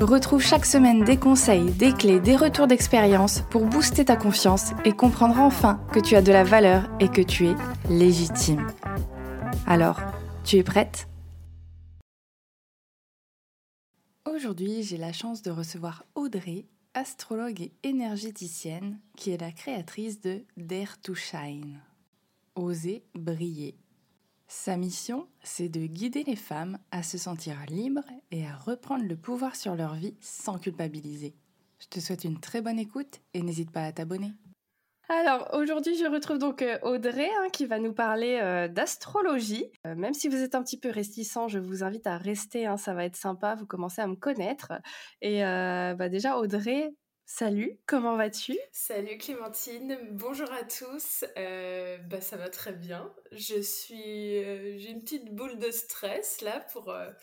Retrouve 0.00 0.42
chaque 0.42 0.64
semaine 0.64 1.04
des 1.04 1.18
conseils, 1.18 1.70
des 1.72 1.92
clés, 1.92 2.20
des 2.20 2.34
retours 2.34 2.66
d'expérience 2.66 3.42
pour 3.50 3.66
booster 3.66 4.06
ta 4.06 4.16
confiance 4.16 4.70
et 4.86 4.92
comprendre 4.92 5.38
enfin 5.38 5.78
que 5.92 6.00
tu 6.00 6.16
as 6.16 6.22
de 6.22 6.32
la 6.32 6.42
valeur 6.42 6.88
et 7.00 7.08
que 7.08 7.20
tu 7.20 7.48
es 7.48 7.54
légitime. 7.90 8.66
Alors, 9.66 10.00
tu 10.42 10.56
es 10.56 10.62
prête? 10.62 11.06
Aujourd'hui, 14.24 14.82
j'ai 14.82 14.96
la 14.96 15.12
chance 15.12 15.42
de 15.42 15.50
recevoir 15.50 16.06
Audrey, 16.14 16.64
astrologue 16.94 17.60
et 17.60 17.72
énergéticienne, 17.82 18.98
qui 19.16 19.32
est 19.32 19.40
la 19.40 19.52
créatrice 19.52 20.22
de 20.22 20.44
Dare 20.56 20.98
to 21.02 21.14
Shine. 21.14 21.78
Oser 22.54 23.04
briller. 23.14 23.74
Sa 24.52 24.76
mission, 24.76 25.28
c'est 25.44 25.68
de 25.68 25.86
guider 25.86 26.24
les 26.24 26.34
femmes 26.34 26.78
à 26.90 27.04
se 27.04 27.18
sentir 27.18 27.54
libres 27.68 28.02
et 28.32 28.44
à 28.44 28.56
reprendre 28.56 29.04
le 29.04 29.14
pouvoir 29.14 29.54
sur 29.54 29.76
leur 29.76 29.94
vie 29.94 30.16
sans 30.20 30.58
culpabiliser. 30.58 31.36
Je 31.78 31.86
te 31.86 32.00
souhaite 32.00 32.24
une 32.24 32.40
très 32.40 32.60
bonne 32.60 32.80
écoute 32.80 33.20
et 33.32 33.42
n'hésite 33.42 33.70
pas 33.70 33.84
à 33.84 33.92
t'abonner. 33.92 34.32
Alors 35.08 35.50
aujourd'hui, 35.52 35.96
je 35.96 36.04
retrouve 36.04 36.38
donc 36.38 36.62
euh, 36.62 36.78
Audrey 36.82 37.28
hein, 37.38 37.48
qui 37.52 37.66
va 37.66 37.78
nous 37.78 37.92
parler 37.92 38.40
euh, 38.42 38.66
d'astrologie. 38.66 39.66
Euh, 39.86 39.94
même 39.94 40.14
si 40.14 40.28
vous 40.28 40.36
êtes 40.36 40.56
un 40.56 40.64
petit 40.64 40.80
peu 40.80 40.90
réticent, 40.90 41.46
je 41.46 41.60
vous 41.60 41.84
invite 41.84 42.08
à 42.08 42.16
rester, 42.16 42.66
hein, 42.66 42.76
ça 42.76 42.92
va 42.92 43.04
être 43.04 43.16
sympa, 43.16 43.54
vous 43.54 43.66
commencez 43.66 44.02
à 44.02 44.08
me 44.08 44.16
connaître. 44.16 44.72
Et 45.22 45.42
bah, 45.42 46.08
déjà, 46.08 46.38
Audrey, 46.38 46.90
Salut, 47.32 47.78
comment 47.86 48.16
vas-tu? 48.16 48.58
Salut 48.72 49.16
Clémentine, 49.16 49.96
bonjour 50.10 50.50
à 50.52 50.64
tous. 50.64 51.24
bah 51.36 52.20
ça 52.20 52.36
va 52.36 52.48
très 52.48 52.72
bien. 52.72 53.14
Je 53.30 53.62
suis, 53.62 54.34
j'ai 54.80 54.90
une 54.90 55.00
petite 55.00 55.32
boule 55.32 55.56
de 55.56 55.70
stress 55.70 56.40
là 56.40 56.66
pour 56.72 56.92
la 56.92 57.14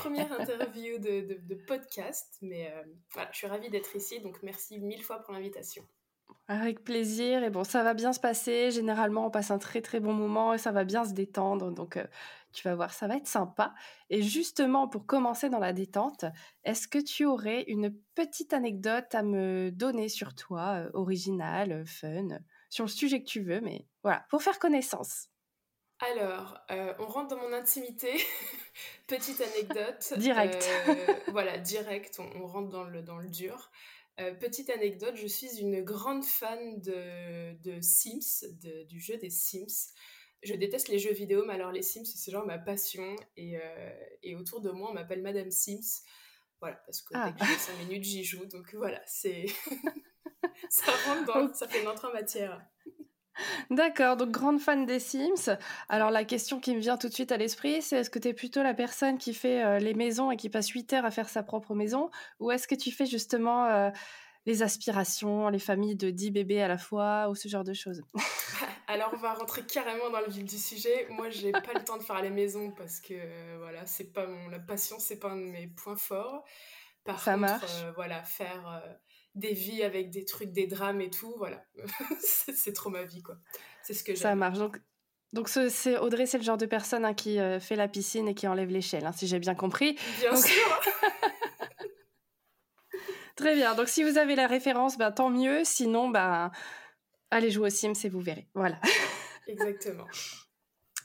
première 0.00 0.32
interview 0.40 0.98
de, 0.98 1.38
de, 1.40 1.54
podcast, 1.68 2.36
mais 2.42 2.74
voilà, 3.12 3.30
je 3.30 3.38
suis 3.38 3.46
ravie 3.46 3.70
d'être 3.70 3.94
ici, 3.94 4.20
donc 4.20 4.42
merci 4.42 4.80
mille 4.80 5.04
fois 5.04 5.20
pour 5.20 5.32
l'invitation. 5.32 5.86
Avec 6.46 6.84
plaisir. 6.84 7.42
Et 7.42 7.48
bon, 7.48 7.64
ça 7.64 7.82
va 7.82 7.94
bien 7.94 8.12
se 8.12 8.20
passer. 8.20 8.70
Généralement, 8.70 9.26
on 9.26 9.30
passe 9.30 9.50
un 9.50 9.58
très 9.58 9.80
très 9.80 9.98
bon 9.98 10.12
moment 10.12 10.52
et 10.52 10.58
ça 10.58 10.72
va 10.72 10.84
bien 10.84 11.04
se 11.04 11.12
détendre. 11.12 11.72
Donc, 11.72 11.96
euh, 11.96 12.04
tu 12.52 12.68
vas 12.68 12.74
voir, 12.74 12.92
ça 12.92 13.06
va 13.06 13.16
être 13.16 13.26
sympa. 13.26 13.74
Et 14.10 14.20
justement, 14.20 14.86
pour 14.86 15.06
commencer 15.06 15.48
dans 15.48 15.58
la 15.58 15.72
détente, 15.72 16.26
est-ce 16.64 16.86
que 16.86 16.98
tu 16.98 17.24
aurais 17.24 17.62
une 17.62 17.96
petite 18.14 18.52
anecdote 18.52 19.14
à 19.14 19.22
me 19.22 19.70
donner 19.70 20.10
sur 20.10 20.34
toi, 20.34 20.84
euh, 20.84 20.90
originale, 20.92 21.84
fun, 21.86 22.38
sur 22.68 22.84
le 22.84 22.90
sujet 22.90 23.20
que 23.20 23.28
tu 23.28 23.40
veux, 23.40 23.62
mais 23.62 23.86
voilà, 24.02 24.26
pour 24.28 24.42
faire 24.42 24.58
connaissance? 24.58 25.28
Alors, 26.00 26.58
euh, 26.70 26.92
on 26.98 27.06
rentre 27.06 27.34
dans 27.34 27.40
mon 27.40 27.54
intimité. 27.54 28.12
Petite 29.06 29.40
anecdote. 29.40 30.12
direct. 30.18 30.68
voilà, 31.28 31.56
direct, 31.56 32.18
on, 32.18 32.42
on, 32.42 32.46
rentre 32.46 32.68
dans 32.68 32.84
le, 32.84 33.00
dans 33.00 33.16
le 33.16 33.30
dur. 33.30 33.70
Euh, 34.20 34.32
petite 34.34 34.70
anecdote, 34.70 35.16
je 35.16 35.26
suis 35.26 35.58
une 35.58 35.82
grande 35.82 36.24
fan 36.24 36.80
de, 36.80 37.80
Sims, 37.80 38.46
du 38.88 39.00
jeu 39.00 39.16
des 39.16 39.30
Sims. 39.30 39.92
Je 40.42 40.54
déteste 40.54 40.88
les 40.88 40.98
jeux 40.98 41.12
vidéo, 41.12 41.44
mais 41.46 41.54
alors 41.54 41.72
les 41.72 41.82
Sims, 41.82 42.04
c'est 42.04 42.30
genre 42.30 42.46
ma 42.46 42.58
passion. 42.58 43.16
Et, 43.36 43.58
euh, 43.58 44.38
autour 44.38 44.60
de 44.60 44.70
moi, 44.70 44.90
on 44.90 44.94
m'appelle 44.94 45.22
Madame 45.22 45.50
Sims. 45.50 46.02
Voilà, 46.60 46.76
parce 46.86 47.02
que 47.02 47.14
ah. 47.14 47.32
dès 47.32 47.44
que 47.44 47.50
j'ai 47.50 47.58
5 47.58 47.78
minutes, 47.78 48.04
j'y 48.04 48.24
joue. 48.24 48.46
Donc 48.46 48.74
voilà, 48.74 49.02
c'est. 49.06 49.46
ça 50.70 50.92
rentre 51.06 51.24
dans. 51.26 51.52
Ça 51.54 51.66
fait 51.66 51.82
une 51.82 51.88
entrée 51.88 52.08
en 52.08 52.12
matière. 52.12 52.64
D'accord, 53.70 54.16
donc 54.16 54.30
grande 54.30 54.60
fan 54.60 54.86
des 54.86 55.00
Sims. 55.00 55.56
Alors 55.88 56.10
la 56.10 56.24
question 56.24 56.60
qui 56.60 56.74
me 56.74 56.80
vient 56.80 56.96
tout 56.96 57.08
de 57.08 57.12
suite 57.14 57.32
à 57.32 57.36
l'esprit, 57.36 57.82
c'est 57.82 57.96
est-ce 57.98 58.10
que 58.10 58.18
tu 58.18 58.28
es 58.28 58.34
plutôt 58.34 58.62
la 58.62 58.74
personne 58.74 59.18
qui 59.18 59.34
fait 59.34 59.64
euh, 59.64 59.78
les 59.78 59.94
maisons 59.94 60.30
et 60.30 60.36
qui 60.36 60.48
passe 60.48 60.68
8 60.68 60.92
heures 60.92 61.04
à 61.04 61.10
faire 61.10 61.28
sa 61.28 61.42
propre 61.42 61.74
maison 61.74 62.10
ou 62.40 62.50
est-ce 62.50 62.68
que 62.68 62.74
tu 62.74 62.92
fais 62.92 63.06
justement 63.06 63.66
euh, 63.66 63.90
les 64.46 64.62
aspirations, 64.62 65.48
les 65.48 65.58
familles 65.58 65.96
de 65.96 66.10
10 66.10 66.30
bébés 66.30 66.62
à 66.62 66.68
la 66.68 66.78
fois 66.78 67.28
ou 67.30 67.34
ce 67.34 67.48
genre 67.48 67.64
de 67.64 67.72
choses? 67.72 68.02
Alors 68.86 69.10
on 69.14 69.16
va 69.16 69.34
rentrer 69.34 69.62
carrément 69.64 70.10
dans 70.10 70.20
le 70.20 70.28
vif 70.30 70.44
du 70.44 70.58
sujet. 70.58 71.06
Moi, 71.10 71.30
j'ai 71.30 71.52
pas 71.52 71.72
le 71.74 71.82
temps 71.82 71.96
de 71.96 72.02
faire 72.02 72.20
les 72.22 72.30
maisons 72.30 72.70
parce 72.70 73.00
que 73.00 73.14
euh, 73.14 73.56
voilà, 73.58 73.86
c'est 73.86 74.12
pas 74.12 74.26
mon 74.26 74.48
la 74.48 74.58
passion, 74.58 74.96
c'est 74.98 75.18
pas 75.18 75.30
un 75.30 75.36
de 75.36 75.46
mes 75.46 75.66
points 75.66 75.96
forts. 75.96 76.44
Par 77.04 77.20
Ça 77.20 77.32
contre, 77.32 77.40
marche. 77.42 77.84
voilà, 77.96 78.22
faire 78.22 78.82
des 79.34 79.52
vies 79.52 79.82
avec 79.82 80.10
des 80.10 80.24
trucs, 80.24 80.52
des 80.52 80.66
drames 80.66 81.00
et 81.00 81.10
tout, 81.10 81.34
voilà. 81.38 81.64
c'est 82.20 82.72
trop 82.72 82.90
ma 82.90 83.04
vie, 83.04 83.22
quoi. 83.22 83.36
C'est 83.82 83.94
ce 83.94 84.04
que 84.04 84.14
j'aime. 84.14 84.22
Ça 84.22 84.34
marche. 84.34 84.58
Donc, 84.58 84.80
donc 85.32 85.48
c'est 85.48 85.98
Audrey, 85.98 86.26
c'est 86.26 86.38
le 86.38 86.44
genre 86.44 86.56
de 86.56 86.66
personne 86.66 87.04
hein, 87.04 87.14
qui 87.14 87.40
euh, 87.40 87.58
fait 87.58 87.74
la 87.74 87.88
piscine 87.88 88.28
et 88.28 88.34
qui 88.34 88.46
enlève 88.46 88.68
l'échelle, 88.68 89.04
hein, 89.04 89.12
si 89.12 89.26
j'ai 89.26 89.40
bien 89.40 89.56
compris. 89.56 89.98
Bien 90.20 90.36
sûr. 90.36 90.80
Très 93.36 93.56
bien. 93.56 93.74
Donc 93.74 93.88
si 93.88 94.04
vous 94.04 94.16
avez 94.16 94.36
la 94.36 94.46
référence, 94.46 94.96
ben, 94.96 95.10
tant 95.10 95.30
mieux. 95.30 95.64
Sinon, 95.64 96.08
ben, 96.08 96.52
allez 97.32 97.50
jouer 97.50 97.66
au 97.66 97.70
Sims 97.70 97.94
et 98.04 98.08
vous 98.08 98.20
verrez. 98.20 98.48
Voilà. 98.54 98.80
Exactement. 99.48 100.06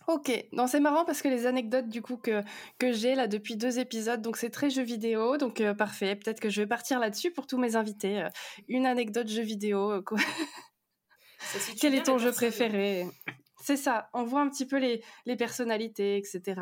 Ok, 0.09 0.31
non 0.53 0.65
c'est 0.65 0.79
marrant 0.79 1.05
parce 1.05 1.21
que 1.21 1.27
les 1.27 1.45
anecdotes 1.45 1.87
du 1.87 2.01
coup 2.01 2.17
que, 2.17 2.41
que 2.79 2.91
j'ai 2.91 3.13
là 3.13 3.27
depuis 3.27 3.55
deux 3.55 3.77
épisodes, 3.77 4.23
donc 4.23 4.37
c'est 4.37 4.49
très 4.49 4.71
jeu 4.71 4.81
vidéo, 4.81 5.37
donc 5.37 5.61
euh, 5.61 5.75
parfait. 5.75 6.15
Peut-être 6.15 6.39
que 6.39 6.49
je 6.49 6.61
vais 6.61 6.67
partir 6.67 6.99
là-dessus 6.99 7.29
pour 7.29 7.45
tous 7.45 7.59
mes 7.59 7.75
invités. 7.75 8.23
Euh, 8.23 8.29
une 8.67 8.87
anecdote 8.87 9.27
jeu 9.27 9.43
vidéo. 9.43 9.91
Euh, 9.91 10.01
quoi. 10.01 10.17
Quel 11.79 11.93
est 11.93 12.01
ton 12.01 12.17
jeu 12.17 12.31
préféré? 12.31 13.05
C'est 13.61 13.77
ça, 13.77 14.09
on 14.15 14.23
voit 14.23 14.41
un 14.41 14.49
petit 14.49 14.65
peu 14.65 14.79
les, 14.79 15.03
les 15.27 15.35
personnalités, 15.35 16.17
etc. 16.17 16.59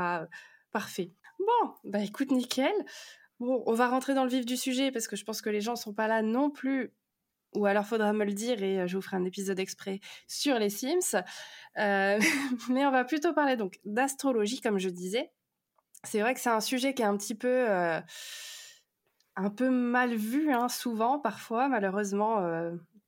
parfait. 0.73 1.13
Bon, 1.39 1.71
bah 1.85 2.03
écoute, 2.03 2.31
nickel. 2.31 2.73
Bon, 3.39 3.63
on 3.65 3.73
va 3.73 3.87
rentrer 3.87 4.13
dans 4.13 4.25
le 4.25 4.29
vif 4.29 4.45
du 4.45 4.57
sujet 4.57 4.91
parce 4.91 5.07
que 5.07 5.15
je 5.15 5.23
pense 5.23 5.41
que 5.41 5.49
les 5.49 5.61
gens 5.61 5.77
sont 5.77 5.93
pas 5.93 6.09
là 6.09 6.21
non 6.21 6.49
plus 6.49 6.91
ou 7.55 7.65
alors 7.65 7.85
faudra 7.85 8.13
me 8.13 8.25
le 8.25 8.33
dire 8.33 8.61
et 8.61 8.87
je 8.87 8.95
vous 8.95 9.01
ferai 9.01 9.17
un 9.17 9.25
épisode 9.25 9.59
exprès 9.59 9.99
sur 10.27 10.59
les 10.59 10.69
Sims. 10.69 11.15
mais 11.75 12.85
on 12.85 12.91
va 12.91 13.03
plutôt 13.03 13.33
parler 13.33 13.55
donc 13.55 13.79
d'astrologie, 13.85 14.61
comme 14.61 14.79
je 14.79 14.89
disais. 14.89 15.31
C'est 16.03 16.21
vrai 16.21 16.33
que 16.33 16.39
c'est 16.39 16.49
un 16.49 16.61
sujet 16.61 16.93
qui 16.93 17.01
est 17.01 17.05
un 17.05 17.17
petit 17.17 17.35
peu, 17.35 17.67
un 19.35 19.49
peu 19.49 19.69
mal 19.69 20.15
vu, 20.15 20.51
hein, 20.51 20.69
souvent, 20.69 21.19
parfois, 21.19 21.67
malheureusement, 21.67 22.41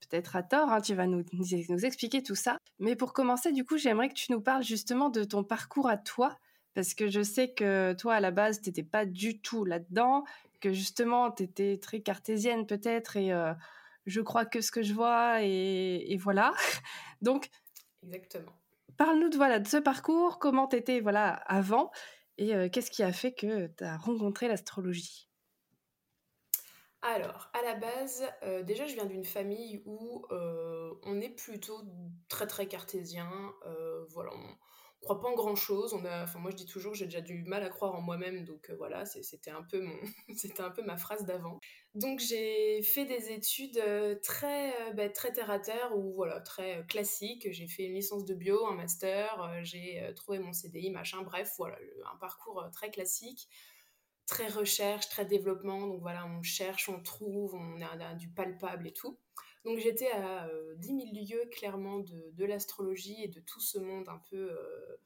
peut-être 0.09 0.35
à 0.35 0.43
tort. 0.43 0.71
Hein, 0.71 0.81
tu 0.81 0.93
vas 0.95 1.07
nous, 1.07 1.23
nous 1.33 1.85
expliquer 1.85 2.23
tout 2.23 2.35
ça. 2.35 2.57
Mais 2.79 2.95
pour 2.95 3.13
commencer, 3.13 3.51
du 3.51 3.63
coup, 3.65 3.77
j'aimerais 3.77 4.09
que 4.09 4.13
tu 4.13 4.31
nous 4.31 4.41
parles 4.41 4.63
justement 4.63 5.09
de 5.09 5.23
ton 5.23 5.43
parcours 5.43 5.89
à 5.89 5.97
toi, 5.97 6.37
parce 6.73 6.93
que 6.93 7.09
je 7.09 7.21
sais 7.21 7.53
que 7.53 7.93
toi, 7.93 8.15
à 8.15 8.19
la 8.19 8.31
base, 8.31 8.61
tu 8.61 8.69
n'étais 8.69 8.83
pas 8.83 9.05
du 9.05 9.39
tout 9.41 9.65
là-dedans, 9.65 10.23
que 10.61 10.73
justement, 10.73 11.31
tu 11.31 11.43
étais 11.43 11.77
très 11.81 12.01
cartésienne 12.01 12.65
peut-être, 12.65 13.17
et 13.17 13.33
je 14.05 14.21
crois 14.21 14.45
que 14.45 14.61
ce 14.61 14.71
que 14.71 14.81
je 14.81 14.93
vois, 14.93 15.41
et, 15.41 16.17
voilà. 16.17 16.53
Donc, 17.21 17.49
Exactement. 18.03 18.51
Parle-nous 18.97 19.29
de, 19.29 19.37
voilà, 19.37 19.59
de 19.59 19.67
ce 19.67 19.77
parcours, 19.77 20.39
comment 20.39 20.67
tu 20.67 20.75
étais 20.75 20.99
voilà, 20.99 21.29
avant, 21.47 21.91
et 22.37 22.55
euh, 22.55 22.69
qu'est-ce 22.69 22.91
qui 22.91 23.03
a 23.03 23.11
fait 23.11 23.33
que 23.33 23.67
tu 23.67 23.83
as 23.83 23.97
rencontré 23.97 24.47
l'astrologie? 24.47 25.29
Alors, 27.01 27.49
à 27.53 27.61
la 27.61 27.75
base, 27.75 28.23
euh, 28.43 28.61
déjà, 28.63 28.85
je 28.85 28.93
viens 28.93 29.05
d'une 29.05 29.23
famille 29.23 29.81
où 29.85 30.25
euh, 30.31 30.93
on 31.03 31.21
est 31.21 31.29
plutôt 31.29 31.81
très 32.27 32.45
très 32.45 32.67
cartésien. 32.67 33.29
voilà, 34.09 34.31
on, 34.33 34.57
croit 35.01 35.19
pas 35.19 35.29
en 35.29 35.35
grand 35.35 35.55
chose. 35.55 35.93
On 35.93 36.05
enfin 36.05 36.39
moi 36.39 36.51
je 36.51 36.55
dis 36.55 36.65
toujours, 36.65 36.93
j'ai 36.93 37.05
déjà 37.05 37.21
du 37.21 37.43
mal 37.43 37.63
à 37.63 37.69
croire 37.69 37.95
en 37.95 38.01
moi-même, 38.01 38.43
donc 38.45 38.69
euh, 38.69 38.75
voilà, 38.77 39.05
c'était 39.05 39.51
un 39.51 39.63
peu 39.63 39.81
mon, 39.81 39.95
c'était 40.35 40.61
un 40.61 40.69
peu 40.69 40.81
ma 40.83 40.97
phrase 40.97 41.25
d'avant. 41.25 41.59
Donc 41.95 42.19
j'ai 42.19 42.81
fait 42.83 43.05
des 43.05 43.31
études 43.31 43.77
euh, 43.77 44.15
très, 44.21 44.71
euh, 44.81 44.93
bah, 44.93 45.09
très 45.09 45.31
terre 45.31 45.49
à 45.49 45.59
terre 45.59 45.97
ou 45.97 46.13
voilà 46.13 46.41
très 46.41 46.85
classiques. 46.87 47.47
J'ai 47.51 47.67
fait 47.67 47.85
une 47.85 47.95
licence 47.95 48.25
de 48.25 48.33
bio, 48.33 48.65
un 48.67 48.75
master, 48.75 49.51
j'ai 49.63 50.11
trouvé 50.15 50.39
mon 50.39 50.53
CDI, 50.53 50.91
machin. 50.91 51.21
Bref, 51.23 51.53
voilà, 51.57 51.77
un 52.13 52.17
parcours 52.17 52.69
très 52.71 52.91
classique 52.91 53.49
très 54.29 54.47
recherche, 54.47 55.09
très 55.09 55.25
développement. 55.25 55.87
Donc 55.87 56.01
voilà, 56.01 56.27
on 56.27 56.43
cherche, 56.43 56.87
on 56.87 57.01
trouve, 57.01 57.55
on 57.55 57.81
a 57.81 58.13
du 58.13 58.29
palpable 58.29 58.87
et 58.87 58.93
tout. 58.93 59.17
Donc 59.65 59.79
j'étais 59.79 60.09
à 60.11 60.49
10 60.77 60.91
euh, 60.91 60.97
000 61.13 61.41
lieues 61.41 61.49
clairement 61.49 61.99
de, 61.99 62.45
l'astrologie 62.45 63.21
et 63.23 63.27
de 63.27 63.39
tout 63.41 63.59
ce 63.59 63.77
monde 63.77 64.07
un 64.07 64.21
peu 64.29 64.51
euh, 64.51 64.97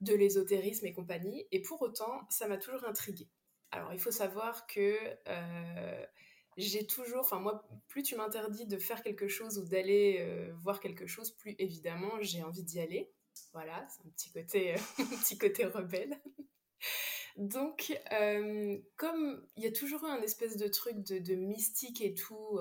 de 0.00 0.14
l'ésotérisme 0.14 0.86
et 0.86 0.92
compagnie. 0.92 1.46
Et 1.52 1.60
pour 1.60 1.82
autant, 1.82 2.26
ça 2.30 2.48
m'a 2.48 2.56
toujours 2.56 2.84
intriguée. 2.84 3.28
Alors 3.70 3.92
il 3.92 4.00
faut 4.00 4.10
savoir 4.10 4.66
que 4.66 4.96
euh, 5.28 6.06
j'ai 6.56 6.86
toujours, 6.86 7.20
enfin 7.20 7.38
moi, 7.38 7.66
plus 7.88 8.02
tu 8.02 8.16
m'interdis 8.16 8.66
de 8.66 8.78
faire 8.78 9.02
quelque 9.02 9.28
chose 9.28 9.58
ou 9.58 9.64
d'aller 9.64 10.50
voir 10.62 10.80
quelque 10.80 11.06
chose, 11.06 11.30
plus 11.30 11.54
évidemment 11.58 12.20
j'ai 12.20 12.42
envie 12.42 12.62
d'y 12.62 12.80
aller. 12.80 13.10
Voilà, 13.54 13.86
c'est 13.88 14.06
un 14.06 14.10
petit 14.10 14.30
côté, 14.30 14.74
un 14.98 15.16
petit 15.16 15.38
côté 15.38 15.64
rebelle. 15.64 16.20
Donc, 17.38 17.98
comme 18.96 19.46
il 19.56 19.62
y 19.62 19.66
a 19.66 19.72
toujours 19.72 20.04
eu 20.04 20.10
un 20.10 20.20
espèce 20.20 20.58
de 20.58 20.68
truc 20.68 20.98
de, 20.98 21.34
mystique 21.34 22.02
et 22.02 22.12
tout 22.12 22.58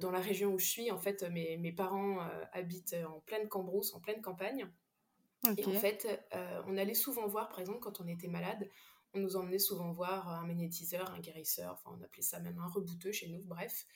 dans 0.00 0.10
la 0.10 0.20
région 0.20 0.52
où 0.52 0.58
je 0.58 0.66
suis, 0.66 0.90
en 0.90 0.98
fait, 0.98 1.22
mes, 1.24 1.56
mes 1.58 1.72
parents 1.72 2.18
habitent 2.52 2.96
en 3.06 3.20
pleine 3.20 3.48
Cambrousse, 3.48 3.94
en 3.94 4.00
pleine 4.00 4.22
campagne. 4.22 4.68
Et 5.58 5.66
en 5.66 5.72
fait, 5.72 6.08
on 6.66 6.76
allait 6.76 6.94
souvent 6.94 7.26
voir, 7.26 7.48
par 7.48 7.60
exemple, 7.60 7.80
quand 7.80 8.00
on 8.00 8.08
était 8.08 8.28
malade, 8.28 8.68
on 9.14 9.20
nous 9.20 9.36
emmenait 9.36 9.58
souvent 9.58 9.92
voir 9.92 10.28
un 10.28 10.46
magnétiseur, 10.46 11.10
un 11.12 11.20
guérisseur, 11.20 11.74
enfin 11.74 11.96
on 11.98 12.02
appelait 12.02 12.22
ça 12.22 12.40
même 12.40 12.58
un 12.58 12.66
rebouteux 12.66 13.12
chez 13.12 13.28
nous, 13.28 13.42
bref. 13.44 13.86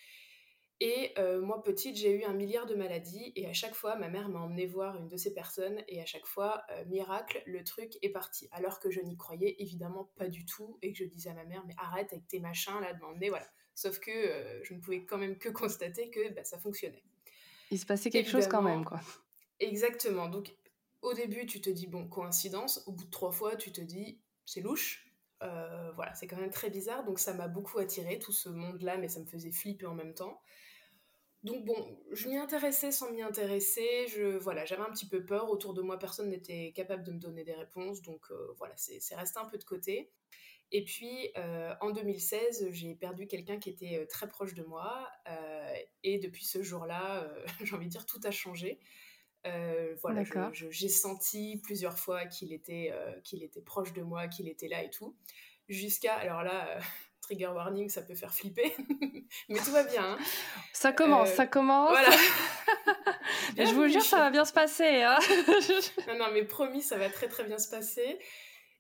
Et 0.80 1.12
euh, 1.18 1.40
moi, 1.40 1.60
petite, 1.64 1.96
j'ai 1.96 2.12
eu 2.12 2.22
un 2.22 2.34
milliard 2.34 2.66
de 2.66 2.76
maladies 2.76 3.32
et 3.34 3.48
à 3.48 3.52
chaque 3.52 3.74
fois, 3.74 3.96
ma 3.96 4.08
mère 4.08 4.28
m'a 4.28 4.38
emmené 4.38 4.64
voir 4.64 4.96
une 4.96 5.08
de 5.08 5.16
ces 5.16 5.34
personnes 5.34 5.82
et 5.88 6.00
à 6.00 6.06
chaque 6.06 6.26
fois, 6.26 6.62
euh, 6.70 6.84
miracle, 6.84 7.42
le 7.46 7.64
truc 7.64 7.98
est 8.00 8.10
parti. 8.10 8.48
Alors 8.52 8.78
que 8.78 8.88
je 8.88 9.00
n'y 9.00 9.16
croyais 9.16 9.56
évidemment 9.60 10.12
pas 10.16 10.28
du 10.28 10.46
tout 10.46 10.78
et 10.82 10.92
que 10.92 10.98
je 10.98 11.04
disais 11.04 11.30
à 11.30 11.34
ma 11.34 11.44
mère, 11.44 11.64
mais 11.66 11.74
arrête 11.78 12.12
avec 12.12 12.28
tes 12.28 12.38
machins 12.38 12.78
là 12.80 12.92
de 12.92 13.00
m'emmener, 13.00 13.28
voilà. 13.28 13.46
Sauf 13.78 14.00
que 14.00 14.10
euh, 14.10 14.64
je 14.64 14.74
ne 14.74 14.80
pouvais 14.80 15.04
quand 15.04 15.18
même 15.18 15.38
que 15.38 15.48
constater 15.62 16.10
que 16.10 16.32
bah, 16.34 16.42
ça 16.42 16.58
fonctionnait. 16.58 17.04
Il 17.70 17.78
se 17.78 17.86
passait 17.86 18.10
quelque 18.10 18.28
chose 18.28 18.48
quand 18.48 18.62
même, 18.62 18.84
quoi. 18.84 19.00
Exactement. 19.60 20.28
Donc, 20.28 20.52
au 21.00 21.14
début, 21.14 21.46
tu 21.46 21.60
te 21.60 21.70
dis, 21.70 21.86
bon, 21.86 22.08
coïncidence. 22.08 22.82
Au 22.86 22.92
bout 22.92 23.04
de 23.04 23.10
trois 23.10 23.30
fois, 23.30 23.54
tu 23.54 23.70
te 23.70 23.80
dis, 23.80 24.20
c'est 24.44 24.62
louche. 24.62 25.06
voilà, 25.40 26.12
c'est 26.16 26.26
quand 26.26 26.38
même 26.38 26.50
très 26.50 26.70
bizarre. 26.70 27.04
Donc, 27.04 27.20
ça 27.20 27.34
m'a 27.34 27.46
beaucoup 27.46 27.78
attiré, 27.78 28.18
tout 28.18 28.32
ce 28.32 28.48
monde-là, 28.48 28.96
mais 28.96 29.08
ça 29.08 29.20
me 29.20 29.26
faisait 29.26 29.52
flipper 29.52 29.86
en 29.86 29.94
même 29.94 30.14
temps. 30.14 30.42
Donc 31.44 31.64
bon, 31.64 31.96
je 32.10 32.28
m'y 32.28 32.36
intéressais 32.36 32.90
sans 32.90 33.12
m'y 33.12 33.22
intéresser. 33.22 34.08
Je 34.08 34.38
voilà, 34.38 34.64
j'avais 34.64 34.82
un 34.82 34.90
petit 34.90 35.06
peu 35.06 35.24
peur. 35.24 35.50
Autour 35.50 35.72
de 35.72 35.82
moi, 35.82 35.96
personne 35.96 36.30
n'était 36.30 36.72
capable 36.74 37.04
de 37.04 37.12
me 37.12 37.18
donner 37.20 37.44
des 37.44 37.54
réponses. 37.54 38.02
Donc 38.02 38.22
euh, 38.32 38.54
voilà, 38.56 38.74
c'est 38.76 39.14
resté 39.14 39.38
un 39.38 39.44
peu 39.44 39.56
de 39.56 39.62
côté. 39.62 40.10
Et 40.70 40.84
puis 40.84 41.30
euh, 41.36 41.74
en 41.80 41.90
2016, 41.90 42.68
j'ai 42.70 42.94
perdu 42.94 43.26
quelqu'un 43.26 43.58
qui 43.58 43.70
était 43.70 43.98
euh, 43.98 44.06
très 44.06 44.28
proche 44.28 44.54
de 44.54 44.62
moi. 44.62 45.08
et 46.02 46.18
depuis 46.18 46.44
ce 46.44 46.62
jour-là, 46.62 47.28
j'ai 47.62 47.74
envie 47.74 47.86
de 47.86 47.90
dire 47.90 48.06
tout 48.06 48.20
a 48.24 48.30
changé. 48.30 48.78
voilà, 50.02 50.22
j'ai 50.52 50.88
senti 50.88 51.60
plusieurs 51.62 51.98
fois 51.98 52.26
qu'il 52.26 52.52
était, 52.52 52.92
qu'il 53.24 53.42
était 53.42 53.62
proche 53.62 53.92
de 53.92 54.02
moi, 54.02 54.28
qu'il 54.28 54.48
était 54.48 54.68
là 54.68 54.82
et 54.82 54.90
tout. 54.90 55.16
Jusqu'à, 55.68 56.14
alors 56.14 56.42
là, 56.42 56.78
trigger 57.28 57.48
warning, 57.48 57.88
ça 57.88 58.02
peut 58.02 58.14
faire 58.14 58.32
flipper, 58.32 58.74
mais 59.48 59.58
tout 59.58 59.70
va 59.70 59.84
bien. 59.84 60.12
Hein. 60.12 60.18
Ça 60.72 60.92
commence, 60.92 61.30
ça 61.32 61.42
euh, 61.42 61.46
commence. 61.46 61.90
Voilà. 61.90 62.10
je 63.56 63.74
vous 63.74 63.86
jure, 63.88 64.02
ça 64.02 64.18
va 64.18 64.30
bien 64.30 64.44
se 64.44 64.52
passer. 64.52 65.02
Hein. 65.02 65.18
non, 66.08 66.18
non, 66.18 66.26
mais 66.32 66.44
promis, 66.44 66.82
ça 66.82 66.96
va 66.96 67.10
très 67.10 67.28
très 67.28 67.44
bien 67.44 67.58
se 67.58 67.68
passer. 67.68 68.18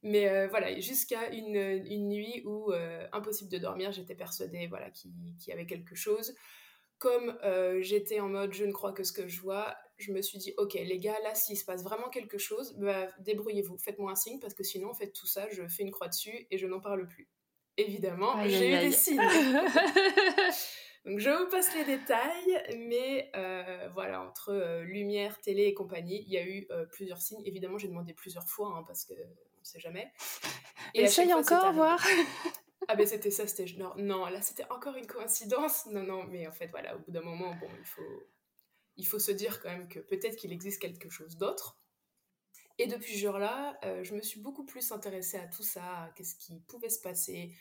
Mais 0.02 0.28
euh, 0.28 0.46
voilà, 0.48 0.78
jusqu'à 0.78 1.30
une, 1.30 1.56
une, 1.56 2.08
nuit 2.08 2.42
où 2.44 2.72
euh, 2.72 3.06
impossible 3.12 3.50
de 3.50 3.58
dormir, 3.58 3.90
j'étais 3.92 4.14
persuadée 4.14 4.66
voilà, 4.68 4.90
qu'il 4.90 5.12
y 5.46 5.52
avait 5.52 5.66
quelque 5.66 5.94
chose. 5.94 6.34
Comme 6.98 7.38
j'étais 7.80 8.18
en 8.18 8.28
mode 8.28 8.52
je 8.52 8.64
ne 8.64 8.72
crois 8.72 8.92
que 8.92 9.04
ce 9.04 9.12
que 9.12 9.28
je 9.28 9.40
vois, 9.40 9.76
je 9.98 10.12
me 10.12 10.20
suis 10.20 10.36
dit 10.36 10.52
ok 10.56 10.74
les 10.74 10.98
gars, 10.98 11.16
là 11.22 11.32
s'il 11.32 11.56
se 11.56 11.64
passe 11.64 11.84
vraiment 11.84 12.08
quelque 12.08 12.38
chose, 12.38 12.74
bah, 12.76 13.06
débrouillez-vous, 13.20 13.78
faites-moi 13.78 14.10
un 14.10 14.16
signe 14.16 14.40
parce 14.40 14.52
que 14.52 14.64
sinon 14.64 14.90
en 14.90 14.94
fait 14.94 15.12
tout 15.12 15.28
ça, 15.28 15.48
je 15.50 15.68
fais 15.68 15.84
une 15.84 15.92
croix 15.92 16.08
dessus 16.08 16.48
et 16.50 16.58
je 16.58 16.66
n'en 16.66 16.80
parle 16.80 17.06
plus 17.06 17.28
évidemment, 17.78 18.46
j'ai 18.46 18.76
eu 18.76 18.80
des 18.80 18.92
signes. 18.92 19.20
Donc 21.04 21.20
je 21.20 21.30
vous 21.30 21.48
passe 21.48 21.74
les 21.74 21.84
détails, 21.84 22.76
mais 22.76 23.30
euh, 23.34 23.88
voilà, 23.94 24.20
entre 24.20 24.50
euh, 24.50 24.82
lumière, 24.82 25.40
télé 25.40 25.62
et 25.62 25.74
compagnie, 25.74 26.22
il 26.26 26.32
y 26.32 26.36
a 26.36 26.44
eu 26.44 26.66
euh, 26.70 26.84
plusieurs 26.86 27.22
signes. 27.22 27.40
Évidemment, 27.46 27.78
j'ai 27.78 27.88
demandé 27.88 28.12
plusieurs 28.12 28.46
fois, 28.46 28.76
hein, 28.76 28.84
parce 28.86 29.06
qu'on 29.06 29.14
ne 29.14 29.47
sait 29.68 29.80
jamais. 29.80 30.12
Et 30.94 31.02
Essaye 31.02 31.32
encore, 31.32 31.72
voir. 31.72 32.04
ah 32.88 32.96
ben 32.96 33.06
c'était 33.06 33.30
ça, 33.30 33.46
c'était... 33.46 33.72
Non, 33.76 33.92
non, 33.96 34.26
là 34.26 34.40
c'était 34.42 34.64
encore 34.70 34.96
une 34.96 35.06
coïncidence. 35.06 35.86
Non, 35.86 36.02
non, 36.02 36.24
mais 36.24 36.46
en 36.46 36.52
fait, 36.52 36.68
voilà, 36.68 36.96
au 36.96 37.00
bout 37.00 37.10
d'un 37.10 37.22
moment, 37.22 37.54
bon, 37.56 37.68
il 37.78 37.86
faut, 37.86 38.26
il 38.96 39.06
faut 39.06 39.18
se 39.18 39.32
dire 39.32 39.60
quand 39.60 39.70
même 39.70 39.88
que 39.88 40.00
peut-être 40.00 40.36
qu'il 40.36 40.52
existe 40.52 40.80
quelque 40.80 41.10
chose 41.10 41.36
d'autre. 41.36 41.78
Et 42.78 42.86
depuis 42.86 43.14
ce 43.14 43.18
jour-là, 43.18 43.78
je 44.02 44.14
me 44.14 44.22
suis 44.22 44.40
beaucoup 44.40 44.64
plus 44.64 44.92
intéressée 44.92 45.36
à 45.36 45.48
tout 45.48 45.64
ça, 45.64 46.12
qu'est-ce 46.14 46.36
qui 46.36 46.60
pouvait 46.60 46.90
se 46.90 47.00
passer, 47.00 47.52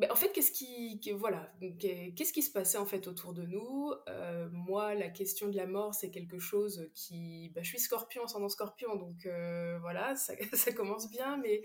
ben, 0.00 0.10
en 0.10 0.16
fait, 0.16 0.32
qu'est-ce 0.32 0.50
qui, 0.50 0.98
voilà, 1.12 1.52
qu'est-ce 1.78 2.32
qui 2.32 2.40
se 2.40 2.50
passait 2.50 2.78
en 2.78 2.86
fait 2.86 3.06
autour 3.06 3.34
de 3.34 3.42
nous? 3.42 3.92
Euh, 4.08 4.48
Moi, 4.50 4.94
la 4.94 5.10
question 5.10 5.48
de 5.48 5.56
la 5.56 5.66
mort, 5.66 5.94
c'est 5.94 6.10
quelque 6.10 6.38
chose 6.38 6.90
qui, 6.94 7.50
ben, 7.54 7.62
je 7.62 7.68
suis 7.68 7.78
Scorpion, 7.78 8.24
ascendant 8.24 8.48
Scorpion, 8.48 8.96
donc 8.96 9.26
euh, 9.26 9.78
voilà, 9.80 10.16
ça, 10.16 10.34
commence 10.74 11.10
bien, 11.10 11.36
mais 11.36 11.60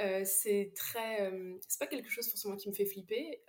euh, 0.00 0.22
c'est 0.24 0.72
très, 0.74 1.30
c'est 1.68 1.78
pas 1.78 1.86
quelque 1.86 2.08
chose 2.08 2.26
forcément 2.30 2.56
qui 2.56 2.70
me 2.70 2.74
fait 2.74 2.86
flipper. 2.86 3.42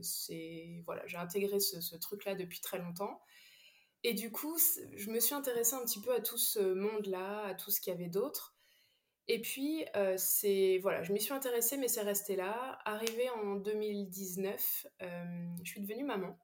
c'est 0.00 0.82
voilà, 0.84 1.06
j'ai 1.06 1.18
intégré 1.18 1.60
ce 1.60 1.96
truc-là 1.96 2.34
depuis 2.34 2.60
très 2.60 2.78
longtemps. 2.80 3.22
Et 4.02 4.14
du 4.14 4.32
coup, 4.32 4.58
je 4.96 5.10
me 5.10 5.20
suis 5.20 5.34
intéressée 5.36 5.74
un 5.74 5.84
petit 5.84 6.00
peu 6.00 6.12
à 6.12 6.20
tout 6.20 6.38
ce 6.38 6.74
monde-là, 6.74 7.44
à 7.44 7.54
tout 7.54 7.70
ce 7.70 7.80
qu'il 7.80 7.92
y 7.92 7.96
avait 7.96 8.08
d'autre. 8.08 8.56
Et 9.28 9.40
puis, 9.40 9.84
euh, 9.96 10.16
c'est 10.16 10.78
voilà, 10.82 11.02
je 11.02 11.12
m'y 11.12 11.20
suis 11.20 11.32
intéressée, 11.32 11.76
mais 11.76 11.88
c'est 11.88 12.02
resté 12.02 12.36
là. 12.36 12.78
Arrivé 12.84 13.30
en 13.30 13.54
2019, 13.54 14.86
euh, 15.02 15.46
je 15.62 15.70
suis 15.70 15.80
devenue 15.80 16.04
maman. 16.04 16.36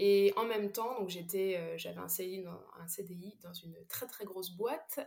Et 0.00 0.32
en 0.36 0.44
même 0.44 0.70
temps, 0.70 0.96
donc 1.00 1.08
j'étais, 1.08 1.56
euh, 1.56 1.76
j'avais 1.76 1.98
un 1.98 2.08
CDI, 2.08 2.44
dans, 3.42 3.52
une 3.52 3.76
très 3.88 4.06
très 4.06 4.24
grosse 4.24 4.50
boîte. 4.50 5.00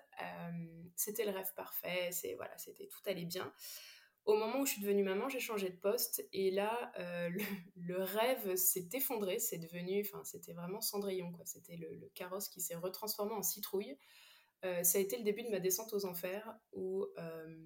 c'était 0.95 1.23
le 1.23 1.31
rêve 1.31 1.53
parfait. 1.55 2.09
C'est 2.11 2.33
voilà, 2.35 2.57
c'était 2.57 2.87
tout 2.87 2.99
allait 3.05 3.25
bien. 3.25 3.53
Au 4.25 4.35
moment 4.35 4.59
où 4.59 4.65
je 4.65 4.73
suis 4.73 4.81
devenue 4.81 5.03
maman, 5.03 5.29
j'ai 5.29 5.39
changé 5.39 5.69
de 5.69 5.77
poste 5.77 6.27
et 6.33 6.51
là, 6.51 6.91
le, 7.75 8.03
rêve 8.03 8.55
s'est 8.55 8.89
effondré. 8.93 9.39
C'est 9.39 9.59
devenu, 9.59 10.01
enfin, 10.01 10.23
c'était 10.23 10.53
vraiment 10.53 10.81
Cendrillon 10.81 11.31
quoi. 11.31 11.45
C'était 11.45 11.77
le 11.77 12.09
carrosse 12.15 12.49
qui 12.49 12.59
s'est 12.59 12.75
retransformé 12.75 13.33
en 13.33 13.43
citrouille. 13.43 13.97
Euh, 14.63 14.83
ça 14.83 14.97
a 14.97 15.01
été 15.01 15.17
le 15.17 15.23
début 15.23 15.43
de 15.43 15.49
ma 15.49 15.59
descente 15.59 15.93
aux 15.93 16.05
enfers 16.05 16.55
où, 16.71 17.05
euh, 17.17 17.57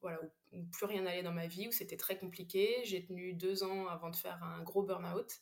voilà, 0.00 0.20
où, 0.52 0.62
plus 0.72 0.86
rien 0.86 1.02
n'allait 1.02 1.22
dans 1.22 1.32
ma 1.32 1.46
vie, 1.46 1.68
où 1.68 1.72
c'était 1.72 1.96
très 1.96 2.18
compliqué. 2.18 2.82
J'ai 2.84 3.04
tenu 3.04 3.34
deux 3.34 3.62
ans 3.62 3.88
avant 3.88 4.10
de 4.10 4.16
faire 4.16 4.42
un 4.42 4.62
gros 4.62 4.82
burn-out. 4.82 5.40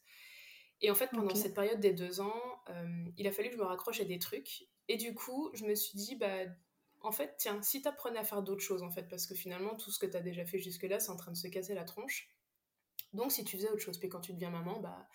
Et 0.80 0.90
en 0.90 0.94
fait, 0.94 1.08
pendant 1.08 1.34
cette 1.34 1.54
période 1.54 1.80
des 1.80 1.92
deux 1.92 2.20
ans, 2.20 2.62
euh, 2.70 3.04
il 3.16 3.26
a 3.26 3.32
fallu 3.32 3.48
que 3.48 3.56
je 3.56 3.60
me 3.60 3.66
raccroche 3.66 4.00
à 4.00 4.04
des 4.04 4.18
trucs. 4.18 4.68
Et 4.86 4.96
du 4.96 5.14
coup, 5.14 5.50
je 5.54 5.64
me 5.64 5.74
suis 5.74 5.98
dit, 5.98 6.14
bah, 6.14 6.44
en 7.00 7.10
fait, 7.10 7.34
tiens, 7.36 7.60
si 7.62 7.82
tu 7.82 7.88
apprenais 7.88 8.18
à 8.18 8.24
faire 8.24 8.42
d'autres 8.42 8.62
choses, 8.62 8.82
en 8.82 8.90
fait, 8.90 9.08
parce 9.08 9.26
que 9.26 9.34
finalement, 9.34 9.74
tout 9.74 9.90
ce 9.90 9.98
que 9.98 10.06
tu 10.06 10.16
as 10.16 10.20
déjà 10.20 10.44
fait 10.44 10.58
jusque-là, 10.58 11.00
c'est 11.00 11.10
en 11.10 11.16
train 11.16 11.32
de 11.32 11.36
se 11.36 11.48
casser 11.48 11.74
la 11.74 11.84
tronche. 11.84 12.28
Donc, 13.12 13.32
si 13.32 13.44
tu 13.44 13.56
faisais 13.56 13.68
autre 13.70 13.82
chose, 13.82 13.98
puis 13.98 14.08
quand 14.08 14.20
tu 14.20 14.32
deviens 14.32 14.50
maman, 14.50 14.80
bah, 14.80 15.08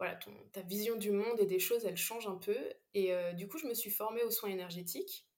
voilà, 0.00 0.18
ta 0.52 0.62
vision 0.62 0.96
du 0.96 1.10
monde 1.10 1.38
et 1.40 1.44
des 1.44 1.58
choses, 1.58 1.84
elle 1.84 1.98
change 1.98 2.26
un 2.26 2.36
peu. 2.36 2.56
Et 2.94 3.12
euh, 3.12 3.34
du 3.34 3.46
coup, 3.46 3.58
je 3.58 3.66
me 3.66 3.74
suis 3.74 3.90
formée 3.90 4.22
aux 4.22 4.30
soins 4.30 4.48
énergétiques 4.48 5.28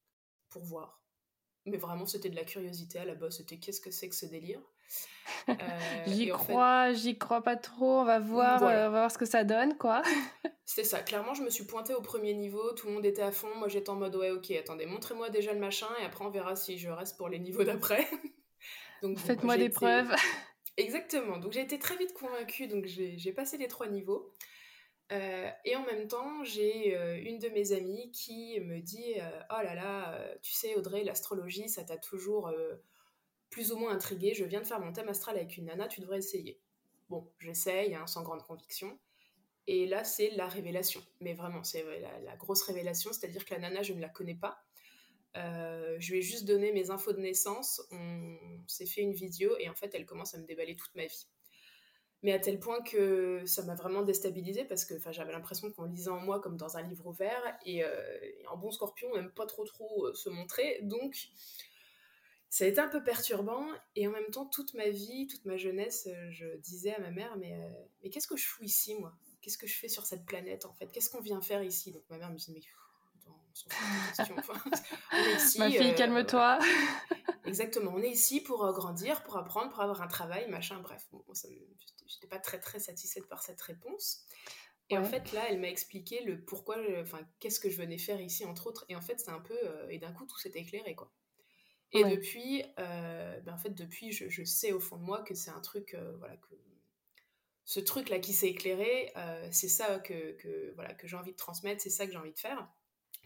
pour 0.50 0.62
voir. 0.62 1.02
Mais 1.66 1.78
vraiment, 1.78 2.06
c'était 2.06 2.30
de 2.30 2.36
la 2.36 2.44
curiosité 2.44 3.00
à 3.00 3.04
la 3.04 3.16
base. 3.16 3.38
C'était 3.38 3.58
qu'est-ce 3.58 3.80
que 3.80 3.90
c'est 3.90 4.08
que 4.08 4.14
ce 4.14 4.26
délire? 4.26 4.62
Euh, 5.48 5.54
J'y 6.06 6.28
crois, 6.28 6.92
j'y 6.92 7.18
crois 7.18 7.42
pas 7.42 7.56
trop. 7.56 8.00
On 8.00 8.04
va 8.04 8.20
voir, 8.20 8.62
euh, 8.62 8.66
on 8.66 8.68
va 8.68 8.88
voir 8.90 9.10
ce 9.10 9.18
que 9.18 9.24
ça 9.24 9.42
donne, 9.42 9.76
quoi. 9.76 10.02
c'est 10.64 10.84
ça. 10.84 11.00
Clairement, 11.00 11.34
je 11.34 11.42
me 11.42 11.50
suis 11.50 11.64
pointée 11.64 11.94
au 11.94 12.00
premier 12.00 12.32
niveau. 12.34 12.72
Tout 12.74 12.86
le 12.86 12.92
monde 12.92 13.06
était 13.06 13.22
à 13.22 13.32
fond. 13.32 13.52
Moi, 13.56 13.66
j'étais 13.66 13.90
en 13.90 13.96
mode 13.96 14.14
ouais, 14.14 14.30
ok, 14.30 14.52
attendez, 14.52 14.86
montrez-moi 14.86 15.30
déjà 15.30 15.52
le 15.52 15.58
machin 15.58 15.88
et 16.00 16.04
après 16.04 16.24
on 16.24 16.30
verra 16.30 16.54
si 16.54 16.78
je 16.78 16.88
reste 16.90 17.16
pour 17.16 17.28
les 17.28 17.40
niveaux 17.40 17.64
d'après. 17.64 18.06
Donc 19.02 19.18
faites-moi 19.18 19.56
des 19.56 19.70
preuves. 19.70 20.14
Exactement. 20.76 21.38
Donc 21.38 21.52
j'ai 21.52 21.60
été 21.60 21.78
très 21.78 21.96
vite 21.96 22.12
convaincue. 22.14 22.66
Donc 22.66 22.86
j'ai 22.86 23.32
passé 23.32 23.58
les 23.58 23.68
trois 23.68 23.88
niveaux. 23.88 24.32
Euh, 25.12 25.50
et 25.64 25.76
en 25.76 25.84
même 25.84 26.08
temps, 26.08 26.42
j'ai 26.42 26.96
euh, 26.96 27.20
une 27.22 27.38
de 27.38 27.48
mes 27.48 27.72
amies 27.72 28.10
qui 28.12 28.58
me 28.60 28.80
dit 28.80 29.20
euh, 29.20 29.40
Oh 29.50 29.62
là 29.62 29.74
là, 29.74 30.36
tu 30.42 30.52
sais, 30.52 30.74
Audrey, 30.74 31.04
l'astrologie, 31.04 31.68
ça 31.68 31.84
t'a 31.84 31.98
toujours 31.98 32.50
plus 33.50 33.72
ou 33.72 33.76
moins 33.76 33.92
intrigué. 33.92 34.34
Je 34.34 34.44
viens 34.44 34.60
de 34.60 34.66
faire 34.66 34.80
mon 34.80 34.92
thème 34.92 35.08
astral 35.08 35.36
avec 35.36 35.56
une 35.56 35.66
nana, 35.66 35.88
tu 35.88 36.00
devrais 36.00 36.18
essayer. 36.18 36.60
Bon, 37.10 37.30
j'essaye, 37.38 37.94
hein, 37.94 38.06
sans 38.06 38.22
grande 38.22 38.42
conviction. 38.42 38.98
Et 39.66 39.86
là, 39.86 40.02
c'est 40.02 40.30
la 40.30 40.48
révélation. 40.48 41.02
Mais 41.20 41.34
vraiment, 41.34 41.62
c'est 41.62 41.84
la, 42.24 42.36
grosse 42.36 42.62
révélation, 42.62 43.12
c'est-à-dire 43.12 43.44
que 43.44 43.52
la 43.52 43.60
nana, 43.60 43.82
je 43.82 43.92
ne 43.92 44.00
la 44.00 44.08
connais 44.08 44.34
pas. 44.34 44.64
Je 45.34 46.10
lui 46.12 46.18
ai 46.18 46.22
juste 46.22 46.44
donné 46.44 46.72
mes 46.72 46.90
infos 46.90 47.12
de 47.12 47.20
naissance, 47.20 47.82
on 47.90 48.36
s'est 48.66 48.86
fait 48.86 49.00
une 49.00 49.14
vidéo 49.14 49.56
et 49.58 49.68
en 49.68 49.74
fait, 49.74 49.90
elle 49.94 50.06
commence 50.06 50.34
à 50.34 50.38
me 50.38 50.44
déballer 50.44 50.76
toute 50.76 50.94
ma 50.94 51.06
vie. 51.06 51.26
Mais 52.22 52.32
à 52.32 52.38
tel 52.38 52.60
point 52.60 52.80
que 52.82 53.44
ça 53.46 53.64
m'a 53.64 53.74
vraiment 53.74 54.02
déstabilisée 54.02 54.64
parce 54.64 54.84
que 54.84 54.94
j'avais 55.10 55.32
l'impression 55.32 55.72
qu'on 55.72 55.84
lisait 55.84 56.10
en 56.10 56.20
moi 56.20 56.40
comme 56.40 56.56
dans 56.56 56.76
un 56.76 56.82
livre 56.82 57.06
ouvert 57.06 57.58
et, 57.66 57.84
euh, 57.84 58.20
un 58.50 58.56
bon 58.56 58.70
scorpion 58.70 59.12
n'aime 59.14 59.32
pas 59.32 59.46
trop 59.46 59.64
trop 59.64 60.06
euh, 60.06 60.14
se 60.14 60.28
montrer. 60.28 60.78
Donc 60.82 61.30
ça 62.48 62.64
a 62.64 62.68
été 62.68 62.80
un 62.80 62.88
peu 62.88 63.02
perturbant 63.02 63.66
et 63.96 64.06
en 64.06 64.12
même 64.12 64.30
temps 64.30 64.46
toute 64.46 64.74
ma 64.74 64.88
vie, 64.88 65.26
toute 65.26 65.44
ma 65.46 65.56
jeunesse, 65.56 66.08
je 66.30 66.56
disais 66.58 66.94
à 66.94 67.00
ma 67.00 67.10
mère 67.10 67.36
mais, 67.38 67.58
mais 68.02 68.10
qu'est-ce 68.10 68.28
que 68.28 68.36
je 68.36 68.46
fous 68.46 68.62
ici 68.62 68.94
moi? 68.94 69.12
Qu'est-ce 69.40 69.58
que 69.58 69.66
je 69.66 69.74
fais 69.74 69.88
sur 69.88 70.06
cette 70.06 70.24
planète 70.24 70.64
en 70.64 70.72
fait? 70.74 70.86
Qu'est-ce 70.92 71.10
qu'on 71.10 71.22
vient 71.22 71.40
faire 71.40 71.64
ici? 71.64 71.90
Donc 71.90 72.04
ma 72.08 72.18
mère 72.18 72.30
me 72.30 72.36
disait 72.36 72.52
mais 72.52 72.60
Ma 75.58 75.70
fille, 75.70 75.94
calme-toi. 75.94 76.58
Exactement, 77.44 77.92
on 77.94 78.02
est 78.02 78.10
ici 78.10 78.40
pour 78.40 78.70
grandir, 78.72 79.22
pour 79.24 79.36
apprendre, 79.36 79.70
pour 79.70 79.80
avoir 79.80 80.02
un 80.02 80.06
travail, 80.06 80.48
machin, 80.48 80.80
bref. 80.80 81.06
Bon, 81.12 81.22
j'étais 82.06 82.26
pas 82.28 82.38
très 82.38 82.60
très 82.60 82.78
satisfaite 82.78 83.28
par 83.28 83.42
cette 83.42 83.60
réponse. 83.60 84.24
Et 84.90 84.98
en 84.98 85.04
fait, 85.04 85.32
là, 85.32 85.44
elle 85.48 85.58
m'a 85.58 85.68
expliqué 85.68 86.22
le 86.22 86.44
pourquoi, 86.44 86.76
enfin, 87.00 87.20
qu'est-ce 87.40 87.60
que 87.60 87.70
je 87.70 87.76
venais 87.76 87.98
faire 87.98 88.20
ici, 88.20 88.44
entre 88.44 88.66
autres. 88.66 88.84
Et 88.88 88.96
en 88.96 89.00
fait, 89.00 89.18
c'est 89.20 89.30
un 89.30 89.40
peu, 89.40 89.56
et 89.88 89.98
d'un 89.98 90.12
coup, 90.12 90.26
tout 90.26 90.38
s'est 90.38 90.52
éclairé, 90.54 90.94
quoi. 90.94 91.10
Et 91.92 92.04
depuis, 92.04 92.62
ben, 92.76 93.52
en 93.52 93.58
fait, 93.58 93.70
depuis, 93.74 94.12
je, 94.12 94.44
sais 94.44 94.72
au 94.72 94.80
fond 94.80 94.96
de 94.96 95.02
moi 95.02 95.22
que 95.22 95.34
c'est 95.34 95.50
un 95.50 95.60
truc, 95.60 95.96
voilà, 96.18 96.36
que 96.36 96.54
ce 97.64 97.80
truc-là 97.80 98.18
qui 98.18 98.32
s'est 98.32 98.48
éclairé, 98.48 99.12
c'est 99.50 99.68
ça 99.68 99.98
que, 99.98 100.32
que, 100.32 100.72
voilà, 100.74 100.94
que 100.94 101.06
j'ai 101.06 101.16
envie 101.16 101.32
de 101.32 101.36
transmettre, 101.36 101.82
c'est 101.82 101.90
ça 101.90 102.06
que 102.06 102.12
j'ai 102.12 102.18
envie 102.18 102.32
de 102.32 102.38
faire. 102.38 102.68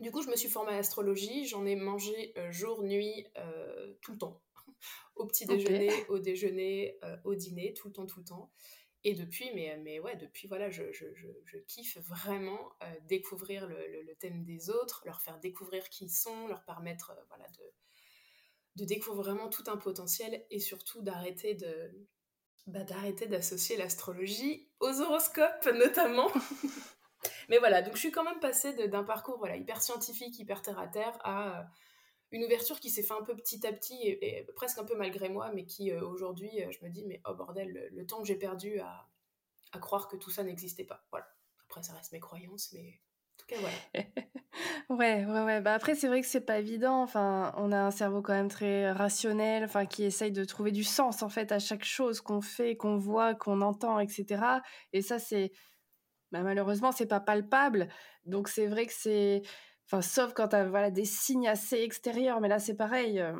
Du 0.00 0.10
coup, 0.10 0.22
je 0.22 0.28
me 0.28 0.36
suis 0.36 0.48
formée 0.48 0.72
à 0.72 0.76
l'astrologie, 0.76 1.46
j'en 1.46 1.64
ai 1.64 1.74
mangé 1.76 2.34
jour, 2.50 2.82
nuit, 2.82 3.26
tout 4.02 4.12
le 4.12 4.18
temps. 4.18 4.42
au 5.16 5.26
petit 5.26 5.46
déjeuner, 5.46 5.90
au 6.08 6.18
déjeuner, 6.18 6.98
au 7.24 7.34
dîner, 7.34 7.72
tout 7.74 7.88
le 7.88 7.94
temps, 7.94 8.06
tout 8.06 8.20
le 8.20 8.26
temps. 8.26 8.52
Et 9.04 9.14
depuis, 9.14 9.48
mais, 9.54 9.78
mais 9.84 10.00
ouais, 10.00 10.16
depuis, 10.16 10.48
voilà, 10.48 10.68
je, 10.68 10.90
je, 10.92 11.06
je, 11.14 11.58
kiffe 11.58 11.96
vraiment 11.98 12.72
découvrir 13.08 13.66
le, 13.68 14.02
le, 14.02 14.14
thème 14.16 14.42
des 14.42 14.68
autres, 14.68 15.02
leur 15.06 15.22
faire 15.22 15.38
découvrir 15.38 15.88
qui 15.88 16.06
ils 16.06 16.10
sont, 16.10 16.48
leur 16.48 16.64
permettre 16.64 17.12
voilà, 17.28 17.48
de, 17.50 17.62
de 18.76 18.84
découvrir 18.84 19.22
vraiment 19.22 19.48
tout 19.48 19.64
un 19.68 19.76
potentiel 19.76 20.44
et 20.50 20.58
surtout 20.58 21.02
d'arrêter 21.02 21.54
de 21.54 22.08
bah, 22.66 22.82
d'arrêter 22.82 23.28
d'associer 23.28 23.76
l'astrologie 23.76 24.68
aux 24.80 25.00
horoscopes 25.00 25.68
notamment. 25.72 26.30
Mais 27.48 27.58
voilà, 27.58 27.82
donc 27.82 27.94
je 27.94 28.00
suis 28.00 28.10
quand 28.10 28.24
même 28.24 28.40
passée 28.40 28.72
d'un 28.88 29.04
parcours 29.04 29.38
voilà, 29.38 29.56
hyper 29.56 29.82
scientifique, 29.82 30.38
hyper 30.38 30.62
terre 30.62 30.78
à 30.78 30.88
terre 30.88 31.16
à 31.22 31.60
euh, 31.60 31.62
une 32.32 32.44
ouverture 32.44 32.80
qui 32.80 32.90
s'est 32.90 33.02
fait 33.02 33.14
un 33.14 33.22
peu 33.22 33.36
petit 33.36 33.66
à 33.66 33.72
petit 33.72 33.98
et, 34.02 34.46
presque 34.56 34.78
un 34.78 34.84
peu 34.84 34.96
malgré 34.96 35.28
moi, 35.28 35.50
mais 35.54 35.64
qui 35.64 35.92
euh, 35.92 36.04
aujourd'hui, 36.06 36.62
euh, 36.62 36.70
je 36.70 36.84
me 36.84 36.90
dis, 36.90 37.04
mais 37.06 37.20
oh 37.26 37.34
bordel, 37.34 37.90
le, 37.92 38.06
temps 38.06 38.20
que 38.20 38.26
j'ai 38.26 38.36
perdu 38.36 38.80
à, 38.80 39.06
à, 39.72 39.78
croire 39.78 40.08
que 40.08 40.16
tout 40.16 40.30
ça 40.30 40.42
n'existait 40.42 40.84
pas. 40.84 41.04
Voilà. 41.10 41.26
Après, 41.64 41.82
ça 41.82 41.92
reste 41.92 42.12
mes 42.12 42.20
croyances, 42.20 42.72
mais 42.72 43.00
ouais, 44.90 45.24
ouais, 45.24 45.42
ouais. 45.44 45.60
Bah 45.60 45.74
après, 45.74 45.94
c'est 45.94 46.08
vrai 46.08 46.20
que 46.20 46.26
c'est 46.26 46.40
pas 46.40 46.58
évident. 46.58 47.02
Enfin, 47.02 47.52
on 47.56 47.72
a 47.72 47.78
un 47.78 47.90
cerveau 47.90 48.22
quand 48.22 48.32
même 48.32 48.48
très 48.48 48.90
rationnel, 48.90 49.64
enfin, 49.64 49.86
qui 49.86 50.04
essaye 50.04 50.32
de 50.32 50.44
trouver 50.44 50.72
du 50.72 50.84
sens 50.84 51.22
en 51.22 51.28
fait 51.28 51.52
à 51.52 51.58
chaque 51.58 51.84
chose 51.84 52.20
qu'on 52.20 52.40
fait, 52.40 52.76
qu'on 52.76 52.96
voit, 52.96 53.34
qu'on 53.34 53.60
entend, 53.60 54.00
etc. 54.00 54.42
Et 54.92 55.02
ça, 55.02 55.18
c'est 55.18 55.52
bah, 56.32 56.42
malheureusement, 56.42 56.92
c'est 56.92 57.06
pas 57.06 57.20
palpable. 57.20 57.88
Donc 58.24 58.48
c'est 58.48 58.66
vrai 58.66 58.86
que 58.86 58.92
c'est, 58.92 59.42
enfin, 59.86 60.02
sauf 60.02 60.32
quand 60.34 60.48
tu 60.48 60.56
as 60.56 60.64
voilà 60.68 60.90
des 60.90 61.04
signes 61.04 61.48
assez 61.48 61.78
extérieurs. 61.78 62.40
Mais 62.40 62.48
là, 62.48 62.58
c'est 62.58 62.76
pareil. 62.76 63.20
Euh, 63.20 63.32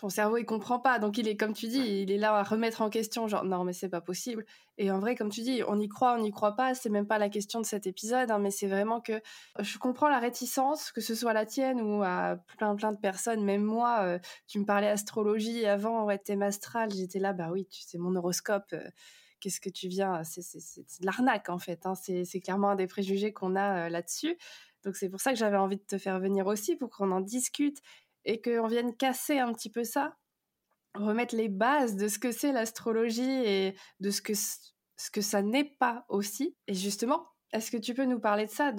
ton 0.00 0.08
cerveau 0.08 0.38
il 0.38 0.46
comprend 0.46 0.78
pas 0.78 0.98
donc 0.98 1.18
il 1.18 1.28
est 1.28 1.36
comme 1.36 1.52
tu 1.52 1.68
dis 1.68 2.02
il 2.02 2.10
est 2.10 2.16
là 2.16 2.34
à 2.34 2.42
remettre 2.42 2.80
en 2.80 2.88
question 2.88 3.28
genre 3.28 3.44
non 3.44 3.64
mais 3.64 3.74
c'est 3.74 3.90
pas 3.90 4.00
possible 4.00 4.46
et 4.78 4.90
en 4.90 4.98
vrai 4.98 5.14
comme 5.14 5.28
tu 5.28 5.42
dis 5.42 5.62
on 5.68 5.78
y 5.78 5.88
croit 5.88 6.14
on 6.14 6.22
n'y 6.22 6.30
croit 6.30 6.56
pas 6.56 6.74
c'est 6.74 6.88
même 6.88 7.06
pas 7.06 7.18
la 7.18 7.28
question 7.28 7.60
de 7.60 7.66
cet 7.66 7.86
épisode 7.86 8.30
hein, 8.30 8.38
mais 8.38 8.50
c'est 8.50 8.66
vraiment 8.66 9.02
que 9.02 9.20
je 9.58 9.76
comprends 9.76 10.08
la 10.08 10.18
réticence 10.18 10.90
que 10.90 11.02
ce 11.02 11.14
soit 11.14 11.34
la 11.34 11.44
tienne 11.44 11.82
ou 11.82 12.02
à 12.02 12.38
plein 12.56 12.74
plein 12.76 12.92
de 12.92 12.98
personnes 12.98 13.44
même 13.44 13.62
moi 13.62 13.98
euh, 14.00 14.18
tu 14.46 14.58
me 14.58 14.64
parlais 14.64 14.88
astrologie 14.88 15.66
avant 15.66 16.04
ouais 16.04 16.16
thème 16.16 16.42
astral 16.42 16.90
j'étais 16.90 17.18
là 17.18 17.34
bah 17.34 17.50
oui 17.52 17.66
tu 17.70 17.82
sais 17.82 17.98
mon 17.98 18.16
horoscope 18.16 18.72
euh, 18.72 18.88
qu'est-ce 19.40 19.60
que 19.60 19.70
tu 19.70 19.88
viens 19.88 20.22
c'est 20.24 21.00
de 21.00 21.06
l'arnaque 21.06 21.48
en 21.48 21.58
fait 21.58 21.86
hein, 21.86 21.94
c'est 21.94 22.40
clairement 22.40 22.70
un 22.70 22.76
des 22.76 22.86
préjugés 22.86 23.32
qu'on 23.32 23.56
a 23.56 23.88
là-dessus 23.88 24.36
donc 24.84 24.96
c'est 24.96 25.08
pour 25.08 25.20
ça 25.20 25.32
que 25.32 25.38
j'avais 25.38 25.56
envie 25.56 25.76
de 25.76 25.82
te 25.82 25.98
faire 25.98 26.18
venir 26.20 26.46
aussi 26.46 26.76
pour 26.76 26.90
qu'on 26.90 27.10
en 27.12 27.20
discute 27.20 27.80
et 28.24 28.40
qu'on 28.40 28.66
vienne 28.66 28.96
casser 28.96 29.38
un 29.38 29.52
petit 29.52 29.70
peu 29.70 29.84
ça, 29.84 30.16
remettre 30.94 31.36
les 31.36 31.48
bases 31.48 31.96
de 31.96 32.08
ce 32.08 32.18
que 32.18 32.32
c'est 32.32 32.52
l'astrologie 32.52 33.22
et 33.22 33.74
de 34.00 34.10
ce 34.10 34.22
que, 34.22 34.34
ce 34.34 35.10
que 35.12 35.20
ça 35.20 35.42
n'est 35.42 35.64
pas 35.64 36.04
aussi. 36.08 36.56
Et 36.66 36.74
justement, 36.74 37.26
est-ce 37.52 37.70
que 37.70 37.76
tu 37.76 37.94
peux 37.94 38.04
nous 38.04 38.20
parler 38.20 38.46
de 38.46 38.50
ça 38.50 38.72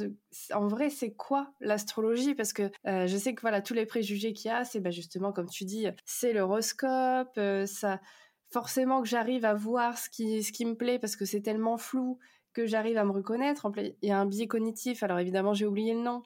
En 0.53 0.68
vrai, 0.68 0.89
c'est 0.89 1.13
quoi 1.13 1.53
l'astrologie? 1.60 2.36
Parce 2.36 2.53
que 2.53 2.72
je 2.86 3.18
sais 3.18 3.34
que 3.34 3.41
voilà 3.41 3.62
tous 3.62 3.74
les 3.74 3.86
préjugés 3.86 4.34
qu'il 4.34 4.50
y 4.50 4.53
a, 4.53 4.63
c'est 4.63 4.80
bah, 4.80 4.91
justement 4.91 5.32
comme 5.32 5.50
tu 5.50 5.65
dis, 5.65 5.88
c'est 6.06 6.34
l'horoscope. 6.34 7.39
Ça, 7.65 8.00
forcément 8.51 9.01
que 9.01 9.08
j'arrive 9.08 9.46
à 9.46 9.53
voir 9.53 9.98
ce 9.98 10.10
qui, 10.10 10.65
me 10.65 10.75
plaît 10.75 11.00
parce 11.00 11.15
que 11.15 11.25
c'est 11.25 11.41
tellement 11.41 11.77
flou 11.77 12.20
que 12.53 12.65
j'arrive 12.65 12.98
à 12.98 13.05
me 13.05 13.12
reconnaître. 13.12 13.72
Il 13.77 14.10
y 14.10 14.12
a 14.12 14.20
un 14.20 14.25
biais 14.25 14.48
cognitif. 14.48 15.03
Alors 15.03 15.20
évidemment, 15.20 15.53
j'ai 15.53 15.65
oublié 15.65 15.93
le 15.93 16.01
nom, 16.01 16.24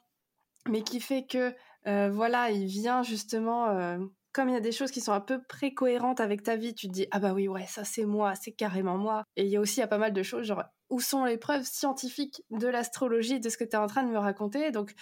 mais 0.68 0.82
qui 0.82 1.00
fait 1.00 1.26
que 1.26 1.54
euh, 1.88 2.10
voilà, 2.12 2.50
il 2.50 2.66
vient 2.66 3.04
justement, 3.04 3.68
euh, 3.68 4.00
comme 4.34 4.50
il 4.50 4.54
y 4.54 4.58
a 4.58 4.62
des 4.62 4.72
choses 4.72 4.90
qui 4.90 5.02
sont 5.02 5.14
à 5.14 5.22
peu 5.22 5.40
près 5.48 5.74
cohérentes 5.74 6.20
avec 6.20 6.42
ta 6.42 6.56
vie, 6.56 6.74
tu 6.74 6.88
te 6.88 6.94
dis, 6.94 7.08
ah 7.12 7.20
bah 7.20 7.34
oui, 7.34 7.48
ouais, 7.48 7.68
ça 7.68 7.84
c'est 7.84 8.06
moi, 8.06 8.34
c'est 8.34 8.52
carrément 8.52 8.98
moi. 8.98 9.24
Et 9.36 9.44
il 9.44 9.50
y 9.50 9.58
a 9.58 9.62
aussi 9.62 9.84
a 9.84 9.88
pas 9.88 10.00
mal 10.00 10.12
de 10.12 10.24
choses, 10.24 10.48
genre, 10.48 10.64
où 10.90 11.00
sont 11.00 11.26
les 11.26 11.38
preuves 11.38 11.64
scientifiques 11.64 12.42
de 12.50 12.68
l'astrologie, 12.68 13.40
de 13.40 13.50
ce 13.50 13.58
que 13.58 13.64
tu 13.64 13.72
es 13.72 13.76
en 13.76 13.88
train 13.88 14.04
de 14.04 14.10
me 14.10 14.18
raconter? 14.18 14.72
Donc, 14.72 14.94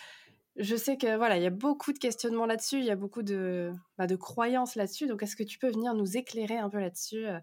je 0.55 0.75
sais 0.75 0.97
que 0.97 1.17
voilà, 1.17 1.37
il 1.37 1.43
y 1.43 1.47
a 1.47 1.51
beaucoup 1.51 1.93
de 1.93 1.99
questionnements 1.99 2.45
là-dessus, 2.45 2.77
il 2.77 2.85
y 2.85 2.91
a 2.91 2.95
beaucoup 2.95 3.23
de, 3.23 3.71
bah, 3.97 4.07
de 4.07 4.15
croyances 4.15 4.75
là-dessus. 4.75 5.07
Donc, 5.07 5.23
est-ce 5.23 5.35
que 5.35 5.43
tu 5.43 5.57
peux 5.59 5.69
venir 5.69 5.93
nous 5.93 6.17
éclairer 6.17 6.57
un 6.57 6.69
peu 6.69 6.79
là-dessus 6.79 7.27
euh. 7.27 7.39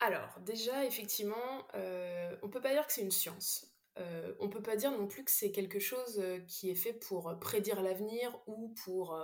Alors, 0.00 0.38
déjà, 0.44 0.84
effectivement, 0.84 1.66
on 2.42 2.50
peut 2.50 2.60
pas 2.60 2.72
dire 2.72 2.86
que 2.86 2.92
c'est 2.92 3.00
une 3.00 3.10
science. 3.10 3.74
Euh, 3.98 4.34
on 4.40 4.48
peut 4.48 4.62
pas 4.62 4.74
dire 4.76 4.90
non 4.90 5.06
plus 5.06 5.22
que 5.24 5.30
c'est 5.30 5.52
quelque 5.52 5.78
chose 5.78 6.18
euh, 6.18 6.40
qui 6.48 6.68
est 6.68 6.74
fait 6.74 6.92
pour 6.92 7.28
euh, 7.28 7.34
prédire 7.36 7.80
l'avenir 7.80 8.36
ou 8.46 8.74
pour. 8.84 9.18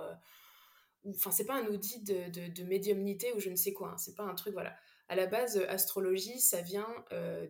Enfin, 1.05 1.31
c'est 1.31 1.45
pas 1.45 1.55
un 1.55 1.65
outil 1.65 2.01
de, 2.03 2.63
médiumnité 2.63 3.33
ou 3.33 3.39
je 3.39 3.49
ne 3.49 3.55
sais 3.55 3.73
quoi. 3.73 3.89
Hein. 3.89 3.97
c'est 3.97 4.15
pas 4.15 4.23
un 4.23 4.35
truc, 4.35 4.53
voilà. 4.53 4.75
À 5.11 5.15
la 5.15 5.27
base, 5.27 5.57
astrologie, 5.67 6.39
ça 6.39 6.61
vient 6.61 6.87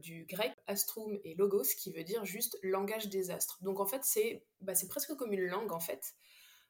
du 0.01 0.25
grec 0.25 0.51
astrum 0.65 1.19
et 1.23 1.35
logos, 1.35 1.75
qui 1.77 1.91
veut 1.91 2.03
dire 2.03 2.25
juste 2.25 2.57
langage 2.63 3.07
des 3.07 3.29
astres. 3.29 3.59
Donc 3.61 3.79
en 3.79 3.85
fait, 3.85 4.03
c'est 4.03 4.43
bah, 4.61 4.73
presque 4.89 5.13
comme 5.15 5.31
une 5.31 5.45
langue 5.45 5.71
en 5.71 5.79
fait. 5.79 6.15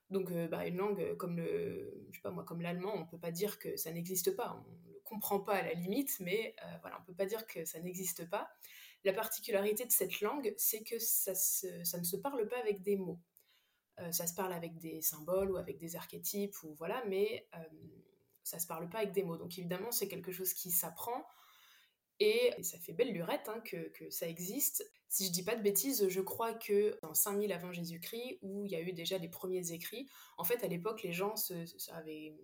Donc 0.09 0.33
bah, 0.49 0.67
une 0.67 0.75
langue 0.75 1.15
comme 1.15 1.37
le, 1.37 2.05
je 2.11 2.17
sais 2.17 2.21
pas 2.21 2.31
moi, 2.31 2.43
comme 2.43 2.61
l'allemand, 2.61 2.93
on 2.93 3.05
peut 3.05 3.17
pas 3.17 3.31
dire 3.31 3.57
que 3.57 3.77
ça 3.77 3.89
n'existe 3.91 4.35
pas. 4.35 4.61
On 4.67 4.89
ne 4.89 4.99
comprend 5.05 5.39
pas 5.39 5.53
à 5.53 5.61
la 5.61 5.73
limite, 5.73 6.19
mais 6.19 6.55
voilà, 6.81 6.97
on 7.01 7.05
peut 7.05 7.15
pas 7.15 7.25
dire 7.25 7.47
que 7.47 7.63
ça 7.63 7.79
n'existe 7.79 8.29
pas. 8.29 8.49
La 9.03 9.13
particularité 9.13 9.85
de 9.85 9.91
cette 9.91 10.21
langue, 10.21 10.53
c'est 10.57 10.83
que 10.83 10.99
ça, 10.99 11.31
ne 11.31 12.03
se 12.03 12.17
parle 12.17 12.47
pas 12.47 12.59
avec 12.59 12.83
des 12.83 12.97
mots. 12.97 13.19
Euh, 13.99 14.11
ça 14.11 14.27
se 14.27 14.33
parle 14.33 14.53
avec 14.53 14.77
des 14.77 15.01
symboles 15.01 15.51
ou 15.51 15.57
avec 15.57 15.79
des 15.79 15.95
archétypes, 15.95 16.55
ou 16.63 16.75
voilà, 16.75 17.03
mais 17.07 17.47
euh, 17.55 17.59
ça 18.43 18.59
se 18.59 18.67
parle 18.67 18.89
pas 18.89 18.99
avec 18.99 19.11
des 19.13 19.23
mots. 19.23 19.37
Donc 19.37 19.57
évidemment, 19.57 19.91
c'est 19.91 20.07
quelque 20.07 20.31
chose 20.31 20.53
qui 20.53 20.71
s'apprend. 20.71 21.25
Et, 22.19 22.53
ça 22.61 22.77
fait 22.77 22.93
belle 22.93 23.13
lurette 23.13 23.49
hein, 23.49 23.61
que, 23.65 24.09
ça 24.11 24.27
existe. 24.27 24.87
Si 25.07 25.25
je 25.25 25.31
dis 25.31 25.43
pas 25.43 25.55
de 25.55 25.63
bêtises, 25.63 26.07
je 26.07 26.21
crois 26.21 26.53
que 26.53 26.97
en 27.01 27.15
5000 27.15 27.51
avant 27.51 27.71
Jésus-Christ, 27.71 28.37
où 28.43 28.65
il 28.65 28.71
y 28.71 28.75
a 28.75 28.81
eu 28.81 28.93
déjà 28.93 29.17
les 29.17 29.27
premiers 29.27 29.71
écrits, 29.71 30.07
en 30.37 30.43
fait, 30.43 30.63
à 30.63 30.67
l'époque, 30.67 31.01
les 31.01 31.13
gens 31.13 31.33
avaient 31.91 32.35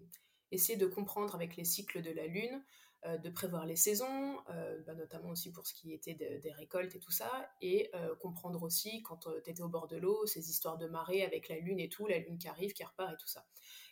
essayé 0.51 0.77
de 0.77 0.87
comprendre 0.87 1.35
avec 1.35 1.55
les 1.57 1.63
cycles 1.63 2.01
de 2.01 2.11
la 2.11 2.25
Lune 2.25 2.63
de 3.05 3.29
prévoir 3.29 3.65
les 3.65 3.75
saisons, 3.75 4.41
euh, 4.49 4.81
bah, 4.85 4.93
notamment 4.95 5.29
aussi 5.29 5.51
pour 5.51 5.65
ce 5.67 5.73
qui 5.73 5.93
était 5.93 6.15
des 6.15 6.51
récoltes 6.51 6.95
et 6.95 6.99
tout 6.99 7.11
ça, 7.11 7.49
et 7.61 7.89
euh, 7.93 8.15
comprendre 8.15 8.63
aussi 8.63 9.01
quand 9.03 9.17
tu 9.17 9.29
étais 9.49 9.61
au 9.61 9.69
bord 9.69 9.87
de 9.87 9.97
l'eau, 9.97 10.25
ces 10.25 10.49
histoires 10.49 10.77
de 10.77 10.87
marée 10.87 11.23
avec 11.23 11.47
la 11.47 11.57
lune 11.57 11.79
et 11.79 11.89
tout, 11.89 12.07
la 12.07 12.17
lune 12.17 12.37
qui 12.37 12.47
arrive, 12.47 12.73
qui 12.73 12.83
repart 12.83 13.13
et 13.13 13.17
tout 13.17 13.27
ça. 13.27 13.45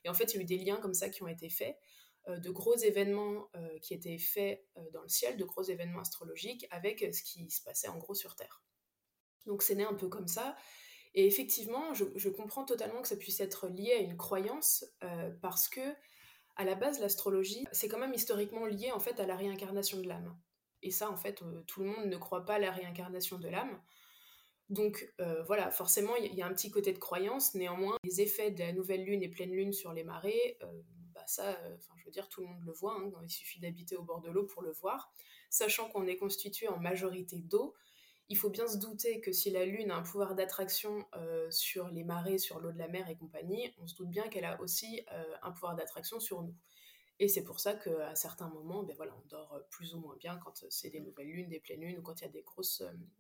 Et 0.04 0.10
en 0.10 0.14
fait, 0.14 0.34
il 0.34 0.38
y 0.38 0.40
a 0.40 0.42
eu 0.42 0.46
des 0.46 0.58
liens 0.58 0.78
comme 0.78 0.94
ça 0.94 1.10
qui 1.10 1.24
ont 1.24 1.28
été 1.28 1.50
faits, 1.50 1.78
de 2.28 2.50
gros 2.50 2.76
événements 2.76 3.52
qui 3.84 3.94
étaient 3.94 4.18
faits 4.18 4.66
dans 4.94 5.04
le 5.04 5.08
ciel, 5.08 5.38
de 5.38 5.44
gros 5.44 5.62
événements 5.62 6.00
astrologiques 6.00 6.66
avec 6.72 7.02
ce 7.14 7.22
qui 7.22 7.52
se 7.52 7.62
passait 7.62 7.88
en 7.88 8.00
gros 8.00 8.16
sur 8.16 8.36
Terre. 8.36 8.64
Donc 9.46 9.62
c'est 9.62 9.76
né 9.76 9.84
un 9.84 9.94
peu 9.94 10.10
comme 10.10 10.28
ça. 10.28 10.56
Et 11.14 11.28
effectivement, 11.28 11.94
je, 11.94 12.30
comprends 12.30 12.66
totalement 12.66 13.04
que 13.04 13.08
ça 13.08 13.16
puisse 13.16 13.40
être 13.42 13.68
lié 13.68 13.92
à 13.92 14.00
une 14.00 14.18
croyance 14.18 14.86
parce 15.40 15.70
que 15.70 15.96
à 16.56 16.64
la 16.64 16.76
base, 16.76 17.00
l'astrologie, 17.00 17.66
c'est 17.72 17.88
quand 17.88 18.00
même 18.00 18.14
historiquement 18.14 18.66
lié 18.66 18.92
en 18.92 19.00
fait 19.00 19.20
à 19.20 19.26
la 19.26 19.36
réincarnation 19.36 20.00
de 20.02 20.08
l'âme. 20.08 20.38
Et 20.82 20.92
ça, 20.92 21.10
en 21.10 21.18
fait, 21.18 21.42
euh, 21.42 21.64
tout 21.68 21.82
le 21.82 21.88
monde 21.88 22.06
ne 22.06 22.18
croit 22.18 22.46
pas 22.46 22.56
à 22.56 22.60
la 22.60 22.72
réincarnation 22.72 23.40
de 23.40 23.48
l'âme. 23.48 23.82
Donc 24.70 25.14
euh, 25.20 25.44
voilà, 25.44 25.70
forcément, 25.70 26.16
il 26.16 26.34
y, 26.34 26.42
a 26.42 26.48
un 26.48 26.54
petit 26.54 26.72
côté 26.72 26.94
de 26.94 26.98
croyance. 26.98 27.54
Néanmoins, 27.56 27.98
les 28.04 28.22
effets 28.22 28.52
de 28.52 28.60
la 28.60 28.72
nouvelle 28.72 29.04
lune 29.04 29.22
et 29.22 29.30
pleine 29.30 29.52
lune 29.52 29.74
sur 29.74 29.94
les 29.94 30.04
marées, 30.04 30.58
euh, 30.64 30.82
bah 31.14 31.24
ça, 31.28 31.58
je 31.98 32.06
veux 32.06 32.12
dire, 32.12 32.30
tout 32.30 32.42
le 32.42 32.48
monde 32.48 32.64
le 32.64 32.72
voit. 32.72 32.96
Hein, 33.00 33.12
il 33.24 33.30
suffit 33.30 33.60
d'habiter 33.60 33.96
au 33.96 34.04
bord 34.04 34.22
de 34.22 34.30
l'eau 34.30 34.46
pour 34.46 34.62
le 34.62 34.72
voir. 34.72 35.12
Sachant 35.50 35.90
qu'on 35.90 36.08
est 36.08 36.18
constitué 36.18 36.68
en 36.68 36.78
majorité 36.80 37.38
d'eau, 37.38 37.76
il 38.30 38.38
faut 38.38 38.50
bien 38.50 38.68
se 38.68 38.78
douter 38.78 39.22
que 39.22 39.32
si 39.32 39.52
la 39.52 39.66
Lune 39.66 39.92
a 39.92 39.96
un 39.96 40.02
pouvoir 40.02 40.36
d'attraction 40.36 41.06
sur 41.50 41.90
les 41.90 42.04
marées, 42.04 42.38
sur 42.38 42.60
l'eau 42.60 42.72
de 42.72 42.78
la 42.78 42.88
mer 42.88 43.10
et 43.10 43.16
compagnie, 43.16 43.74
on 43.80 43.88
se 43.88 43.96
doute 43.96 44.10
bien 44.10 44.28
qu'elle 44.30 44.46
a 44.46 44.60
aussi 44.62 45.06
un 45.44 45.52
pouvoir 45.52 45.76
d'attraction 45.76 46.20
sur 46.20 46.42
nous. 46.42 46.56
Et 47.20 47.28
c'est 47.28 47.44
pour 47.44 47.60
ça 47.60 47.76
qu'à 47.76 48.16
certains 48.16 48.50
moments, 48.50 48.84
ben 48.84 48.96
on 49.00 49.28
dort 49.28 49.60
plus 49.70 49.94
ou 49.94 50.00
moins 50.00 50.16
bien 50.18 50.38
quand 50.44 50.66
c'est 50.70 50.90
des 50.90 51.00
nouvelles 51.00 51.28
lunes, 51.28 51.50
des 51.50 51.60
pleines 51.60 51.82
lunes 51.82 52.00
ou 52.00 52.02
quand 52.02 52.20
il 52.22 52.26
y 52.26 52.28
a 52.28 52.32
des, 52.32 52.44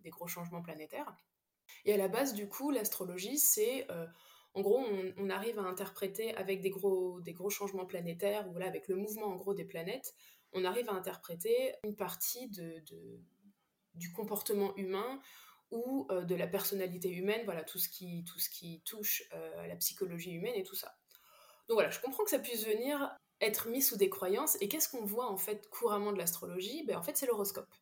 gros 0.09 0.27
changements 0.27 0.61
planétaires. 0.61 1.15
Et 1.85 1.93
à 1.93 1.97
la 1.97 2.07
base, 2.07 2.33
du 2.33 2.49
coup, 2.49 2.71
l'astrologie, 2.71 3.37
c'est 3.37 3.87
en 4.55 4.61
gros, 4.61 4.81
on, 5.17 5.29
arrive 5.29 5.59
à 5.59 5.63
interpréter 5.63 6.33
avec 6.35 6.61
des 6.61 6.69
gros, 6.69 7.49
changements 7.49 7.85
planétaires, 7.85 8.47
ou 8.47 8.51
voilà, 8.51 8.67
avec 8.67 8.87
le 8.87 8.95
mouvement 8.95 9.27
en 9.27 9.35
gros 9.35 9.53
des 9.53 9.65
planètes, 9.65 10.15
on 10.53 10.63
arrive 10.63 10.89
à 10.89 10.93
interpréter 10.93 11.73
une 11.83 11.95
partie 11.95 12.47
de, 12.49 12.81
du 13.95 14.11
comportement 14.11 14.75
humain 14.75 15.21
ou 15.71 16.07
euh, 16.11 16.23
de 16.23 16.35
la 16.35 16.47
personnalité 16.47 17.09
humaine, 17.09 17.41
voilà, 17.45 17.63
tout 17.63 17.79
ce 17.79 17.89
qui, 17.89 18.81
touche 18.85 19.23
euh, 19.33 19.63
à 19.63 19.67
la 19.67 19.75
psychologie 19.75 20.31
humaine 20.31 20.53
et 20.55 20.63
tout 20.63 20.75
ça. 20.75 20.95
Donc 21.67 21.75
voilà, 21.75 21.89
je 21.89 21.99
comprends 21.99 22.23
que 22.23 22.29
ça 22.29 22.39
puisse 22.39 22.65
venir 22.65 23.15
être 23.41 23.67
mis 23.67 23.81
sous 23.81 23.97
des 23.97 24.09
croyances, 24.09 24.57
et 24.61 24.69
qu'est-ce 24.69 24.87
qu'on 24.87 25.03
voit 25.03 25.29
en 25.29 25.37
fait 25.37 25.67
couramment 25.69 26.13
de 26.13 26.17
l'astrologie? 26.17 26.83
Ben, 26.85 26.97
En 26.97 27.03
fait, 27.03 27.17
c'est 27.17 27.25
l'horoscope. 27.25 27.73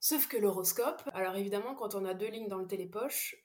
Sauf 0.00 0.26
que 0.26 0.36
l'horoscope, 0.36 1.02
alors 1.14 1.36
évidemment, 1.36 1.74
quand 1.74 1.94
on 1.94 2.04
a 2.04 2.12
deux 2.12 2.26
lignes 2.26 2.48
dans 2.48 2.58
le 2.58 2.66
télépoche, 2.66 3.36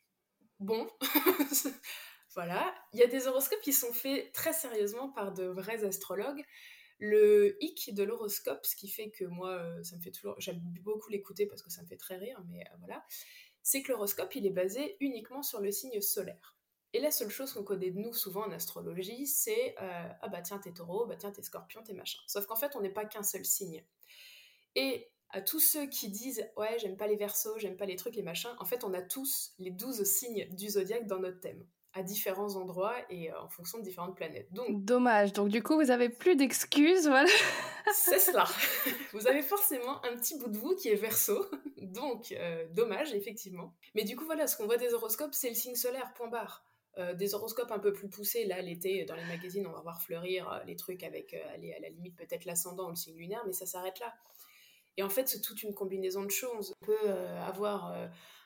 bon, 0.60 0.90
Voilà, 2.38 2.72
il 2.94 3.00
y 3.00 3.04
a 3.04 3.08
des 3.08 3.26
horoscopes 3.26 3.62
qui 3.62 3.74
sont 3.74 3.92
faits 3.92 4.32
très 4.32 4.54
sérieusement 4.54 5.10
par 5.10 5.34
de 5.34 5.46
vrais 5.46 5.84
astrologues. 5.84 6.46
Le 7.00 7.62
hic 7.64 7.94
de 7.94 8.04
l'horoscope, 8.04 8.66
ce 8.66 8.76
qui 8.76 8.88
fait 8.88 9.10
que 9.12 9.24
moi, 9.26 9.52
euh, 9.52 9.84
ça 9.84 9.96
me 9.96 10.02
fait 10.02 10.12
toujours, 10.12 10.36
j'aime 10.40 10.60
beaucoup 10.82 11.10
l'écouter 11.10 11.46
parce 11.46 11.62
que 11.62 11.70
ça 11.70 11.84
me 11.84 11.88
fait 11.88 11.98
très 11.98 12.18
rire, 12.18 12.42
mais 12.50 12.62
euh, 12.62 12.76
voilà, 12.80 13.06
c'est 13.62 13.84
que 13.84 13.92
l'horoscope, 13.92 14.34
il 14.36 14.46
est 14.46 14.52
basé 14.52 14.98
uniquement 15.00 15.44
sur 15.44 15.62
le 15.62 15.72
signe 15.72 16.02
solaire. 16.02 16.58
Et 16.94 17.00
la 17.00 17.12
seule 17.12 17.30
chose 17.30 17.54
qu'on 17.54 17.64
connaît 17.64 17.92
de 17.92 18.00
nous 18.00 18.14
souvent 18.14 18.46
en 18.46 18.52
astrologie, 18.52 19.28
c'est 19.28 19.76
euh, 19.82 20.10
ah 20.22 20.30
bah 20.30 20.42
tiens 20.42 20.58
t'es 20.58 20.72
taureau, 20.72 21.06
bah 21.06 21.16
tiens 21.18 21.32
t'es 21.32 21.44
scorpion, 21.44 21.84
t'es 21.84 21.94
machin. 21.94 22.20
Sauf 22.28 22.46
qu'en 22.46 22.56
fait 22.56 22.76
on 22.76 22.82
n'est 22.82 22.94
pas 22.94 23.06
qu'un 23.06 23.24
seul 23.24 23.46
signe. 23.46 23.84
Et 24.76 25.12
à 25.30 25.42
tous 25.42 25.60
ceux 25.60 25.88
qui 25.88 26.10
disent 26.10 26.50
ouais 26.56 26.80
j'aime 26.80 26.96
pas 26.98 27.08
les 27.08 27.18
versos, 27.18 27.58
j'aime 27.58 27.76
pas 27.76 27.86
les 27.86 27.98
trucs, 27.98 28.16
les 28.16 28.24
machins, 28.24 28.56
en 28.60 28.66
fait 28.66 28.84
on 28.86 28.94
a 28.94 29.02
tous 29.02 29.54
les 29.60 29.72
12 29.72 30.04
signes 30.06 30.48
du 30.56 30.70
zodiaque 30.70 31.08
dans 31.08 31.20
notre 31.20 31.42
thème 31.42 31.68
à 31.98 32.04
différents 32.04 32.56
endroits 32.56 32.96
et 33.10 33.32
euh, 33.32 33.42
en 33.42 33.50
fonction 33.50 33.80
de 33.80 33.84
différentes 33.84 34.16
planètes. 34.16 34.52
Donc 34.54 34.86
dommage. 34.86 35.34
Donc 35.34 35.50
du 35.50 35.64
coup, 35.64 35.76
vous 35.76 35.92
avez 35.92 36.10
plus 36.10 36.36
d'excuses, 36.36 37.08
voilà. 37.08 37.30
c'est 37.94 38.20
cela. 38.20 38.46
vous 39.14 39.28
avez 39.28 39.42
forcément 39.42 40.04
un 40.06 40.16
petit 40.16 40.38
bout 40.38 40.50
de 40.50 40.58
vous 40.58 40.76
qui 40.76 40.90
est 40.90 40.96
Verseau, 40.96 41.46
donc 41.82 42.32
euh, 42.32 42.68
dommage 42.72 43.14
effectivement. 43.14 43.74
Mais 43.96 44.04
du 44.04 44.16
coup 44.16 44.26
voilà, 44.26 44.48
ce 44.48 44.56
qu'on 44.56 44.66
voit 44.66 44.78
des 44.78 44.94
horoscopes, 44.94 45.34
c'est 45.34 45.50
le 45.50 45.56
signe 45.56 45.76
solaire. 45.76 46.14
Point 46.16 46.28
barre. 46.28 46.64
Euh, 47.00 47.14
des 47.14 47.36
horoscopes 47.36 47.72
un 47.72 47.80
peu 47.80 47.94
plus 47.94 48.10
poussés, 48.10 48.46
là 48.46 48.60
l'été 48.62 49.06
dans 49.06 49.16
les 49.16 49.26
magazines, 49.26 49.68
on 49.68 49.72
va 49.72 49.82
voir 49.82 50.02
fleurir 50.02 50.64
les 50.66 50.76
trucs 50.76 51.04
avec 51.04 51.34
à 51.34 51.58
la 51.58 51.90
limite 51.90 52.16
peut-être 52.16 52.46
l'ascendant 52.46 52.88
ou 52.88 52.90
le 52.90 52.96
signe 52.96 53.18
lunaire, 53.18 53.44
mais 53.46 53.54
ça 53.54 53.68
s'arrête 53.68 54.00
là. 54.00 54.14
Et 55.00 55.04
en 55.04 55.10
fait, 55.10 55.28
c'est 55.28 55.42
toute 55.42 55.62
une 55.62 55.76
combinaison 55.76 56.24
de 56.24 56.32
choses. 56.32 56.74
On 56.82 56.86
peut 56.88 57.10
avoir 57.46 57.94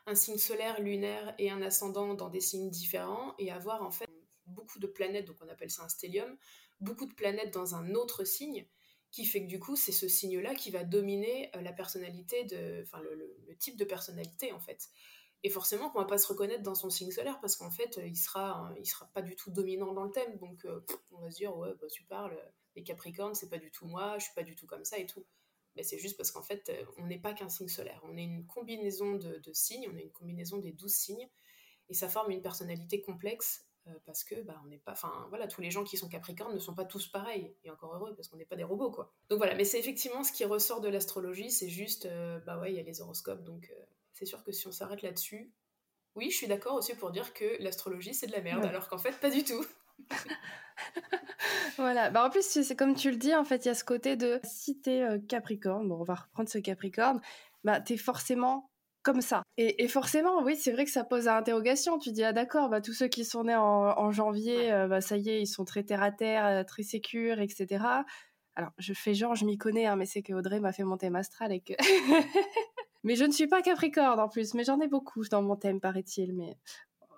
un 0.05 0.15
signe 0.15 0.37
solaire, 0.37 0.79
lunaire 0.81 1.33
et 1.37 1.49
un 1.51 1.61
ascendant 1.61 2.13
dans 2.13 2.29
des 2.29 2.41
signes 2.41 2.69
différents 2.69 3.35
et 3.37 3.51
avoir 3.51 3.83
en 3.83 3.91
fait 3.91 4.09
beaucoup 4.45 4.79
de 4.79 4.87
planètes, 4.87 5.25
donc 5.25 5.37
on 5.41 5.49
appelle 5.49 5.71
ça 5.71 5.83
un 5.83 5.89
stellium, 5.89 6.37
beaucoup 6.79 7.05
de 7.05 7.13
planètes 7.13 7.53
dans 7.53 7.75
un 7.75 7.93
autre 7.95 8.23
signe 8.23 8.67
qui 9.11 9.25
fait 9.25 9.41
que 9.41 9.47
du 9.47 9.59
coup 9.59 9.75
c'est 9.75 9.91
ce 9.91 10.07
signe-là 10.07 10.55
qui 10.55 10.71
va 10.71 10.83
dominer 10.83 11.51
euh, 11.55 11.61
la 11.61 11.73
personnalité 11.73 12.45
enfin 12.81 13.01
le, 13.01 13.55
type 13.59 13.77
de 13.77 13.85
personnalité 13.85 14.51
en 14.53 14.59
fait. 14.59 14.89
Et 15.43 15.49
forcément 15.49 15.89
qu'on 15.89 15.99
va 15.99 16.05
pas 16.05 16.17
se 16.17 16.27
reconnaître 16.27 16.63
dans 16.63 16.75
son 16.75 16.89
signe 16.89 17.11
solaire 17.11 17.39
parce 17.41 17.55
qu'en 17.55 17.71
fait 17.71 17.99
il 18.03 18.15
sera, 18.15 18.73
il 18.79 18.85
sera 18.85 19.07
pas 19.07 19.21
du 19.21 19.35
tout 19.35 19.51
dominant 19.51 19.93
dans 19.93 20.03
le 20.03 20.11
thème, 20.11 20.37
donc 20.37 20.65
euh, 20.65 20.83
on 21.11 21.19
va 21.19 21.31
se 21.31 21.37
dire 21.37 21.55
ouais 21.57 21.69
bah, 21.79 21.87
tu 21.91 22.03
parles, 22.03 22.37
les 22.75 22.83
Capricornes 22.83 23.35
c'est 23.35 23.49
pas 23.49 23.57
du 23.57 23.71
tout 23.71 23.85
moi, 23.85 24.17
je 24.17 24.25
suis 24.25 24.33
pas 24.33 24.43
du 24.43 24.55
tout 24.55 24.65
comme 24.65 24.85
ça 24.85 24.97
et 24.97 25.05
tout 25.05 25.25
c'est 25.83 25.97
juste 25.97 26.17
parce 26.17 26.31
qu'en 26.31 26.41
fait, 26.41 26.69
euh, 26.69 26.85
on 26.97 27.07
n'est 27.07 27.19
pas 27.19 27.33
qu'un 27.33 27.49
signe 27.49 27.67
solaire. 27.67 28.01
On 28.03 28.17
est 28.17 28.23
une 28.23 28.45
combinaison 28.45 29.15
de, 29.15 29.41
signes, 29.53 29.87
on 29.91 29.97
est 29.97 30.03
une 30.03 30.11
combinaison 30.11 30.57
des 30.57 30.71
douze 30.71 30.93
signes, 30.93 31.29
et 31.89 31.93
ça 31.93 32.09
forme 32.09 32.31
une 32.31 32.41
personnalité 32.41 33.01
complexe 33.01 33.67
euh, 33.87 33.91
parce 34.05 34.23
que 34.23 34.41
bah, 34.41 34.59
on 34.63 34.67
n'est 34.67 34.77
pas. 34.77 34.91
Enfin, 34.91 35.25
voilà, 35.29 35.47
tous 35.47 35.61
les 35.61 35.71
gens 35.71 35.83
qui 35.83 35.97
sont 35.97 36.09
capricornes 36.09 36.53
ne 36.53 36.59
sont 36.59 36.75
pas 36.75 36.85
tous 36.85 37.07
pareils, 37.07 37.55
et 37.63 37.71
encore 37.71 37.95
heureux 37.95 38.13
parce 38.15 38.27
qu'on 38.27 38.37
n'est 38.37 38.45
pas 38.45 38.55
des 38.55 38.63
robots, 38.63 38.91
quoi. 38.91 39.13
Donc 39.29 39.37
voilà, 39.37 39.55
mais 39.55 39.65
c'est 39.65 39.79
effectivement 39.79 40.23
ce 40.23 40.31
qui 40.31 40.45
ressort 40.45 40.81
de 40.81 40.89
l'astrologie, 40.89 41.51
c'est 41.51 41.69
juste, 41.69 42.05
euh, 42.05 42.39
bah 42.39 42.59
ouais, 42.59 42.71
il 42.71 42.75
y 42.75 42.79
a 42.79 42.83
les 42.83 43.01
horoscopes, 43.01 43.43
donc 43.43 43.73
c'est 44.13 44.25
sûr 44.25 44.43
que 44.43 44.51
si 44.51 44.67
on 44.67 44.71
s'arrête 44.71 45.01
là-dessus, 45.01 45.51
oui, 46.15 46.29
je 46.29 46.35
suis 46.35 46.47
d'accord 46.47 46.75
aussi 46.75 46.93
pour 46.95 47.11
dire 47.11 47.33
que 47.33 47.61
l'astrologie 47.61 48.13
c'est 48.13 48.27
de 48.27 48.33
la 48.33 48.41
merde, 48.41 48.65
alors 48.65 48.89
qu'en 48.89 48.97
fait, 48.97 49.19
pas 49.19 49.29
du 49.29 49.43
tout. 49.43 49.65
voilà. 51.77 52.09
Bah, 52.09 52.25
en 52.25 52.29
plus, 52.29 52.43
c'est 52.43 52.75
comme 52.75 52.95
tu 52.95 53.11
le 53.11 53.17
dis, 53.17 53.35
en 53.35 53.43
fait, 53.43 53.65
il 53.65 53.69
y 53.69 53.71
a 53.71 53.75
ce 53.75 53.83
côté 53.83 54.15
de 54.15 54.39
si 54.43 54.79
t'es 54.79 55.01
euh, 55.01 55.19
Capricorne, 55.27 55.87
bon, 55.87 55.99
on 56.01 56.03
va 56.03 56.15
reprendre 56.15 56.49
ce 56.49 56.57
Capricorne, 56.57 57.21
bah, 57.63 57.81
t'es 57.81 57.97
forcément 57.97 58.71
comme 59.03 59.21
ça. 59.21 59.43
Et, 59.57 59.87
forcément, 59.87 60.43
oui, 60.43 60.55
c'est 60.55 60.71
vrai 60.71 60.85
que 60.85 60.91
ça 60.91 61.03
pose 61.03 61.27
à 61.27 61.35
interrogation. 61.35 61.97
Tu 61.97 62.11
dis, 62.11 62.23
ah 62.23 62.33
d'accord, 62.33 62.69
bah, 62.69 62.81
tous 62.81 62.93
ceux 62.93 63.07
qui 63.07 63.25
sont 63.25 63.45
nés 63.45 63.55
en, 63.55 64.11
janvier, 64.11 64.71
euh, 64.71 64.87
bah, 64.87 65.01
ça 65.01 65.17
y 65.17 65.29
est, 65.29 65.41
ils 65.41 65.47
sont 65.47 65.65
très 65.65 65.83
terre 65.83 66.03
à 66.03 66.11
terre, 66.11 66.45
euh, 66.45 66.63
très 66.63 66.83
sécures, 66.83 67.39
etc. 67.39 67.83
Alors, 68.55 68.71
je 68.77 68.93
fais 68.93 69.13
genre, 69.13 69.35
je 69.35 69.45
m'y 69.45 69.57
connais, 69.57 69.85
hein, 69.85 69.95
mais 69.95 70.05
c'est 70.05 70.21
que 70.21 70.33
Audrey 70.33 70.59
m'a 70.59 70.73
fait 70.73 70.83
monter 70.83 71.09
Mastral 71.09 71.51
et 71.51 71.61
que. 71.61 71.73
mais 73.03 73.15
je 73.15 73.23
ne 73.23 73.31
suis 73.31 73.47
pas 73.47 73.61
Capricorne 73.61 74.19
en 74.19 74.29
plus, 74.29 74.53
mais 74.53 74.63
j'en 74.63 74.79
ai 74.81 74.87
beaucoup 74.87 75.23
dans 75.29 75.41
mon 75.41 75.55
thème, 75.55 75.79
paraît-il. 75.79 76.33
Mais 76.33 76.57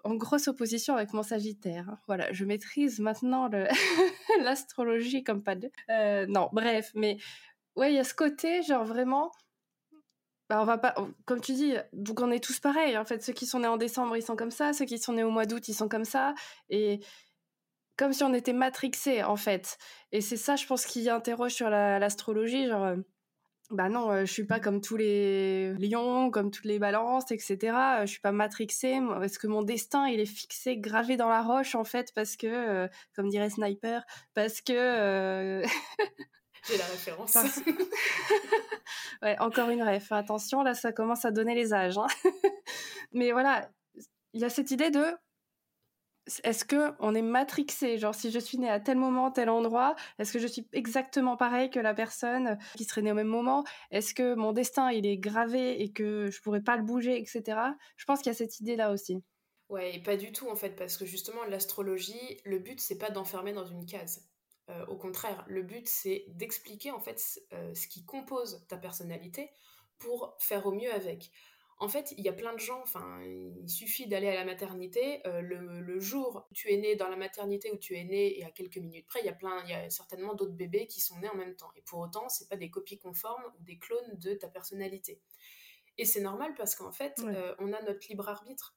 en 0.04 0.16
grosse 0.16 0.48
opposition 0.48 0.96
avec 0.96 1.14
mon 1.14 1.24
Sagittaire. 1.24 1.90
Hein. 1.90 2.00
Voilà, 2.08 2.32
je 2.32 2.46
maîtrise 2.46 3.00
maintenant 3.00 3.50
l'astrologie 4.42 5.24
comme 5.24 5.44
pas 5.44 5.56
de. 5.56 5.72
Euh, 5.90 6.26
non, 6.28 6.50
bref, 6.52 6.92
mais 6.96 7.18
ouais, 7.76 7.92
il 7.94 7.96
y 7.96 8.00
a 8.00 8.04
ce 8.04 8.14
côté, 8.14 8.62
genre 8.64 8.86
vraiment. 8.86 9.32
Bah, 10.50 10.62
on 10.62 10.66
va 10.66 10.78
pas, 10.78 10.94
comme 11.26 11.40
tu 11.40 11.54
dis, 11.54 11.76
donc 11.94 12.20
on 12.22 12.30
est 12.32 12.44
tous 12.44 12.60
pareils. 12.60 12.98
En 12.98 13.06
fait, 13.06 13.24
ceux 13.24 13.34
qui 13.34 13.46
sont 13.46 13.60
nés 13.60 13.68
en 13.68 13.78
décembre, 13.78 14.18
ils 14.18 14.24
sont 14.24 14.36
comme 14.36 14.52
ça. 14.52 14.74
Ceux 14.74 14.86
qui 14.86 15.00
sont 15.00 15.14
nés 15.14 15.24
au 15.24 15.32
mois 15.32 15.46
d'août, 15.46 15.68
ils 15.68 15.74
sont 15.74 15.88
comme 15.88 16.06
ça. 16.06 16.36
Et 16.70 17.00
comme 17.98 18.14
si 18.14 18.24
on 18.24 18.34
était 18.34 18.54
matrixés, 18.54 19.24
en 19.24 19.38
fait. 19.38 19.78
Et 20.12 20.22
c'est 20.22 20.38
ça, 20.38 20.56
je 20.56 20.66
pense, 20.66 20.86
qui 20.86 21.10
interroge 21.10 21.54
sur 21.54 21.70
l'astrologie. 21.70 22.68
genre, 22.68 22.84
euh, 22.84 22.98
bah 23.72 23.90
non, 23.90 24.12
euh, 24.12 24.26
je 24.26 24.32
suis 24.32 24.46
pas 24.46 24.60
comme 24.60 24.82
tous 24.82 24.98
les 24.98 25.74
lions, 25.76 26.30
comme 26.30 26.52
toutes 26.52 26.66
les 26.66 26.80
balances, 26.80 27.32
etc. 27.32 27.58
Euh, 27.64 28.02
je 28.02 28.12
suis 28.12 28.20
pas 28.20 28.32
matrixée, 28.32 29.00
parce 29.08 29.38
que 29.38 29.48
mon 29.48 29.64
destin, 29.64 30.08
il 30.08 30.20
est 30.20 30.26
fixé, 30.26 30.78
gravé 30.78 31.18
dans 31.18 31.30
la 31.30 31.42
roche, 31.42 31.76
en 31.76 31.84
fait, 31.84 32.14
parce 32.14 32.36
que, 32.36 32.48
euh, 32.48 32.88
comme 33.16 33.30
dirait 33.30 33.50
Sniper, 33.50 34.04
parce 34.34 34.62
que... 34.62 35.64
J'ai 36.66 36.78
la 36.78 36.86
référence. 36.86 37.36
ouais, 39.22 39.38
encore 39.40 39.70
une 39.70 39.84
ref. 39.84 40.12
Attention, 40.14 40.64
là, 40.64 40.74
ça 40.74 40.94
commence 40.94 41.26
à 41.26 41.32
donner 41.32 41.56
les 41.56 41.74
âges. 41.74 41.98
Hein. 41.98 42.08
Mais 43.12 43.34
voilà, 43.34 43.70
il 44.34 44.40
y 44.40 44.46
a 44.46 44.50
cette 44.50 44.72
idée 44.72 44.90
de 44.90 45.04
est-ce 46.44 46.66
que 46.66 46.94
on 47.00 47.16
est 47.16 47.22
matrixé? 47.22 47.98
Genre, 47.98 48.16
si 48.16 48.32
je 48.32 48.40
suis 48.40 48.58
née 48.58 48.70
à 48.70 48.80
tel 48.80 48.98
moment, 48.98 49.32
tel 49.32 49.50
endroit, 49.50 49.96
est-ce 50.20 50.34
que 50.34 50.40
je 50.40 50.48
suis 50.48 50.68
exactement 50.72 51.38
pareil 51.38 51.70
que 51.70 51.80
la 51.80 51.94
personne 51.94 52.58
qui 52.78 52.86
serait 52.86 53.02
née 53.02 53.12
au 53.12 53.16
même 53.16 53.28
moment? 53.28 53.64
Est-ce 53.92 54.14
que 54.14 54.36
mon 54.36 54.54
destin, 54.54 54.92
il 54.92 55.06
est 55.06 55.18
gravé 55.18 55.82
et 55.82 55.92
que 55.92 56.32
je 56.32 56.42
pourrais 56.42 56.62
pas 56.62 56.78
le 56.78 56.84
bouger, 56.84 57.20
etc. 57.20 57.58
Je 57.98 58.06
pense 58.06 58.20
qu'il 58.20 58.32
y 58.32 58.36
a 58.36 58.38
cette 58.38 58.60
idée-là 58.60 58.92
aussi. 58.92 59.24
Ouais, 59.70 59.96
et 59.96 60.00
pas 60.04 60.18
du 60.18 60.32
tout 60.32 60.50
en 60.50 60.56
fait, 60.56 60.76
parce 60.76 60.98
que 60.98 61.06
justement, 61.06 61.44
l'astrologie, 61.46 62.40
le 62.46 62.60
but, 62.60 62.80
c'est 62.80 62.98
pas 62.98 63.10
d'enfermer 63.10 63.54
dans 63.54 63.66
une 63.66 63.86
case. 63.86 64.30
Euh, 64.70 64.86
au 64.86 64.96
contraire, 64.96 65.44
le 65.48 65.62
but, 65.62 65.88
c'est 65.88 66.26
d'expliquer 66.30 66.92
en 66.92 67.00
fait 67.00 67.22
euh, 67.54 67.74
ce 67.74 67.88
qui 67.88 68.06
compose 68.06 68.66
ta 68.70 68.78
personnalité 68.78 69.50
pour 69.98 70.36
faire 70.40 70.66
au 70.66 70.72
mieux 70.72 70.94
avec. 70.94 71.32
En 71.80 71.88
fait, 71.88 72.14
il 72.18 72.24
y 72.24 72.30
a 72.30 72.34
plein 72.34 72.54
de 72.54 72.60
gens, 72.60 72.82
enfin, 72.82 73.22
il 73.24 73.70
suffit 73.70 74.08
d'aller 74.08 74.28
à 74.28 74.36
la 74.36 74.46
maternité, 74.46 75.26
euh, 75.28 75.42
le, 75.42 76.00
jour 76.00 76.46
où 76.50 76.54
tu 76.54 76.72
es 76.72 76.78
né 76.78 76.96
dans 76.96 77.08
la 77.08 77.16
maternité 77.16 77.72
où 77.72 77.78
tu 77.78 77.96
es 77.96 78.04
né 78.04 78.40
et 78.40 78.44
à 78.44 78.52
quelques 78.52 78.78
minutes 78.78 79.08
près, 79.08 79.22
il 79.22 79.26
y 79.26 79.30
a 79.30 79.34
plein, 79.34 79.64
il 79.64 79.70
y 79.70 79.74
a 79.74 79.90
certainement 79.90 80.34
d'autres 80.34 80.54
bébés 80.54 80.88
qui 80.88 81.02
sont 81.02 81.18
nés 81.20 81.30
en 81.30 81.36
même 81.36 81.56
temps. 81.56 81.72
Et 81.76 81.82
pour 81.82 82.00
autant, 82.00 82.30
c'est 82.30 82.50
pas 82.50 82.58
des 82.58 82.70
copies 82.70 83.00
conformes 83.00 83.44
ou 83.60 83.64
des 83.64 83.78
clones 83.78 84.18
de 84.18 84.34
ta 84.34 84.48
personnalité. 84.48 85.22
Et 85.98 86.06
c'est 86.06 86.22
normal 86.22 86.54
parce 86.56 86.76
qu'en 86.76 86.92
fait, 86.92 87.20
euh, 87.20 87.56
on 87.60 87.72
a 87.74 87.82
notre 87.82 88.08
libre 88.10 88.28
arbitre. 88.28 88.76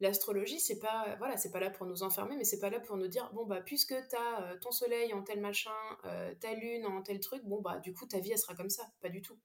L'astrologie, 0.00 0.60
c'est 0.60 0.78
pas, 0.78 1.16
voilà, 1.18 1.36
c'est 1.36 1.50
pas 1.50 1.60
là 1.60 1.70
pour 1.70 1.86
nous 1.86 2.02
enfermer, 2.02 2.36
mais 2.36 2.44
c'est 2.44 2.60
pas 2.60 2.70
là 2.70 2.80
pour 2.80 2.96
nous 2.96 3.08
dire, 3.08 3.30
bon 3.32 3.46
bah, 3.46 3.60
puisque 3.60 3.94
tu 4.08 4.16
as 4.16 4.42
euh, 4.42 4.58
ton 4.60 4.70
soleil 4.70 5.12
en 5.14 5.22
tel 5.22 5.40
machin, 5.40 5.70
ta 6.40 6.54
lune 6.54 6.86
en 6.86 7.02
tel 7.02 7.20
truc, 7.20 7.42
bon 7.44 7.60
bah, 7.60 7.78
du 7.78 7.94
coup, 7.94 8.06
ta 8.06 8.18
vie, 8.18 8.32
elle 8.32 8.38
sera 8.38 8.54
comme 8.54 8.70
ça. 8.70 8.84
Pas 9.00 9.08
du 9.08 9.22
tout. 9.22 9.38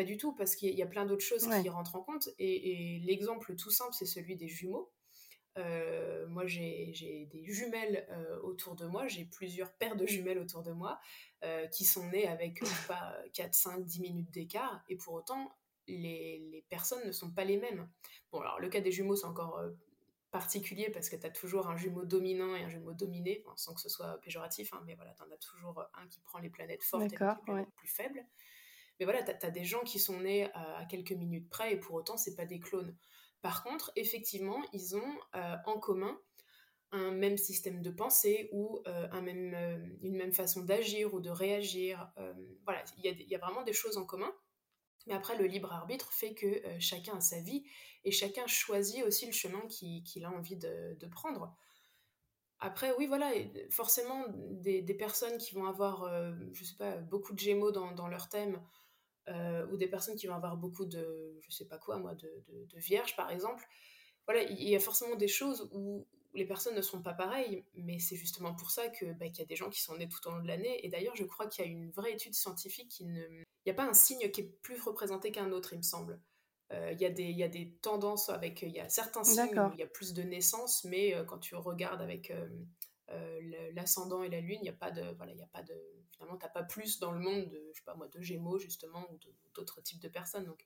Pas 0.00 0.04
du 0.04 0.16
tout, 0.16 0.32
parce 0.32 0.56
qu'il 0.56 0.74
y 0.74 0.82
a 0.82 0.86
plein 0.86 1.04
d'autres 1.04 1.26
choses 1.26 1.46
qui 1.60 1.68
rentrent 1.68 1.94
en 1.94 2.00
compte. 2.00 2.30
Et, 2.38 3.02
l'exemple 3.04 3.54
tout 3.54 3.70
simple, 3.70 3.92
c'est 3.92 4.06
celui 4.06 4.34
des 4.34 4.48
jumeaux. 4.48 4.90
Euh, 5.58 6.26
moi, 6.26 6.46
j'ai 6.46 7.28
des 7.30 7.44
jumelles 7.44 8.06
euh, 8.08 8.40
autour 8.40 8.76
de 8.76 8.86
moi, 8.86 9.08
j'ai 9.08 9.26
plusieurs 9.26 9.70
paires 9.74 9.96
de 9.96 10.06
jumelles 10.06 10.38
autour 10.38 10.62
de 10.62 10.72
moi 10.72 10.98
euh, 11.44 11.66
qui 11.66 11.84
sont 11.84 12.08
nées 12.08 12.26
avec 12.26 12.60
pas 12.88 13.14
4, 13.34 13.52
5, 13.52 13.84
10 13.84 14.00
minutes 14.00 14.30
d'écart. 14.30 14.82
Et 14.88 14.96
pour 14.96 15.12
autant, 15.12 15.54
les, 15.86 16.64
personnes 16.70 17.06
ne 17.06 17.12
sont 17.12 17.30
pas 17.30 17.44
les 17.44 17.58
mêmes. 17.58 17.86
Bon, 18.32 18.40
alors 18.40 18.58
le 18.58 18.70
cas 18.70 18.80
des 18.80 18.92
jumeaux, 18.92 19.16
c'est 19.16 19.26
encore 19.26 19.62
particulier 20.30 20.88
parce 20.88 21.10
que 21.10 21.16
tu 21.16 21.26
as 21.26 21.30
toujours 21.30 21.68
un 21.68 21.76
jumeau 21.76 22.06
dominant 22.06 22.56
et 22.56 22.62
un 22.62 22.70
jumeau 22.70 22.94
dominé, 22.94 23.44
sans 23.56 23.74
que 23.74 23.82
ce 23.82 23.90
soit 23.90 24.18
péjoratif, 24.22 24.72
hein, 24.72 24.82
mais 24.86 24.94
voilà, 24.94 25.12
tu 25.12 25.22
en 25.24 25.30
as 25.30 25.36
toujours 25.36 25.84
un 25.92 26.08
qui 26.08 26.22
prend 26.22 26.38
les 26.38 26.48
planètes 26.48 26.84
fortes 26.84 27.02
et 27.02 27.08
les 27.08 27.16
planètes 27.44 27.74
plus 27.76 27.88
faibles. 27.88 28.24
Mais 29.00 29.06
voilà, 29.06 29.22
tu 29.24 29.44
as, 29.44 29.50
des 29.50 29.64
gens 29.64 29.80
qui 29.80 29.98
sont 29.98 30.20
nés 30.20 30.48
à 30.54 30.84
quelques 30.88 31.12
minutes 31.12 31.48
près 31.50 31.72
et 31.72 31.76
pour 31.76 31.96
autant, 31.96 32.16
c'est 32.16 32.36
pas 32.36 32.46
des 32.46 32.60
clones. 32.60 32.96
Par 33.42 33.64
contre, 33.64 33.90
effectivement, 33.96 34.62
ils 34.72 34.94
ont 34.94 35.18
euh, 35.34 35.56
en 35.66 35.80
commun 35.80 36.20
un 36.92 37.10
même 37.10 37.38
système 37.38 37.82
de 37.82 37.90
pensée 37.90 38.48
ou 38.52 38.82
euh, 38.86 39.20
même, 39.22 39.98
une 40.02 40.16
même 40.16 40.32
façon 40.32 40.62
d'agir 40.62 41.14
ou 41.14 41.20
de 41.20 41.30
réagir. 41.30 42.12
voilà, 42.64 42.84
il 42.98 43.28
y, 43.28 43.34
a 43.34 43.38
vraiment 43.38 43.62
des 43.62 43.72
choses 43.72 43.96
en 43.96 44.04
commun. 44.04 44.32
Mais 45.06 45.14
après, 45.14 45.36
le 45.36 45.46
libre 45.46 45.72
arbitre 45.72 46.12
fait 46.12 46.34
que 46.34 46.46
euh, 46.46 46.76
chacun 46.78 47.16
a 47.16 47.20
sa 47.20 47.40
vie 47.40 47.64
et 48.04 48.12
chacun 48.12 48.46
choisit 48.46 49.02
aussi 49.04 49.26
le 49.26 49.32
chemin 49.32 49.62
qu'il 49.68 50.24
a 50.24 50.30
envie 50.30 50.56
de, 50.56 51.06
prendre. 51.10 51.54
Après, 52.58 52.94
oui, 52.96 53.06
voilà, 53.06 53.32
forcément, 53.70 54.24
des, 54.28 54.82
personnes 54.94 55.38
qui 55.38 55.54
vont 55.54 55.64
avoir, 55.64 56.04
euh, 56.04 56.32
je 56.52 56.64
sais 56.64 56.76
pas, 56.76 56.96
beaucoup 56.96 57.32
de 57.32 57.38
gémeaux 57.38 57.72
dans, 57.72 58.08
leur 58.08 58.28
thème, 58.28 58.62
euh, 59.28 59.66
ou 59.68 59.76
des 59.76 59.88
personnes 59.88 60.16
qui 60.16 60.26
vont 60.26 60.34
avoir 60.34 60.56
beaucoup 60.56 60.86
de, 60.86 61.36
je 61.40 61.50
sais 61.50 61.66
pas 61.66 61.78
quoi, 61.78 61.98
moi, 61.98 62.14
de, 62.14 62.30
de, 62.48 62.78
vierges, 62.78 63.16
par 63.16 63.30
exemple, 63.30 63.66
voilà, 64.26 64.42
il 64.42 64.68
y 64.68 64.74
a 64.74 64.80
forcément 64.80 65.16
des 65.16 65.28
choses 65.28 65.68
où 65.72 66.06
les 66.34 66.44
personnes 66.44 66.76
ne 66.76 66.82
sont 66.82 67.02
pas 67.02 67.14
pareilles, 67.14 67.64
mais 67.74 67.98
c'est 67.98 68.16
justement 68.16 68.54
pour 68.54 68.70
ça 68.70 68.88
que 68.88 69.06
bah, 69.14 69.28
qu'il 69.28 69.38
y 69.38 69.42
a 69.42 69.46
des 69.46 69.56
gens 69.56 69.68
qui 69.68 69.80
sont 69.80 69.96
nés 69.96 70.08
tout 70.08 70.26
au 70.28 70.30
long 70.30 70.40
de 70.40 70.46
l'année. 70.46 70.84
Et 70.84 70.88
d'ailleurs, 70.88 71.16
je 71.16 71.24
crois 71.24 71.46
qu'il 71.46 71.64
y 71.64 71.68
a 71.68 71.70
une 71.70 71.90
vraie 71.90 72.12
étude 72.12 72.34
scientifique 72.34 72.88
qui 72.88 73.04
ne 73.04 73.22
il 73.66 73.68
n'y 73.68 73.72
a 73.72 73.74
pas 73.74 73.88
un 73.88 73.94
signe 73.94 74.30
qui 74.30 74.40
est 74.40 74.52
plus 74.62 74.80
représenté 74.80 75.32
qu'un 75.32 75.52
autre, 75.52 75.72
il 75.72 75.78
me 75.78 75.82
semble. 75.82 76.18
Euh, 76.72 76.92
il 76.92 77.00
y, 77.00 77.32
y, 77.32 77.42
a 77.42 77.48
des 77.48 77.72
tendances 77.82 78.28
avec. 78.30 78.62
Il 78.62 78.70
y 78.70 78.80
a 78.80 78.88
certains 78.88 79.24
signes 79.24 79.58
où 79.58 79.72
il 79.74 79.80
y 79.80 79.82
a 79.82 79.88
plus 79.88 80.14
de 80.14 80.22
naissances, 80.22 80.84
mais 80.84 81.14
euh, 81.14 81.24
quand 81.24 81.38
tu 81.38 81.56
regardes 81.56 82.00
avec 82.00 82.32
euh, 83.10 83.70
l'ascendant 83.72 84.22
et 84.22 84.28
la 84.28 84.40
lune, 84.40 84.58
il 84.60 84.62
n'y 84.62 84.68
a 84.68 84.74
pas 84.74 84.90
de. 84.90 85.02
Voilà, 85.16 85.32
il 85.32 85.42
a 85.42 85.46
pas 85.46 85.62
de 85.62 85.74
finalement, 86.12 86.36
tu 86.38 86.44
n'as 86.44 86.50
pas 86.50 86.62
plus 86.62 86.98
dans 86.98 87.12
le 87.12 87.20
monde 87.20 87.48
de, 87.48 87.70
je 87.72 87.78
sais 87.78 87.84
pas 87.84 87.94
moi, 87.94 88.08
de 88.08 88.20
gémeaux, 88.20 88.58
justement, 88.58 89.06
ou 89.10 89.18
d'autres 89.54 89.80
types 89.80 90.00
de 90.00 90.08
personnes. 90.08 90.44
Donc, 90.44 90.64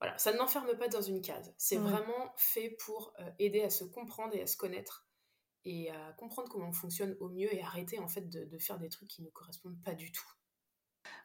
voilà, 0.00 0.16
ça 0.18 0.32
ne 0.32 0.38
n'enferme 0.38 0.76
pas 0.78 0.88
dans 0.88 1.02
une 1.02 1.22
case. 1.22 1.54
C'est 1.58 1.76
vraiment 1.76 2.32
fait 2.36 2.70
pour 2.70 3.14
aider 3.38 3.62
à 3.62 3.70
se 3.70 3.84
comprendre 3.84 4.34
et 4.34 4.42
à 4.42 4.46
se 4.46 4.56
connaître 4.56 5.06
et 5.64 5.90
à 5.90 6.12
comprendre 6.14 6.48
comment 6.48 6.68
on 6.68 6.72
fonctionne 6.72 7.16
au 7.20 7.28
mieux 7.28 7.52
et 7.54 7.62
arrêter 7.62 7.98
en 7.98 8.08
fait 8.08 8.28
de 8.28 8.58
faire 8.58 8.78
des 8.78 8.88
trucs 8.88 9.08
qui 9.08 9.22
ne 9.22 9.28
correspondent 9.28 9.82
pas 9.82 9.94
du 9.94 10.10
tout. 10.10 10.26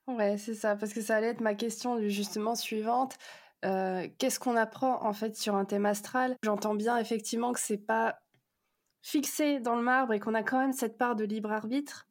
Ouais, 0.08 0.38
c'est 0.38 0.56
ça, 0.56 0.76
parce 0.76 0.94
que 0.94 1.02
ça 1.02 1.16
allait 1.16 1.30
être 1.30 1.42
ma 1.42 1.56
question 1.56 2.00
justement 2.10 2.56
suivante. 2.56 3.18
Euh, 3.64 4.08
qu'est-ce 4.20 4.40
qu'on 4.40 4.56
apprend 4.56 5.04
en 5.04 5.14
fait 5.14 5.36
sur 5.36 5.56
un 5.56 5.66
thème 5.66 5.86
astral? 5.86 6.36
J'entends 6.44 6.76
bien 6.76 6.98
effectivement 6.98 7.52
que 7.52 7.60
c'est 7.60 7.78
pas 7.80 8.20
fixé 9.06 9.60
dans 9.60 9.76
le 9.76 9.84
marbre 9.84 10.14
et 10.14 10.20
qu'on 10.20 10.34
a 10.34 10.42
quand 10.42 10.60
même 10.60 10.74
cette 10.74 10.98
part 10.98 11.16
de 11.16 11.24
libre 11.24 11.52
arbitre, 11.52 12.08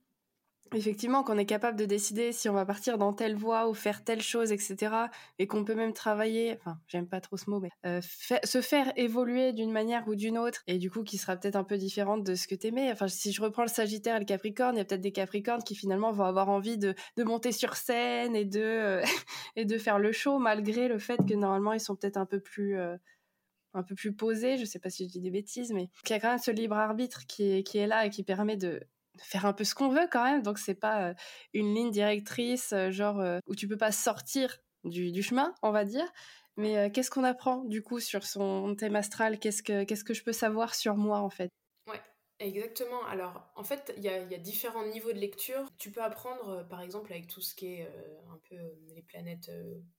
effectivement, 0.72 1.24
qu'on 1.24 1.38
est 1.38 1.44
capable 1.44 1.76
de 1.76 1.84
décider 1.86 2.30
si 2.30 2.48
on 2.48 2.52
va 2.52 2.64
partir 2.64 2.98
dans 2.98 3.12
telle 3.12 3.34
voie 3.34 3.68
ou 3.68 3.74
faire 3.74 4.04
telle 4.04 4.22
chose, 4.22 4.52
etc. 4.52 4.94
Et 5.40 5.48
qu'on 5.48 5.64
peut 5.64 5.74
même 5.74 5.92
travailler, 5.92 6.56
enfin, 6.60 6.78
j'aime 6.86 7.08
pas 7.08 7.20
trop 7.20 7.36
ce 7.36 7.50
mot, 7.50 7.58
mais 7.58 7.70
euh, 7.84 8.00
se 8.00 8.60
faire 8.60 8.92
évoluer 8.94 9.52
d'une 9.52 9.72
manière 9.72 10.06
ou 10.06 10.14
d'une 10.14 10.38
autre, 10.38 10.62
et 10.68 10.78
du 10.78 10.88
coup, 10.88 11.02
qui 11.02 11.18
sera 11.18 11.36
peut-être 11.36 11.56
un 11.56 11.64
peu 11.64 11.78
différente 11.78 12.22
de 12.22 12.36
ce 12.36 12.46
que 12.46 12.54
t'aimais. 12.54 12.92
Enfin, 12.92 13.08
si 13.08 13.32
je 13.32 13.42
reprends 13.42 13.62
le 13.62 13.68
Sagittaire 13.68 14.14
et 14.14 14.20
le 14.20 14.24
Capricorne, 14.24 14.76
il 14.76 14.78
y 14.78 14.80
a 14.80 14.84
peut-être 14.84 15.00
des 15.00 15.12
Capricornes 15.12 15.64
qui 15.64 15.74
finalement 15.74 16.12
vont 16.12 16.24
avoir 16.24 16.48
envie 16.48 16.78
de, 16.78 16.94
monter 17.18 17.50
sur 17.50 17.74
scène 17.74 18.36
et 18.36 18.44
de, 18.44 18.60
euh, 18.60 19.02
et 19.56 19.64
de 19.64 19.78
faire 19.78 19.98
le 19.98 20.12
show, 20.12 20.38
malgré 20.38 20.86
le 20.86 21.00
fait 21.00 21.18
que 21.28 21.34
normalement, 21.34 21.72
ils 21.72 21.80
sont 21.80 21.96
peut-être 21.96 22.18
un 22.18 22.26
peu 22.26 22.38
plus. 22.38 22.78
Euh, 22.78 22.96
un 23.74 23.82
peu 23.82 23.94
plus 23.94 24.14
posés, 24.14 24.56
je 24.56 24.64
sais 24.64 24.78
pas 24.78 24.90
si 24.90 25.04
je 25.04 25.10
dis 25.10 25.20
des 25.20 25.30
bêtises, 25.30 25.72
mais 25.72 25.88
qu'il 26.04 26.14
y 26.14 26.16
a 26.16 26.20
quand 26.20 26.30
même 26.30 26.38
ce 26.38 26.50
libre 26.50 26.76
arbitre 26.76 27.26
qui 27.26 27.44
est, 27.44 27.86
là 27.86 28.06
et 28.06 28.10
qui 28.10 28.22
permet 28.22 28.56
de, 28.56 28.80
faire 29.18 29.46
un 29.46 29.52
peu 29.52 29.64
ce 29.64 29.74
qu'on 29.74 29.88
veut 29.88 30.08
quand 30.10 30.24
même. 30.24 30.42
Donc 30.42 30.58
c'est 30.58 30.74
pas 30.74 31.10
euh, 31.10 31.14
une 31.52 31.74
ligne 31.74 31.90
directrice 31.90 32.72
euh, 32.72 32.90
genre 32.90 33.20
euh, 33.20 33.38
où 33.46 33.54
tu 33.54 33.68
peux 33.68 33.76
pas 33.76 33.92
sortir 33.92 34.58
du, 34.84 35.22
chemin, 35.22 35.54
on 35.62 35.70
va 35.70 35.84
dire. 35.84 36.06
Mais 36.56 36.90
qu'est-ce 36.92 37.10
qu'on 37.10 37.24
apprend 37.24 37.64
du 37.64 37.82
coup 37.82 37.98
sur 37.98 38.24
son 38.24 38.76
thème 38.76 38.94
astral? 38.94 39.40
Qu'est-ce 39.40 39.62
que 39.62 39.82
qu'est-ce 39.82 40.04
que 40.04 40.14
je 40.14 40.22
peux 40.22 40.32
savoir 40.32 40.74
sur 40.74 40.94
moi 40.94 41.20
en 41.20 41.30
fait? 41.30 41.50
Exactement. 42.44 43.02
Alors, 43.06 43.42
en 43.56 43.64
fait, 43.64 43.94
il 43.96 44.02
y, 44.02 44.08
a, 44.08 44.22
différents 44.38 44.86
niveaux 44.86 45.12
de 45.12 45.18
lecture. 45.18 45.66
Tu 45.78 45.90
peux 45.90 46.02
apprendre, 46.02 46.66
par 46.68 46.82
exemple, 46.82 47.10
avec 47.10 47.26
tout 47.26 47.40
ce 47.40 47.54
qui 47.54 47.72
est 47.74 47.88
un 48.30 48.38
peu 48.48 48.56
les 48.94 49.02
planètes 49.02 49.50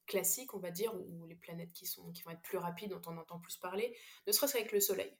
classiques, 0.05 0.53
on 0.53 0.59
va 0.59 0.69
dire, 0.69 0.93
ou 0.93 1.25
les 1.25 1.35
planètes 1.35 1.71
qui, 1.73 1.87
sont, 1.87 2.11
qui 2.11 2.21
vont 2.21 2.31
être 2.31 2.43
plus 2.43 2.59
rapides, 2.59 2.91
dont 2.91 3.01
on 3.07 3.17
entend 3.17 3.39
plus 3.39 3.57
parler, 3.57 3.97
ne 4.27 4.31
serait-ce 4.31 4.53
qu'avec 4.53 4.71
le 4.71 4.79
Soleil. 4.79 5.11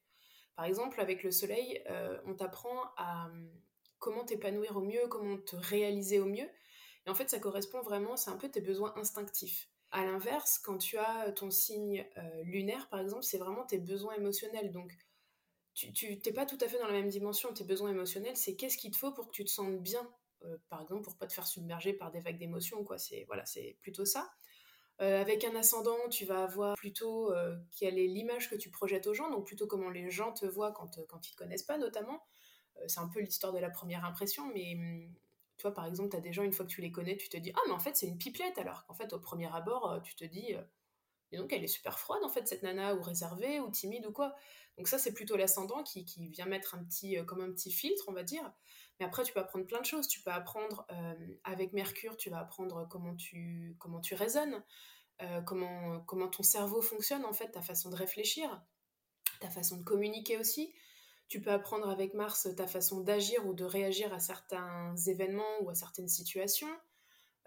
Par 0.55 0.65
exemple, 0.65 1.01
avec 1.01 1.23
le 1.23 1.31
Soleil, 1.31 1.83
on 2.27 2.35
t'apprend 2.35 2.79
à, 2.95 3.31
comment 3.97 4.23
t'épanouir 4.23 4.77
au 4.77 4.81
mieux, 4.81 5.07
comment 5.07 5.37
te 5.37 5.55
réaliser 5.55 6.19
au 6.19 6.25
mieux. 6.25 6.47
Et 7.05 7.09
en 7.09 7.15
fait, 7.15 7.29
ça 7.29 7.39
correspond 7.39 7.81
vraiment, 7.81 8.15
c'est 8.17 8.29
un 8.29 8.37
peu 8.37 8.49
tes 8.49 8.61
besoins 8.61 8.93
instinctifs. 8.97 9.67
À 9.89 10.05
l'inverse, 10.05 10.59
quand 10.59 10.77
tu 10.77 10.97
as 10.99 11.31
ton 11.31 11.49
signe 11.49 12.05
euh, 12.17 12.43
lunaire, 12.43 12.87
par 12.89 12.99
exemple, 12.99 13.23
c'est 13.23 13.37
vraiment 13.37 13.65
tes 13.65 13.79
besoins 13.79 14.13
émotionnels. 14.13 14.71
Donc, 14.71 14.95
tu 15.75 16.19
n'es 16.25 16.33
pas 16.33 16.45
tout 16.45 16.57
à 16.61 16.67
fait 16.67 16.79
dans 16.79 16.87
la 16.87 16.93
même 16.93 17.09
dimension. 17.09 17.53
Tes 17.53 17.63
besoins 17.63 17.91
émotionnels, 17.91 18.37
c'est 18.37 18.55
qu'est-ce 18.55 18.77
qu'il 18.77 18.91
te 18.91 18.97
faut 18.97 19.11
pour 19.11 19.27
que 19.27 19.31
tu 19.31 19.45
te 19.45 19.49
sentes 19.49 19.81
bien. 19.81 20.09
Euh, 20.43 20.57
par 20.69 20.81
exemple, 20.81 21.03
pour 21.03 21.17
pas 21.17 21.27
te 21.27 21.33
faire 21.33 21.47
submerger 21.47 21.93
par 21.93 22.11
des 22.11 22.19
vagues 22.19 22.37
d'émotions, 22.37 22.83
quoi. 22.83 22.97
C'est 22.97 23.25
voilà, 23.27 23.45
c'est 23.45 23.77
plutôt 23.81 24.05
ça. 24.05 24.31
Euh, 25.01 25.21
avec 25.21 25.43
un 25.43 25.55
ascendant, 25.55 25.97
tu 26.09 26.25
vas 26.25 26.43
avoir 26.43 26.75
plutôt 26.75 27.33
quelle 27.75 27.99
est 27.99 28.07
l'image 28.07 28.49
que 28.49 28.55
tu 28.55 28.71
projettes 28.71 29.07
aux 29.07 29.13
gens, 29.13 29.29
donc 29.29 29.45
plutôt 29.45 29.67
comment 29.67 29.89
les 29.89 30.09
gens 30.09 30.31
te 30.31 30.45
voient 30.45 30.71
quand, 30.71 30.99
quand 31.07 31.27
ils 31.27 31.31
te 31.31 31.37
connaissent 31.37 31.63
pas, 31.63 31.77
notamment. 31.77 32.21
Euh, 32.77 32.83
c'est 32.87 32.99
un 32.99 33.07
peu 33.07 33.19
l'histoire 33.19 33.53
de 33.53 33.59
la 33.59 33.69
première 33.69 34.05
impression, 34.05 34.45
mais 34.53 34.75
hum, 34.75 35.13
tu 35.57 35.61
vois, 35.61 35.73
par 35.73 35.85
exemple, 35.85 36.09
tu 36.09 36.17
as 36.17 36.21
des 36.21 36.33
gens, 36.33 36.43
une 36.43 36.53
fois 36.53 36.65
que 36.65 36.71
tu 36.71 36.81
les 36.81 36.91
connais, 36.91 37.15
tu 37.17 37.29
te 37.29 37.37
dis 37.37 37.51
Ah, 37.55 37.61
mais 37.67 37.73
en 37.73 37.79
fait, 37.79 37.95
c'est 37.95 38.07
une 38.07 38.17
pipelette, 38.17 38.57
alors 38.57 38.85
qu'en 38.85 38.93
fait, 38.93 39.13
au 39.13 39.19
premier 39.19 39.53
abord, 39.53 39.91
euh, 39.91 39.99
tu 40.01 40.15
te 40.15 40.25
dis 40.25 40.55
euh, 40.55 40.61
Et 41.31 41.37
donc, 41.37 41.51
elle 41.53 41.63
est 41.63 41.67
super 41.67 41.99
froide, 41.99 42.23
en 42.23 42.29
fait, 42.29 42.47
cette 42.47 42.63
nana, 42.63 42.95
ou 42.95 43.01
réservée, 43.01 43.59
ou 43.59 43.69
timide, 43.69 44.05
ou 44.05 44.11
quoi. 44.11 44.35
Donc, 44.77 44.87
ça, 44.87 44.97
c'est 44.97 45.13
plutôt 45.13 45.37
l'ascendant 45.37 45.83
qui, 45.83 46.05
qui, 46.05 46.29
vient 46.29 46.45
mettre 46.45 46.75
un 46.75 46.83
petit, 46.83 47.17
comme 47.25 47.41
un 47.41 47.51
petit 47.51 47.71
filtre, 47.71 48.05
on 48.07 48.13
va 48.13 48.23
dire. 48.23 48.51
Mais 48.99 49.05
après, 49.05 49.23
tu 49.23 49.33
peux 49.33 49.39
apprendre 49.39 49.65
plein 49.65 49.81
de 49.81 49.85
choses. 49.85 50.07
Tu 50.07 50.21
peux 50.21 50.31
apprendre, 50.31 50.85
avec 51.43 51.73
Mercure, 51.73 52.17
tu 52.17 52.29
vas 52.29 52.39
apprendre 52.39 52.87
comment 52.89 53.15
tu, 53.15 53.75
comment 53.79 54.01
tu 54.01 54.15
raisonnes, 54.15 54.63
comment, 55.45 56.01
comment 56.01 56.27
ton 56.27 56.43
cerveau 56.43 56.81
fonctionne, 56.81 57.25
en 57.25 57.33
fait, 57.33 57.51
ta 57.51 57.61
façon 57.61 57.89
de 57.89 57.95
réfléchir, 57.95 58.61
ta 59.39 59.49
façon 59.49 59.77
de 59.77 59.83
communiquer 59.83 60.37
aussi. 60.37 60.73
Tu 61.27 61.41
peux 61.41 61.51
apprendre 61.51 61.89
avec 61.89 62.13
Mars 62.13 62.47
ta 62.55 62.67
façon 62.67 63.01
d'agir 63.01 63.45
ou 63.47 63.53
de 63.53 63.63
réagir 63.63 64.13
à 64.13 64.19
certains 64.19 64.95
événements 65.07 65.61
ou 65.61 65.69
à 65.69 65.75
certaines 65.75 66.07
situations. 66.07 66.69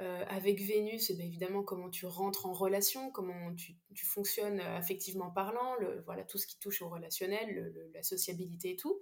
Euh, 0.00 0.24
avec 0.28 0.60
Vénus, 0.60 1.10
eh 1.10 1.14
évidemment, 1.14 1.64
comment 1.64 1.90
tu 1.90 2.06
rentres 2.06 2.46
en 2.46 2.52
relation, 2.52 3.10
comment 3.10 3.52
tu, 3.54 3.76
fonctionnes 4.04 4.60
euh, 4.60 4.76
affectivement 4.76 5.30
parlant, 5.30 5.74
voilà, 6.04 6.22
tout 6.22 6.38
ce 6.38 6.46
qui 6.46 6.58
touche 6.58 6.82
au 6.82 6.88
relationnel, 6.88 7.72
la 7.92 8.02
sociabilité 8.04 8.70
et 8.70 8.76
tout. 8.76 9.00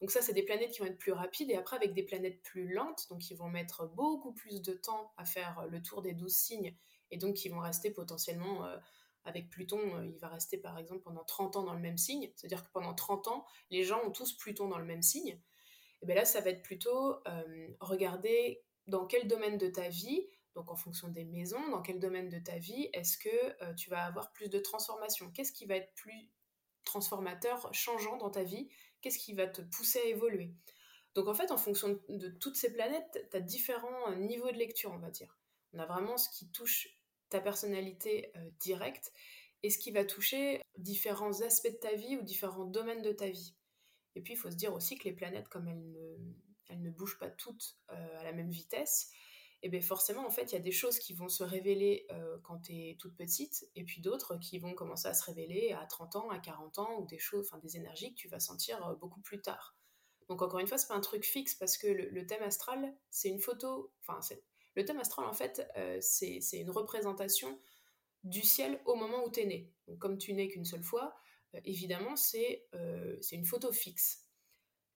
Donc 0.00 0.10
ça, 0.10 0.22
c'est 0.22 0.32
des 0.32 0.44
planètes 0.44 0.70
qui 0.70 0.80
vont 0.80 0.86
être 0.86 0.98
plus 0.98 1.12
rapides, 1.12 1.50
et 1.50 1.56
après 1.56 1.76
avec 1.76 1.92
des 1.92 2.02
planètes 2.02 2.40
plus 2.42 2.72
lentes, 2.72 3.06
donc 3.10 3.18
qui 3.18 3.34
vont 3.34 3.48
mettre 3.48 3.86
beaucoup 3.86 4.32
plus 4.32 4.62
de 4.62 4.72
temps 4.72 5.12
à 5.16 5.24
faire 5.24 5.66
le 5.68 5.82
tour 5.82 6.00
des 6.00 6.14
douze 6.14 6.34
signes, 6.34 6.74
et 7.10 7.18
donc 7.18 7.34
qui 7.34 7.48
vont 7.48 7.58
rester 7.58 7.90
potentiellement 7.90 8.64
euh, 8.64 8.76
avec 9.24 9.50
Pluton, 9.50 9.96
euh, 9.96 10.06
il 10.06 10.18
va 10.18 10.28
rester 10.28 10.56
par 10.56 10.78
exemple 10.78 11.02
pendant 11.02 11.24
30 11.24 11.56
ans 11.56 11.62
dans 11.64 11.74
le 11.74 11.80
même 11.80 11.98
signe. 11.98 12.30
C'est-à-dire 12.36 12.64
que 12.64 12.70
pendant 12.72 12.94
30 12.94 13.28
ans, 13.28 13.46
les 13.70 13.84
gens 13.84 14.00
ont 14.04 14.10
tous 14.10 14.32
Pluton 14.32 14.68
dans 14.68 14.78
le 14.78 14.84
même 14.84 15.02
signe. 15.02 15.38
Et 16.02 16.06
bien 16.06 16.14
là, 16.14 16.24
ça 16.24 16.40
va 16.40 16.50
être 16.50 16.62
plutôt 16.62 17.16
euh, 17.28 17.68
regarder 17.80 18.62
dans 18.90 19.06
quel 19.06 19.26
domaine 19.26 19.56
de 19.56 19.68
ta 19.68 19.88
vie, 19.88 20.26
donc 20.54 20.70
en 20.70 20.76
fonction 20.76 21.08
des 21.08 21.24
maisons, 21.24 21.68
dans 21.70 21.80
quel 21.80 22.00
domaine 22.00 22.28
de 22.28 22.38
ta 22.38 22.58
vie 22.58 22.90
est-ce 22.92 23.16
que 23.16 23.64
euh, 23.64 23.74
tu 23.74 23.88
vas 23.88 24.04
avoir 24.04 24.32
plus 24.32 24.48
de 24.48 24.58
transformation? 24.58 25.30
Qu'est-ce 25.30 25.52
qui 25.52 25.64
va 25.64 25.76
être 25.76 25.94
plus 25.94 26.28
transformateur, 26.84 27.72
changeant 27.72 28.16
dans 28.16 28.30
ta 28.30 28.42
vie? 28.42 28.68
Qu'est-ce 29.00 29.18
qui 29.18 29.32
va 29.32 29.46
te 29.46 29.62
pousser 29.62 30.00
à 30.00 30.04
évoluer? 30.04 30.52
Donc 31.14 31.28
en 31.28 31.34
fait, 31.34 31.50
en 31.50 31.56
fonction 31.56 32.00
de 32.08 32.28
toutes 32.28 32.56
ces 32.56 32.72
planètes, 32.72 33.26
tu 33.30 33.36
as 33.36 33.40
différents 33.40 34.14
niveaux 34.16 34.50
de 34.50 34.56
lecture, 34.58 34.92
on 34.92 34.98
va 34.98 35.10
dire. 35.10 35.38
On 35.72 35.78
a 35.78 35.86
vraiment 35.86 36.16
ce 36.16 36.28
qui 36.28 36.50
touche 36.50 36.88
ta 37.28 37.40
personnalité 37.40 38.32
euh, 38.36 38.50
directe 38.58 39.12
et 39.62 39.70
ce 39.70 39.78
qui 39.78 39.92
va 39.92 40.04
toucher 40.04 40.62
différents 40.78 41.42
aspects 41.42 41.70
de 41.70 41.76
ta 41.76 41.94
vie 41.94 42.16
ou 42.16 42.22
différents 42.22 42.64
domaines 42.64 43.02
de 43.02 43.12
ta 43.12 43.28
vie. 43.28 43.54
Et 44.16 44.20
puis 44.20 44.34
il 44.34 44.36
faut 44.36 44.50
se 44.50 44.56
dire 44.56 44.74
aussi 44.74 44.96
que 44.96 45.04
les 45.04 45.12
planètes, 45.12 45.48
comme 45.48 45.68
elles 45.68 45.90
ne, 45.92 46.16
elles 46.70 46.82
ne 46.82 46.90
bougent 46.90 47.18
pas 47.18 47.30
toutes 47.30 47.76
euh, 47.90 48.20
à 48.20 48.24
la 48.24 48.32
même 48.32 48.50
vitesse, 48.50 49.10
et 49.62 49.66
eh 49.66 49.68
bien 49.68 49.82
forcément, 49.82 50.26
en 50.26 50.30
fait, 50.30 50.52
il 50.52 50.54
y 50.54 50.58
a 50.58 50.62
des 50.62 50.72
choses 50.72 50.98
qui 50.98 51.12
vont 51.12 51.28
se 51.28 51.44
révéler 51.44 52.06
euh, 52.12 52.38
quand 52.44 52.60
tu 52.60 52.72
es 52.72 52.96
toute 52.98 53.14
petite, 53.14 53.68
et 53.74 53.84
puis 53.84 54.00
d'autres 54.00 54.38
qui 54.38 54.58
vont 54.58 54.72
commencer 54.72 55.06
à 55.06 55.12
se 55.12 55.22
révéler 55.24 55.72
à 55.72 55.84
30 55.84 56.16
ans, 56.16 56.30
à 56.30 56.38
40 56.38 56.78
ans, 56.78 56.98
ou 56.98 57.04
des 57.04 57.18
choses, 57.18 57.46
enfin 57.46 57.58
des 57.58 57.76
énergies 57.76 58.14
que 58.14 58.18
tu 58.18 58.28
vas 58.28 58.40
sentir 58.40 58.96
beaucoup 58.98 59.20
plus 59.20 59.42
tard. 59.42 59.76
Donc 60.30 60.40
encore 60.40 60.60
une 60.60 60.66
fois, 60.66 60.78
c'est 60.78 60.88
pas 60.88 60.94
un 60.94 61.00
truc 61.00 61.24
fixe 61.24 61.56
parce 61.56 61.76
que 61.76 61.88
le, 61.88 62.26
thème 62.26 62.42
astral, 62.42 62.94
c'est 63.10 63.28
une 63.28 63.40
photo, 63.40 63.92
enfin 64.06 64.20
le 64.76 64.84
thème 64.84 64.98
astral, 64.98 65.26
en 65.26 65.32
fait, 65.34 65.68
euh, 65.76 65.98
c'est 66.00 66.40
une 66.52 66.70
représentation 66.70 67.60
du 68.24 68.42
ciel 68.42 68.80
au 68.86 68.94
moment 68.94 69.24
où 69.26 69.30
tu 69.30 69.40
es 69.40 69.44
né. 69.44 69.70
Donc, 69.88 69.98
comme 69.98 70.16
tu 70.16 70.32
n'es 70.32 70.48
qu'une 70.48 70.64
seule 70.64 70.84
fois, 70.84 71.14
évidemment, 71.64 72.16
c'est 72.16 72.64
une 73.32 73.44
photo 73.44 73.72
fixe. 73.72 74.19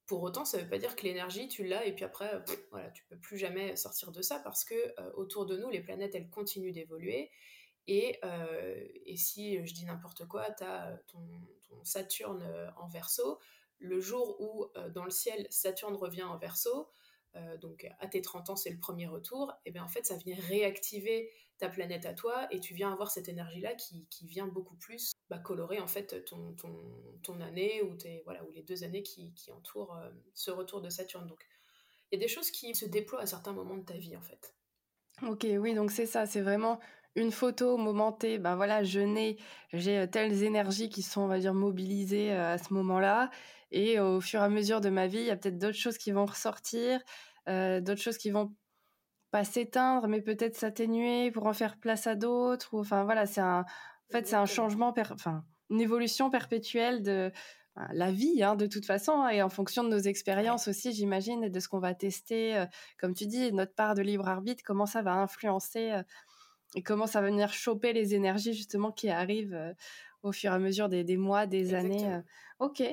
Pour 0.06 0.22
autant, 0.22 0.44
ça 0.44 0.58
ne 0.58 0.62
veut 0.62 0.68
pas 0.68 0.78
dire 0.78 0.96
que 0.96 1.02
l'énergie, 1.02 1.48
tu 1.48 1.64
l'as 1.64 1.86
et 1.86 1.94
puis 1.94 2.04
après, 2.04 2.42
voilà, 2.70 2.90
tu 2.90 3.04
peux 3.04 3.16
plus 3.16 3.38
jamais 3.38 3.74
sortir 3.76 4.12
de 4.12 4.20
ça 4.20 4.38
parce 4.38 4.64
que 4.64 4.74
autour 5.14 5.46
de 5.46 5.56
nous, 5.56 5.70
les 5.70 5.80
planètes, 5.80 6.14
elles 6.14 6.28
continuent 6.28 6.72
d'évoluer. 6.72 7.30
Et, 7.86 8.18
et, 9.06 9.16
si 9.16 9.64
je 9.66 9.74
dis 9.74 9.84
n'importe 9.84 10.26
quoi, 10.26 10.50
tu 10.52 10.64
as 10.64 10.98
ton, 11.06 11.26
ton, 11.68 11.82
Saturne 11.84 12.46
en 12.76 12.88
verso. 12.88 13.38
Le 13.78 14.00
jour 14.00 14.40
où 14.40 14.66
dans 14.94 15.04
le 15.04 15.10
ciel, 15.10 15.46
Saturne 15.50 15.94
revient 15.94 16.22
en 16.22 16.36
verso, 16.36 16.88
donc 17.60 17.86
à 17.98 18.06
tes 18.06 18.22
30 18.22 18.50
ans, 18.50 18.56
c'est 18.56 18.70
le 18.70 18.78
premier 18.78 19.06
retour, 19.06 19.52
et 19.64 19.70
bien 19.70 19.84
en 19.84 19.88
fait, 19.88 20.06
ça 20.06 20.16
vient 20.16 20.36
réactiver 20.48 21.30
ta 21.58 21.68
planète 21.68 22.06
à 22.06 22.14
toi 22.14 22.46
et 22.50 22.60
tu 22.60 22.74
viens 22.74 22.92
avoir 22.92 23.10
cette 23.10 23.28
énergie-là 23.28 23.74
qui, 23.74 24.06
qui, 24.10 24.26
vient 24.26 24.46
beaucoup 24.46 24.76
plus 24.76 25.12
bah, 25.30 25.38
colorer 25.38 25.80
en 25.80 25.86
fait 25.86 26.24
ton, 26.24 26.52
ton, 26.54 26.74
ton 27.22 27.40
année 27.40 27.82
ou, 27.82 27.94
tes, 27.94 28.22
voilà, 28.24 28.44
ou 28.44 28.50
les 28.52 28.62
deux 28.62 28.82
années 28.82 29.02
qui, 29.02 29.32
qui 29.34 29.52
entourent 29.52 29.96
euh, 29.96 30.10
ce 30.34 30.50
retour 30.50 30.80
de 30.80 30.88
Saturne. 30.88 31.26
Donc 31.26 31.46
il 32.10 32.16
y 32.16 32.22
a 32.22 32.24
des 32.24 32.32
choses 32.32 32.50
qui 32.50 32.74
se 32.74 32.84
déploient 32.84 33.20
à 33.20 33.26
certains 33.26 33.52
moments 33.52 33.76
de 33.76 33.84
ta 33.84 33.94
vie 33.94 34.16
en 34.16 34.22
fait. 34.22 34.54
Ok, 35.22 35.46
oui, 35.58 35.74
donc 35.74 35.92
c'est 35.92 36.06
ça, 36.06 36.26
c'est 36.26 36.40
vraiment 36.40 36.80
une 37.14 37.30
photo 37.30 37.76
momentée, 37.76 38.38
ben 38.38 38.56
voilà, 38.56 38.82
je 38.82 38.98
nais, 38.98 39.36
j'ai 39.72 39.98
euh, 39.98 40.06
telles 40.08 40.42
énergies 40.42 40.88
qui 40.88 41.02
sont, 41.02 41.20
on 41.20 41.28
va 41.28 41.38
dire, 41.38 41.54
mobilisées 41.54 42.32
euh, 42.32 42.54
à 42.54 42.58
ce 42.58 42.74
moment-là, 42.74 43.30
et 43.70 44.00
au 44.00 44.20
fur 44.20 44.40
et 44.40 44.44
à 44.44 44.48
mesure 44.48 44.80
de 44.80 44.88
ma 44.88 45.06
vie, 45.06 45.18
il 45.18 45.26
y 45.26 45.30
a 45.30 45.36
peut-être 45.36 45.58
d'autres 45.58 45.78
choses 45.78 45.98
qui 45.98 46.10
vont 46.10 46.26
ressortir, 46.26 47.00
d'autres 47.46 48.00
choses 48.00 48.18
qui 48.18 48.30
vont 48.30 48.54
pas 49.34 49.42
s'éteindre, 49.42 50.06
mais 50.06 50.20
peut-être 50.20 50.54
s'atténuer 50.54 51.32
pour 51.32 51.46
en 51.46 51.52
faire 51.52 51.76
place 51.76 52.06
à 52.06 52.14
d'autres. 52.14 52.72
Ou 52.72 52.78
enfin 52.78 53.02
voilà, 53.02 53.26
c'est 53.26 53.40
un, 53.40 53.62
en 53.62 54.12
fait, 54.12 54.28
c'est 54.28 54.36
un 54.36 54.46
changement, 54.46 54.94
enfin 54.96 55.44
une 55.70 55.80
évolution 55.80 56.30
perpétuelle 56.30 57.02
de 57.02 57.32
la 57.92 58.12
vie, 58.12 58.44
hein, 58.44 58.54
de 58.54 58.66
toute 58.68 58.86
façon, 58.86 59.22
hein, 59.22 59.30
et 59.30 59.42
en 59.42 59.48
fonction 59.48 59.82
de 59.82 59.88
nos 59.88 59.98
expériences 59.98 60.68
aussi, 60.68 60.92
j'imagine, 60.92 61.42
et 61.42 61.50
de 61.50 61.58
ce 61.58 61.66
qu'on 61.68 61.80
va 61.80 61.96
tester. 61.96 62.56
Euh, 62.56 62.66
comme 62.96 63.12
tu 63.12 63.26
dis, 63.26 63.52
notre 63.52 63.74
part 63.74 63.96
de 63.96 64.02
libre 64.02 64.28
arbitre, 64.28 64.62
comment 64.64 64.86
ça 64.86 65.02
va 65.02 65.14
influencer 65.14 65.90
euh, 65.90 66.04
et 66.76 66.84
comment 66.84 67.08
ça 67.08 67.20
va 67.20 67.26
venir 67.26 67.52
choper 67.52 67.92
les 67.92 68.14
énergies 68.14 68.54
justement 68.54 68.92
qui 68.92 69.10
arrivent 69.10 69.56
euh, 69.56 69.74
au 70.22 70.30
fur 70.30 70.52
et 70.52 70.54
à 70.54 70.60
mesure 70.60 70.88
des, 70.88 71.02
des 71.02 71.16
mois, 71.16 71.46
des 71.46 71.74
années. 71.74 72.20
ok, 72.60 72.84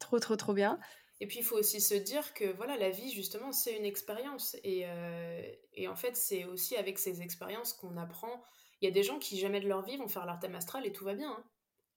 trop, 0.00 0.18
trop, 0.20 0.36
trop 0.36 0.54
bien. 0.54 0.78
Et 1.20 1.26
puis 1.26 1.38
il 1.38 1.44
faut 1.44 1.56
aussi 1.56 1.80
se 1.80 1.94
dire 1.94 2.34
que 2.34 2.44
voilà, 2.56 2.76
la 2.76 2.90
vie 2.90 3.12
justement 3.12 3.52
c'est 3.52 3.76
une 3.76 3.84
expérience 3.84 4.56
et, 4.64 4.82
euh, 4.86 5.42
et, 5.74 5.86
en 5.88 5.94
fait 5.94 6.16
c'est 6.16 6.44
aussi 6.44 6.76
avec 6.76 6.98
ces 6.98 7.22
expériences 7.22 7.72
qu'on 7.72 7.96
apprend. 7.96 8.42
Il 8.80 8.86
y 8.86 8.88
a 8.88 8.90
des 8.90 9.02
gens 9.02 9.18
qui 9.18 9.38
jamais 9.38 9.60
de 9.60 9.68
leur 9.68 9.82
vie 9.82 9.96
vont 9.96 10.08
faire 10.08 10.26
leur 10.26 10.38
thème 10.40 10.54
astral 10.54 10.86
et 10.86 10.92
tout 10.92 11.04
va 11.04 11.14
bien. 11.14 11.30
Hein. 11.30 11.44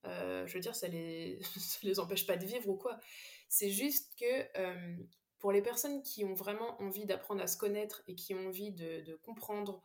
Euh, 0.06 0.48
je 0.48 0.54
veux 0.54 0.60
dire, 0.60 0.76
ça 0.76 0.88
les, 0.88 1.40
ça 1.58 1.80
les 1.84 2.00
empêche 2.00 2.28
pas 2.28 2.38
de 2.38 2.46
vivre 2.46 2.70
ou 2.70 2.76
quoi. 2.76 3.00
C'est 3.50 3.72
juste 3.72 4.14
que 4.20 4.60
euh, 4.60 4.96
pour 5.40 5.52
les 5.52 5.62
personnes 5.62 6.04
qui 6.04 6.24
ont 6.24 6.36
vraiment 6.36 6.80
envie 6.82 7.06
d'apprendre 7.06 7.42
à 7.42 7.48
se 7.48 7.58
connaître 7.58 8.04
et 8.08 8.16
qui 8.16 8.36
ont 8.36 8.48
envie 8.48 8.72
de, 8.72 9.20
comprendre 9.24 9.82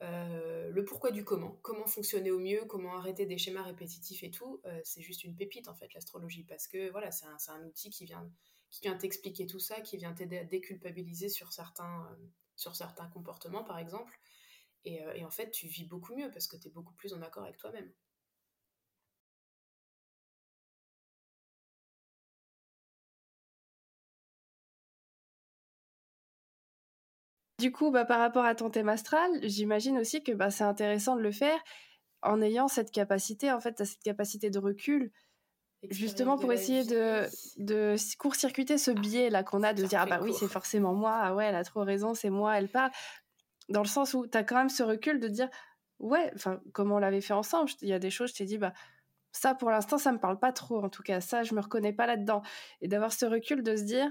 le 0.00 0.84
pourquoi 0.84 1.12
du 1.12 1.24
comment, 1.24 1.58
comment 1.62 1.86
fonctionner 1.86 2.30
au 2.30 2.38
mieux, 2.38 2.66
comment 2.66 2.94
arrêter 2.94 3.24
des 3.24 3.38
schémas 3.38 3.62
répétitifs 3.62 4.22
et 4.22 4.30
tout, 4.30 4.60
c'est 4.82 5.00
juste 5.00 5.24
une 5.24 5.34
pépite 5.34 5.66
en 5.66 5.74
fait 5.74 5.94
l'astrologie 5.94 6.44
parce 6.44 6.68
que 6.68 6.90
voilà 6.90 7.10
c'est 7.10 7.24
un, 7.24 7.54
un, 7.54 7.64
outil 7.64 7.88
qui 7.88 8.04
vient 8.04 8.30
qui 8.74 8.80
vient 8.82 8.96
t'expliquer 8.96 9.46
tout 9.46 9.60
ça, 9.60 9.80
qui 9.82 9.96
vient 9.96 10.12
t'aider 10.12 10.38
à 10.38 10.44
déculpabiliser 10.44 11.28
sur 11.28 11.52
certains, 11.52 12.08
euh, 12.10 12.26
sur 12.56 12.74
certains 12.74 13.06
comportements, 13.06 13.62
par 13.62 13.78
exemple. 13.78 14.18
Et, 14.84 15.00
euh, 15.04 15.14
et, 15.14 15.24
en 15.24 15.30
fait, 15.30 15.50
tu 15.52 15.68
vis 15.68 15.84
beaucoup 15.84 16.14
mieux 16.16 16.30
parce 16.32 16.48
que 16.48 16.56
tu 16.56 16.68
es 16.68 16.70
beaucoup 16.72 16.94
plus 16.94 17.14
en 17.14 17.22
accord 17.22 17.44
avec 17.44 17.56
toi-même. 17.56 17.92
Du 27.60 27.70
coup, 27.70 27.92
bah, 27.92 28.04
par 28.04 28.18
rapport 28.18 28.44
à 28.44 28.56
ton 28.56 28.70
thème 28.70 28.88
astral, 28.88 29.30
j'imagine 29.44 29.98
aussi 29.98 30.22
que 30.24 30.32
bah, 30.32 30.50
c'est 30.50 30.64
intéressant 30.64 31.14
de 31.14 31.20
le 31.22 31.30
faire 31.32 31.58
en 32.22 32.42
ayant 32.42 32.68
cette 32.68 32.90
capacité, 32.90 33.52
en 33.52 33.60
fait, 33.60 33.84
cette 33.84 34.02
capacité 34.02 34.50
de 34.50 34.58
recul 34.58 35.12
Justement 35.90 36.38
pour 36.38 36.52
essayer 36.52 36.84
de, 36.84 37.26
de 37.56 37.96
court-circuiter 38.18 38.78
ce 38.78 38.90
biais 38.90 39.30
là 39.30 39.42
qu'on 39.42 39.62
a 39.62 39.72
de 39.72 39.84
dire 39.84 40.00
ah 40.02 40.06
bah 40.06 40.20
oui 40.22 40.32
c'est 40.32 40.48
forcément 40.48 40.94
moi 40.94 41.18
ah 41.20 41.34
ouais 41.34 41.46
elle 41.46 41.54
a 41.54 41.64
trop 41.64 41.82
raison 41.82 42.14
c'est 42.14 42.30
moi 42.30 42.56
elle 42.58 42.68
parle 42.68 42.90
dans 43.68 43.82
le 43.82 43.88
sens 43.88 44.14
où 44.14 44.26
tu 44.26 44.36
as 44.36 44.44
quand 44.44 44.56
même 44.56 44.68
ce 44.68 44.82
recul 44.82 45.20
de 45.20 45.28
dire 45.28 45.48
ouais 45.98 46.30
enfin 46.34 46.60
comme 46.72 46.92
on 46.92 46.98
l'avait 46.98 47.20
fait 47.20 47.34
ensemble 47.34 47.70
il 47.82 47.88
y 47.88 47.92
a 47.92 47.98
des 47.98 48.10
choses 48.10 48.30
je 48.30 48.36
t'ai 48.36 48.44
dit 48.44 48.58
bah 48.58 48.72
ça 49.32 49.54
pour 49.54 49.70
l'instant 49.70 49.98
ça 49.98 50.12
me 50.12 50.18
parle 50.18 50.38
pas 50.38 50.52
trop 50.52 50.82
en 50.82 50.88
tout 50.88 51.02
cas 51.02 51.20
ça 51.20 51.42
je 51.42 51.54
me 51.54 51.60
reconnais 51.60 51.92
pas 51.92 52.06
là-dedans. 52.06 52.42
Et 52.80 52.88
d'avoir 52.88 53.12
ce 53.12 53.26
recul 53.26 53.62
de 53.62 53.76
se 53.76 53.82
dire 53.82 54.10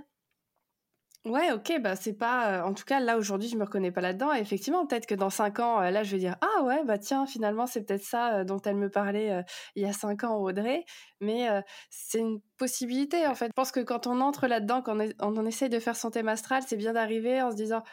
Ouais, 1.26 1.54
ok, 1.54 1.80
bah 1.80 1.96
c'est 1.96 2.12
pas. 2.18 2.60
Euh, 2.60 2.64
en 2.64 2.74
tout 2.74 2.84
cas, 2.84 3.00
là 3.00 3.18
aujourd'hui, 3.18 3.48
je 3.48 3.56
me 3.56 3.64
reconnais 3.64 3.92
pas 3.92 4.02
là-dedans. 4.02 4.34
Et 4.34 4.40
effectivement, 4.40 4.86
peut-être 4.86 5.06
que 5.06 5.16
dans 5.16 5.30
cinq 5.30 5.60
ans, 5.60 5.82
euh, 5.82 5.90
là, 5.90 6.04
je 6.04 6.12
vais 6.12 6.18
dire 6.18 6.36
ah 6.42 6.64
ouais, 6.64 6.84
bah 6.84 6.98
tiens, 6.98 7.26
finalement, 7.26 7.66
c'est 7.66 7.84
peut-être 7.86 8.04
ça 8.04 8.40
euh, 8.40 8.44
dont 8.44 8.60
elle 8.60 8.76
me 8.76 8.90
parlait 8.90 9.44
il 9.76 9.84
y 9.84 9.86
a 9.86 9.94
cinq 9.94 10.26
ans, 10.26 10.36
Audrey. 10.36 10.84
Mais 11.22 11.48
c'est 11.90 12.20
une 12.20 12.42
possibilité 12.58 13.26
en 13.26 13.36
fait. 13.36 13.48
Je 13.48 13.54
pense 13.54 13.72
que 13.72 13.80
quand 13.80 14.06
on 14.08 14.20
entre 14.20 14.48
là-dedans, 14.48 14.82
quand 14.82 15.00
on, 15.00 15.38
on, 15.38 15.46
essaye 15.46 15.70
de 15.70 15.80
faire 15.80 15.96
son 15.96 16.12
thème 16.12 16.28
astral, 16.28 16.64
c'est 16.68 16.76
bien 16.76 16.92
d'arriver 16.94 17.42
en 17.42 17.52
se 17.52 17.56
disant 17.56 17.84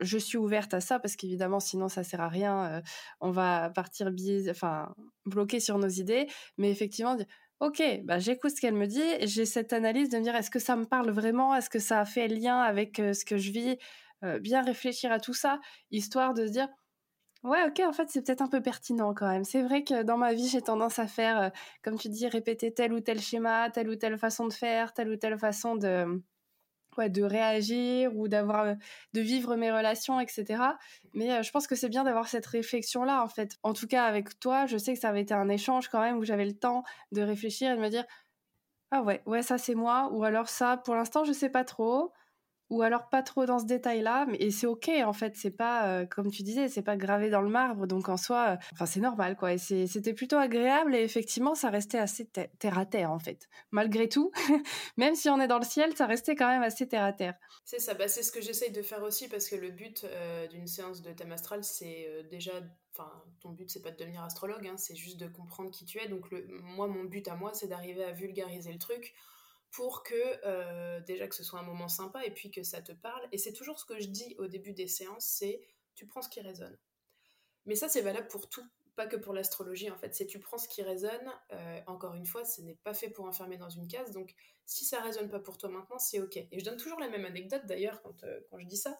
je 0.00 0.18
suis 0.18 0.38
ouverte 0.38 0.74
à 0.74 0.80
ça 0.80 1.00
parce 1.00 1.16
qu'évidemment, 1.16 1.58
sinon, 1.58 1.88
ça 1.88 2.04
sert 2.04 2.20
à 2.20 2.28
rien. 2.28 2.82
on 3.20 3.32
va 3.32 3.70
partir 3.70 4.12
biais, 4.12 4.48
enfin 4.50 4.94
bloqué 5.26 5.58
sur 5.58 5.78
nos 5.78 5.88
idées. 5.88 6.28
Mais 6.58 6.70
effectivement, 6.70 7.16
Ok, 7.60 7.82
bah 8.04 8.20
j'écoute 8.20 8.52
ce 8.54 8.60
qu'elle 8.60 8.74
me 8.74 8.86
dit 8.86 9.02
j'ai 9.26 9.44
cette 9.44 9.72
analyse 9.72 10.08
de 10.10 10.18
me 10.18 10.22
dire 10.22 10.36
est-ce 10.36 10.50
que 10.50 10.60
ça 10.60 10.76
me 10.76 10.84
parle 10.84 11.10
vraiment, 11.10 11.56
est-ce 11.56 11.68
que 11.68 11.80
ça 11.80 11.98
a 12.00 12.04
fait 12.04 12.28
lien 12.28 12.60
avec 12.60 12.98
ce 12.98 13.24
que 13.24 13.36
je 13.36 13.50
vis, 13.50 13.76
bien 14.40 14.62
réfléchir 14.62 15.10
à 15.10 15.18
tout 15.18 15.34
ça, 15.34 15.58
histoire 15.90 16.34
de 16.34 16.46
se 16.46 16.52
dire 16.52 16.68
ouais 17.44 17.64
ok 17.68 17.80
en 17.86 17.92
fait 17.92 18.08
c'est 18.10 18.22
peut-être 18.26 18.42
un 18.42 18.48
peu 18.48 18.62
pertinent 18.62 19.14
quand 19.14 19.28
même. 19.28 19.44
C'est 19.44 19.62
vrai 19.62 19.84
que 19.84 20.02
dans 20.04 20.18
ma 20.18 20.34
vie 20.34 20.48
j'ai 20.48 20.62
tendance 20.62 20.98
à 21.00 21.08
faire, 21.08 21.52
comme 21.82 21.98
tu 21.98 22.08
dis, 22.10 22.28
répéter 22.28 22.74
tel 22.74 22.92
ou 22.92 23.00
tel 23.00 23.20
schéma, 23.20 23.70
telle 23.70 23.88
ou 23.90 23.96
telle 23.96 24.18
façon 24.18 24.46
de 24.48 24.52
faire, 24.54 24.94
telle 24.94 25.10
ou 25.10 25.16
telle 25.16 25.38
façon 25.38 25.76
de 25.76 26.22
de 27.06 27.22
réagir 27.22 28.16
ou 28.16 28.26
d'avoir 28.26 28.74
de 29.12 29.20
vivre 29.20 29.54
mes 29.56 29.70
relations, 29.70 30.18
etc. 30.20 30.62
Mais 31.14 31.42
je 31.42 31.50
pense 31.50 31.66
que 31.66 31.76
c'est 31.76 31.88
bien 31.88 32.04
d'avoir 32.04 32.28
cette 32.28 32.46
réflexion 32.46 33.04
là 33.04 33.22
en 33.22 33.28
fait. 33.28 33.56
En 33.62 33.72
tout 33.72 33.86
cas 33.86 34.04
avec 34.04 34.40
toi, 34.40 34.66
je 34.66 34.76
sais 34.76 34.94
que 34.94 35.00
ça 35.00 35.10
avait 35.10 35.22
été 35.22 35.34
un 35.34 35.48
échange 35.48 35.88
quand 35.88 36.00
même 36.00 36.16
où 36.18 36.24
j'avais 36.24 36.46
le 36.46 36.58
temps 36.58 36.82
de 37.12 37.22
réfléchir 37.22 37.70
et 37.72 37.76
de 37.76 37.80
me 37.80 37.88
dire 37.88 38.04
ah 38.90 39.02
ouais 39.02 39.22
ouais 39.26 39.42
ça 39.42 39.58
c'est 39.58 39.74
moi 39.74 40.08
ou 40.12 40.24
alors 40.24 40.48
ça 40.48 40.78
pour 40.78 40.94
l'instant 40.94 41.24
je 41.24 41.32
sais 41.32 41.50
pas 41.50 41.64
trop 41.64 42.12
ou 42.70 42.82
alors 42.82 43.08
pas 43.08 43.22
trop 43.22 43.46
dans 43.46 43.58
ce 43.58 43.64
détail-là, 43.64 44.26
et 44.38 44.50
c'est 44.50 44.66
ok 44.66 44.90
en 45.04 45.12
fait, 45.12 45.36
c'est 45.36 45.50
pas 45.50 45.88
euh, 45.88 46.06
comme 46.06 46.30
tu 46.30 46.42
disais, 46.42 46.68
c'est 46.68 46.82
pas 46.82 46.96
gravé 46.96 47.30
dans 47.30 47.40
le 47.40 47.48
marbre, 47.48 47.86
donc 47.86 48.08
en 48.08 48.16
soi, 48.16 48.58
euh, 48.80 48.86
c'est 48.86 49.00
normal 49.00 49.36
quoi. 49.36 49.56
C'était 49.58 50.14
plutôt 50.14 50.36
agréable 50.36 50.94
et 50.94 51.02
effectivement 51.02 51.54
ça 51.54 51.70
restait 51.70 51.98
assez 51.98 52.26
terre 52.26 52.78
à 52.78 52.86
terre 52.86 53.10
en 53.10 53.18
fait, 53.18 53.48
malgré 53.70 54.08
tout, 54.08 54.30
même 54.96 55.14
si 55.14 55.28
on 55.28 55.40
est 55.40 55.48
dans 55.48 55.58
le 55.58 55.64
ciel, 55.64 55.96
ça 55.96 56.06
restait 56.06 56.36
quand 56.36 56.48
même 56.48 56.62
assez 56.62 56.86
terre 56.86 57.04
à 57.04 57.12
terre. 57.12 57.34
C'est 57.64 57.80
ça, 57.80 57.94
bah, 57.94 58.08
c'est 58.08 58.22
ce 58.22 58.32
que 58.32 58.40
j'essaye 58.40 58.70
de 58.70 58.82
faire 58.82 59.02
aussi 59.02 59.28
parce 59.28 59.48
que 59.48 59.56
le 59.56 59.70
but 59.70 60.04
euh, 60.04 60.46
d'une 60.48 60.66
séance 60.66 61.02
de 61.02 61.12
thème 61.12 61.32
astral, 61.32 61.64
c'est 61.64 62.08
déjà, 62.30 62.52
enfin 62.92 63.10
ton 63.40 63.50
but 63.50 63.70
c'est 63.70 63.82
pas 63.82 63.90
de 63.90 63.96
devenir 63.96 64.22
astrologue, 64.22 64.66
hein, 64.66 64.76
c'est 64.76 64.96
juste 64.96 65.18
de 65.18 65.26
comprendre 65.26 65.70
qui 65.70 65.84
tu 65.84 65.98
es. 65.98 66.08
Donc 66.08 66.30
le, 66.30 66.46
moi 66.62 66.86
mon 66.86 67.04
but 67.04 67.26
à 67.28 67.34
moi 67.34 67.52
c'est 67.54 67.68
d'arriver 67.68 68.04
à 68.04 68.12
vulgariser 68.12 68.72
le 68.72 68.78
truc 68.78 69.14
pour 69.70 70.02
que 70.02 70.14
euh, 70.44 71.00
déjà 71.00 71.28
que 71.28 71.34
ce 71.34 71.44
soit 71.44 71.60
un 71.60 71.64
moment 71.64 71.88
sympa 71.88 72.24
et 72.24 72.30
puis 72.30 72.50
que 72.50 72.62
ça 72.62 72.80
te 72.80 72.92
parle. 72.92 73.28
Et 73.32 73.38
c'est 73.38 73.52
toujours 73.52 73.78
ce 73.78 73.84
que 73.84 73.98
je 73.98 74.08
dis 74.08 74.34
au 74.38 74.46
début 74.46 74.72
des 74.72 74.88
séances, 74.88 75.24
c'est 75.24 75.60
tu 75.94 76.06
prends 76.06 76.22
ce 76.22 76.28
qui 76.28 76.40
résonne. 76.40 76.76
Mais 77.66 77.74
ça 77.74 77.88
c'est 77.88 78.00
valable 78.00 78.28
pour 78.28 78.48
tout, 78.48 78.64
pas 78.96 79.06
que 79.06 79.16
pour 79.16 79.34
l'astrologie 79.34 79.90
en 79.90 79.98
fait. 79.98 80.14
C'est 80.14 80.26
tu 80.26 80.38
prends 80.38 80.58
ce 80.58 80.68
qui 80.68 80.82
résonne. 80.82 81.32
Euh, 81.52 81.80
encore 81.86 82.14
une 82.14 82.26
fois, 82.26 82.44
ce 82.44 82.62
n'est 82.62 82.76
pas 82.76 82.94
fait 82.94 83.10
pour 83.10 83.26
enfermer 83.26 83.58
dans 83.58 83.68
une 83.68 83.88
case. 83.88 84.12
Donc 84.12 84.34
si 84.64 84.84
ça 84.84 85.00
résonne 85.00 85.28
pas 85.28 85.40
pour 85.40 85.58
toi 85.58 85.68
maintenant, 85.68 85.98
c'est 85.98 86.20
ok. 86.20 86.36
Et 86.36 86.58
je 86.58 86.64
donne 86.64 86.76
toujours 86.76 87.00
la 87.00 87.08
même 87.08 87.24
anecdote 87.24 87.66
d'ailleurs 87.66 88.00
quand, 88.02 88.24
euh, 88.24 88.40
quand 88.50 88.58
je 88.58 88.66
dis 88.66 88.76
ça. 88.76 88.98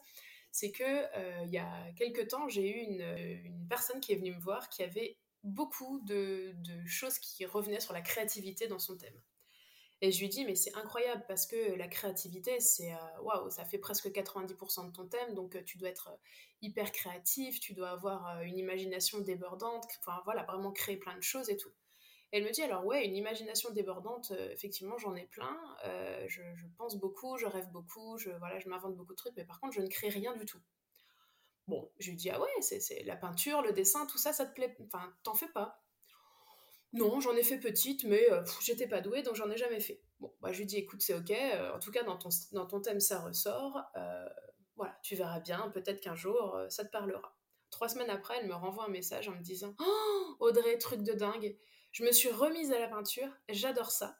C'est 0.51 0.71
que 0.71 1.43
il 1.45 1.51
y 1.51 1.59
a 1.59 1.91
quelques 1.95 2.27
temps, 2.27 2.47
j'ai 2.47 2.67
eu 2.67 2.79
une, 2.79 3.01
une, 3.45 3.67
personne 3.67 3.99
qui 3.99 4.13
est 4.13 4.15
venue 4.15 4.33
me 4.33 4.39
voir 4.39 4.67
qui 4.69 4.81
avait 4.81 5.15
beaucoup 5.43 5.99
de, 6.05 6.53
de 6.55 6.87
choses 6.87 7.19
qui 7.19 7.45
revenaient 7.45 7.79
sur 7.79 7.93
la 7.93 8.01
créativité 8.01 8.65
dans 8.65 8.79
son 8.79 8.97
thème. 8.97 9.21
Et 10.01 10.11
je 10.11 10.21
lui 10.21 10.29
dis, 10.29 10.45
mais 10.45 10.55
c'est 10.55 10.73
incroyable 10.75 11.25
parce 11.27 11.45
que 11.45 11.73
la 11.73 11.87
créativité, 11.89 12.61
c'est 12.61 12.93
euh, 12.93 13.21
waouh, 13.21 13.49
ça 13.49 13.65
fait 13.65 13.77
presque 13.77 14.07
90% 14.07 14.87
de 14.87 14.91
ton 14.93 15.07
thème, 15.07 15.33
donc 15.33 15.55
euh, 15.55 15.63
tu 15.63 15.77
dois 15.77 15.89
être 15.89 16.09
euh, 16.09 16.17
hyper 16.61 16.91
créatif, 16.93 17.59
tu 17.59 17.73
dois 17.73 17.89
avoir 17.89 18.41
une 18.43 18.57
imagination 18.57 19.19
débordante, 19.19 19.85
enfin 19.99 20.21
voilà, 20.23 20.43
vraiment 20.43 20.71
créer 20.71 20.95
plein 20.95 21.17
de 21.17 21.21
choses 21.21 21.49
et 21.49 21.57
tout. 21.57 21.71
elle 22.31 22.43
me 22.45 22.51
dit, 22.51 22.61
alors 22.61 22.85
ouais, 22.85 23.05
une 23.05 23.15
imagination 23.15 23.71
débordante, 23.71 24.31
effectivement, 24.51 24.97
j'en 24.97 25.15
ai 25.15 25.25
plein, 25.25 25.57
je, 26.27 26.41
pense 26.77 26.95
beaucoup, 26.97 27.37
je 27.37 27.45
rêve 27.45 27.69
beaucoup, 27.71 28.17
je, 28.17 28.29
voilà, 28.29 28.59
je 28.59 28.69
m'invente 28.69 28.95
beaucoup 28.95 29.13
de 29.13 29.17
trucs, 29.17 29.35
mais 29.35 29.45
par 29.45 29.59
contre, 29.59 29.73
je 29.73 29.81
ne 29.81 29.87
crée 29.87 30.09
rien 30.09 30.35
du 30.35 30.45
tout. 30.45 30.61
Bon, 31.67 31.91
je 31.99 32.09
lui 32.09 32.17
dis, 32.17 32.29
ah 32.29 32.39
ouais, 32.39 32.49
c'est 32.61 33.03
la 33.03 33.15
peinture, 33.15 33.61
le 33.61 33.73
dessin, 33.73 34.05
tout 34.05 34.17
ça, 34.17 34.33
ça 34.33 34.45
te 34.45 34.53
plaît, 34.53 34.75
enfin, 34.85 35.13
t'en 35.23 35.33
fais 35.33 35.49
pas. 35.49 35.81
Non, 36.93 37.19
j'en 37.19 37.35
ai 37.35 37.43
fait 37.43 37.59
petite, 37.59 38.03
mais 38.03 38.27
j'étais 38.61 38.87
pas 38.87 39.01
douée, 39.01 39.21
donc 39.21 39.35
j'en 39.35 39.49
ai 39.49 39.57
jamais 39.57 39.79
fait. 39.79 40.01
Bon, 40.19 40.33
bah, 40.41 40.51
je 40.51 40.59
lui 40.59 40.65
dis, 40.65 40.77
écoute, 40.77 41.01
c'est 41.01 41.13
ok, 41.13 41.31
en 41.73 41.79
tout 41.79 41.91
cas, 41.91 42.03
dans 42.03 42.17
ton, 42.17 42.29
dans 42.51 42.65
ton 42.65 42.81
thème, 42.81 42.99
ça 42.99 43.19
ressort. 43.19 43.79
voilà, 44.75 44.97
tu 45.03 45.15
verras 45.15 45.39
bien, 45.39 45.69
peut-être 45.69 46.01
qu'un 46.01 46.15
jour, 46.15 46.59
ça 46.69 46.83
te 46.83 46.91
parlera. 46.91 47.35
Trois 47.69 47.89
semaines 47.89 48.09
après, 48.09 48.37
elle 48.39 48.47
me 48.47 48.55
renvoie 48.55 48.85
un 48.85 48.89
message 48.89 49.29
en 49.29 49.35
me 49.35 49.41
disant 49.41 49.75
Oh, 49.79 50.35
Audrey, 50.39 50.77
truc 50.77 51.03
de 51.03 51.13
dingue. 51.13 51.55
Je 51.91 52.03
me 52.03 52.11
suis 52.11 52.29
remise 52.29 52.71
à 52.71 52.79
la 52.79 52.87
peinture, 52.87 53.29
j'adore 53.49 53.91
ça. 53.91 54.17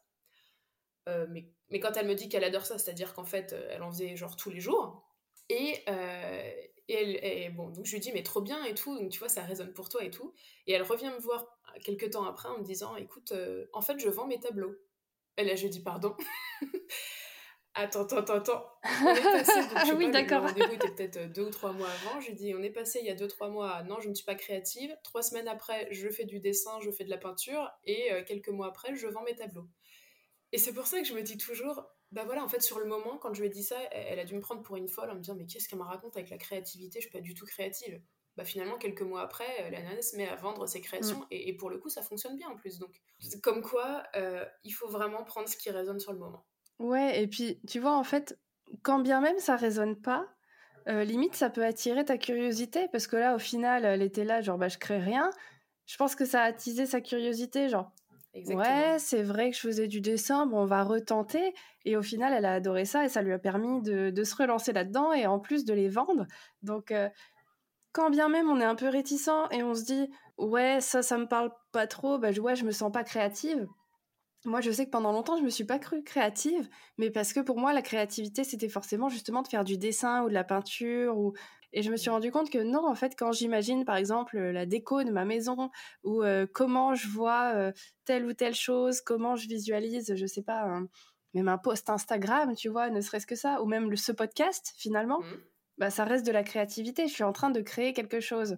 Euh, 1.08 1.28
mais, 1.30 1.50
mais, 1.70 1.80
quand 1.80 1.96
elle 1.98 2.08
me 2.08 2.16
dit 2.16 2.30
qu'elle 2.30 2.44
adore 2.44 2.66
ça, 2.66 2.78
c'est-à-dire 2.78 3.14
qu'en 3.14 3.24
fait, 3.24 3.54
euh, 3.54 3.68
elle 3.72 3.84
en 3.84 3.92
faisait 3.92 4.16
genre 4.16 4.36
tous 4.36 4.50
les 4.50 4.60
jours. 4.60 5.08
Et, 5.50 5.84
euh, 5.88 6.52
et, 6.90 6.94
elle, 6.94 7.20
et, 7.24 7.50
bon, 7.50 7.70
donc 7.70 7.86
je 7.86 7.94
lui 7.94 8.00
dis, 8.00 8.12
mais 8.12 8.24
trop 8.24 8.42
bien 8.42 8.64
et 8.66 8.74
tout, 8.74 8.98
donc 8.98 9.10
tu 9.10 9.20
vois, 9.20 9.30
ça 9.30 9.44
résonne 9.44 9.74
pour 9.74 9.90
toi 9.90 10.04
et 10.04 10.12
tout. 10.12 10.34
Et 10.68 10.74
elle 10.74 10.84
revient 10.84 11.12
me 11.16 11.22
voir 11.22 11.46
quelques 11.84 12.10
temps 12.12 12.26
après 12.26 12.50
en 12.50 12.58
me 12.58 12.64
disant, 12.64 12.96
écoute, 12.96 13.34
en 13.74 13.82
fait, 13.82 14.00
je 14.00 14.10
vends 14.10 14.28
mes 14.28 14.40
tableaux. 14.40 14.76
Et 15.38 15.46
là, 15.46 15.56
je 15.56 15.68
dis, 15.68 15.82
pardon. 15.82 16.16
Attends, 17.76 18.04
attends, 18.04 18.34
attends. 18.34 18.66
On 18.84 19.16
est 19.16 19.22
passé, 19.22 19.54
donc, 19.54 19.86
je 19.86 19.94
oui, 19.94 20.12
d'accord. 20.12 20.42
Le 20.42 20.48
rendez-vous 20.48 20.74
était 20.74 20.92
peut-être 20.92 21.18
euh, 21.18 21.28
deux 21.28 21.44
ou 21.44 21.50
trois 21.50 21.72
mois 21.72 21.88
avant. 21.88 22.20
J'ai 22.20 22.34
dit, 22.34 22.54
on 22.54 22.62
est 22.62 22.72
passé 22.72 23.00
il 23.00 23.06
y 23.06 23.10
a 23.10 23.16
deux, 23.16 23.28
trois 23.28 23.48
mois 23.48 23.72
à 23.72 23.84
non, 23.84 24.02
je 24.02 24.10
ne 24.10 24.14
suis 24.16 24.26
pas 24.26 24.36
créative. 24.36 24.94
Trois 25.04 25.22
semaines 25.22 25.48
après, 25.48 25.88
je 25.92 26.10
fais 26.10 26.26
du 26.26 26.40
dessin, 26.40 26.72
je 26.82 26.92
fais 26.92 27.06
de 27.06 27.10
la 27.10 27.18
peinture. 27.18 27.72
Et 27.86 28.12
euh, 28.12 28.24
quelques 28.26 28.50
mois 28.50 28.68
après, 28.68 28.96
je 28.96 29.08
vends 29.08 29.24
mes 29.24 29.36
tableaux. 29.36 29.70
Et 30.52 30.58
c'est 30.58 30.74
pour 30.74 30.88
ça 30.88 31.00
que 31.00 31.08
je 31.08 31.14
me 31.14 31.22
dis 31.22 31.38
toujours, 31.38 31.86
bah 32.12 32.24
voilà, 32.26 32.44
en 32.44 32.48
fait, 32.48 32.62
sur 32.62 32.80
le 32.80 32.86
moment, 32.86 33.18
quand 33.18 33.34
je 33.34 33.42
lui 33.42 33.48
ai 33.48 33.52
dit 33.52 33.64
ça, 33.64 33.78
elle, 33.92 34.20
a 34.20 34.26
dû 34.26 34.36
me 34.36 34.42
prendre 34.42 34.62
pour 34.62 34.76
une 34.76 34.88
folle 34.88 35.12
en 35.12 35.16
me 35.16 35.20
disant, 35.20 35.36
mais 35.36 35.46
qu'est-ce 35.46 35.70
qu'elle 35.70 35.80
me 35.80 35.84
raconte 35.84 36.18
avec 36.18 36.30
la 36.30 36.38
créativité? 36.38 37.00
Je 37.00 37.08
suis 37.08 37.12
pas 37.12 37.22
du 37.22 37.34
tout 37.34 37.46
créative. 37.46 38.02
Bah 38.36 38.46
finalement, 38.46 38.78
quelques 38.78 39.02
mois 39.02 39.22
après, 39.22 39.50
euh, 39.62 39.70
la 39.70 39.82
nana 39.82 40.02
se 40.02 40.16
met 40.16 40.28
à 40.28 40.36
vendre 40.36 40.66
ses 40.66 40.82
créations. 40.82 41.20
Mm. 41.20 41.28
Et, 41.32 41.58
pour 41.58 41.70
le 41.70 41.78
coup, 41.78 41.90
ça 41.90 42.02
fonctionne 42.02 42.38
bien 42.38 42.50
en 42.50 42.56
plus. 42.56 42.80
Donc, 42.80 43.02
comme 43.44 43.62
quoi, 43.62 44.04
il 44.64 44.72
faut 44.72 44.88
vraiment 44.88 45.24
prendre 45.24 45.48
ce 45.48 45.58
qui 45.58 45.70
résonne 45.70 46.00
sur 46.00 46.14
le 46.14 46.20
moment. 46.20 46.46
Ouais, 46.80 47.22
et 47.22 47.28
puis 47.28 47.60
tu 47.68 47.80
vois, 47.80 47.96
en 47.96 48.04
fait, 48.04 48.40
quand 48.84 49.00
bien 49.00 49.20
même 49.22 49.38
ça 49.40 49.56
résonne 49.58 50.00
pas, 50.00 50.26
euh, 50.88 51.04
limite 51.04 51.36
ça 51.36 51.50
peut 51.50 51.64
attirer 51.64 52.06
ta 52.06 52.18
curiosité 52.18 52.88
parce 52.92 53.08
que 53.08 53.18
là, 53.18 53.36
au 53.36 53.40
final, 53.40 53.86
elle 53.86 54.02
était 54.02 54.24
là, 54.24 54.42
genre 54.42 54.58
bah 54.58 54.70
je 54.70 54.78
crée 54.78 55.00
rien. 55.00 55.30
Je 55.86 55.98
pense 55.98 56.16
que 56.16 56.26
ça 56.26 56.42
a 56.42 56.46
attisé 56.46 56.86
sa 56.86 57.02
curiosité, 57.02 57.68
genre 57.68 57.92
ouais, 58.36 58.98
c'est 59.00 59.24
vrai 59.24 59.50
que 59.50 59.56
je 59.56 59.62
faisais 59.62 59.88
du 59.88 60.02
dessin, 60.02 60.46
bon, 60.46 60.60
on 60.60 60.66
va 60.66 60.84
retenter. 60.84 61.54
Et 61.86 61.98
au 61.98 62.02
final, 62.02 62.34
elle 62.34 62.46
a 62.46 62.54
adoré 62.54 62.86
ça 62.86 63.06
et 63.06 63.10
ça 63.10 63.22
lui 63.22 63.34
a 63.34 63.40
permis 63.40 63.82
de, 63.82 64.24
se 64.24 64.36
relancer 64.36 64.74
là-dedans 64.74 65.14
et 65.14 65.26
en 65.26 65.40
plus 65.40 65.66
de 65.66 65.74
les 65.74 65.90
vendre. 65.90 66.26
Donc, 66.62 66.92
euh, 66.92 67.10
quand 67.92 68.10
bien 68.10 68.30
même 68.30 68.50
on 68.50 68.60
est 68.62 68.66
un 68.66 68.76
peu 68.76 68.88
réticent 68.88 69.48
et 69.52 69.64
on 69.64 69.74
se 69.74 69.84
dit 69.84 70.10
ouais, 70.38 70.80
ça, 70.80 71.02
ça 71.02 71.18
me 71.18 71.28
parle 71.28 71.52
pas 71.72 71.88
trop, 71.88 72.20
bah 72.20 72.30
ouais, 72.32 72.56
je 72.56 72.66
me 72.66 72.72
sens 72.72 72.92
pas 72.92 73.04
créative 73.04 73.68
moi, 74.46 74.62
je 74.62 74.72
sais 74.72 74.86
que 74.86 74.92
pendant 74.92 75.12
longtemps, 75.12 75.38
je 75.38 75.44
me 75.44 75.50
suis 75.50 75.66
pas 75.66 75.80
crue 75.80 76.04
créative, 76.04 76.70
mais 76.98 77.12
parce 77.12 77.34
que 77.34 77.42
pour 77.42 77.58
moi, 77.58 77.74
la 77.74 77.82
créativité, 77.82 78.46
c'était 78.46 78.70
forcément 78.70 79.10
justement 79.10 79.42
de 79.42 79.48
faire 79.50 79.66
du 79.66 79.78
dessin 79.78 80.24
ou 80.24 80.30
de 80.30 80.34
la 80.34 80.46
peinture. 80.46 81.18
Ou... 81.18 81.34
Et 81.74 81.84
je 81.84 81.92
me 81.92 81.98
suis 81.98 82.10
mmh. 82.10 82.14
rendu 82.14 82.32
compte 82.32 82.50
que 82.50 82.58
non, 82.58 82.88
en 82.88 82.96
fait, 82.96 83.16
quand 83.18 83.32
j'imagine, 83.32 83.86
par 83.86 83.96
exemple, 83.96 84.38
la 84.40 84.66
déco 84.66 85.04
de 85.04 85.12
ma 85.12 85.26
maison 85.26 85.70
ou 86.04 86.24
comment 86.54 86.96
je 86.96 87.08
vois 87.08 87.72
telle 88.06 88.26
ou 88.26 88.34
telle 88.34 88.56
chose, 88.56 89.02
comment 89.02 89.36
je 89.36 89.48
visualise, 89.48 90.16
je 90.16 90.26
sais 90.26 90.44
pas, 90.44 90.82
même 91.34 91.48
un 91.48 91.58
post 91.58 91.90
Instagram, 91.90 92.56
tu 92.56 92.70
vois, 92.70 92.90
ne 92.90 93.02
serait-ce 93.02 93.28
que 93.28 93.36
ça, 93.36 93.62
ou 93.62 93.66
même 93.66 93.90
le, 93.90 93.96
ce 93.96 94.12
podcast, 94.12 94.74
finalement, 94.78 95.20
mmh. 95.20 95.36
bah, 95.78 95.90
ça 95.90 96.04
reste 96.04 96.26
de 96.26 96.32
la 96.32 96.44
créativité. 96.44 97.08
Je 97.08 97.14
suis 97.14 97.24
en 97.24 97.34
train 97.34 97.52
de 97.52 97.62
créer 97.62 97.94
quelque 97.94 98.20
chose. 98.20 98.58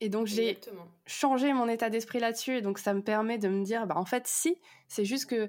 Et 0.00 0.08
donc 0.08 0.26
j'ai 0.26 0.58
changé 1.06 1.52
mon 1.52 1.68
état 1.68 1.88
d'esprit 1.88 2.18
là-dessus. 2.18 2.58
Et 2.58 2.62
donc 2.62 2.78
ça 2.78 2.92
me 2.92 3.02
permet 3.02 3.38
de 3.38 3.48
me 3.48 3.64
dire, 3.64 3.86
bah, 3.86 3.96
en 3.96 4.04
fait, 4.04 4.26
si, 4.26 4.60
c'est 4.88 5.04
juste 5.04 5.26
que 5.26 5.48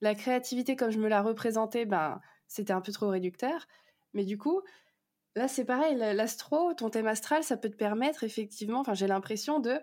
la 0.00 0.14
créativité, 0.14 0.76
comme 0.76 0.90
je 0.90 0.98
me 0.98 1.08
la 1.08 1.22
représentais, 1.22 1.86
bah, 1.86 2.20
c'était 2.46 2.72
un 2.72 2.82
peu 2.82 2.92
trop 2.92 3.08
réducteur. 3.08 3.66
Mais 4.12 4.24
du 4.24 4.36
coup, 4.36 4.60
là, 5.34 5.48
c'est 5.48 5.64
pareil, 5.64 5.96
l'astro, 5.96 6.74
ton 6.74 6.90
thème 6.90 7.06
astral, 7.06 7.42
ça 7.42 7.56
peut 7.56 7.70
te 7.70 7.76
permettre 7.76 8.24
effectivement, 8.24 8.80
enfin, 8.80 8.94
j'ai 8.94 9.06
l'impression 9.06 9.58
de, 9.60 9.80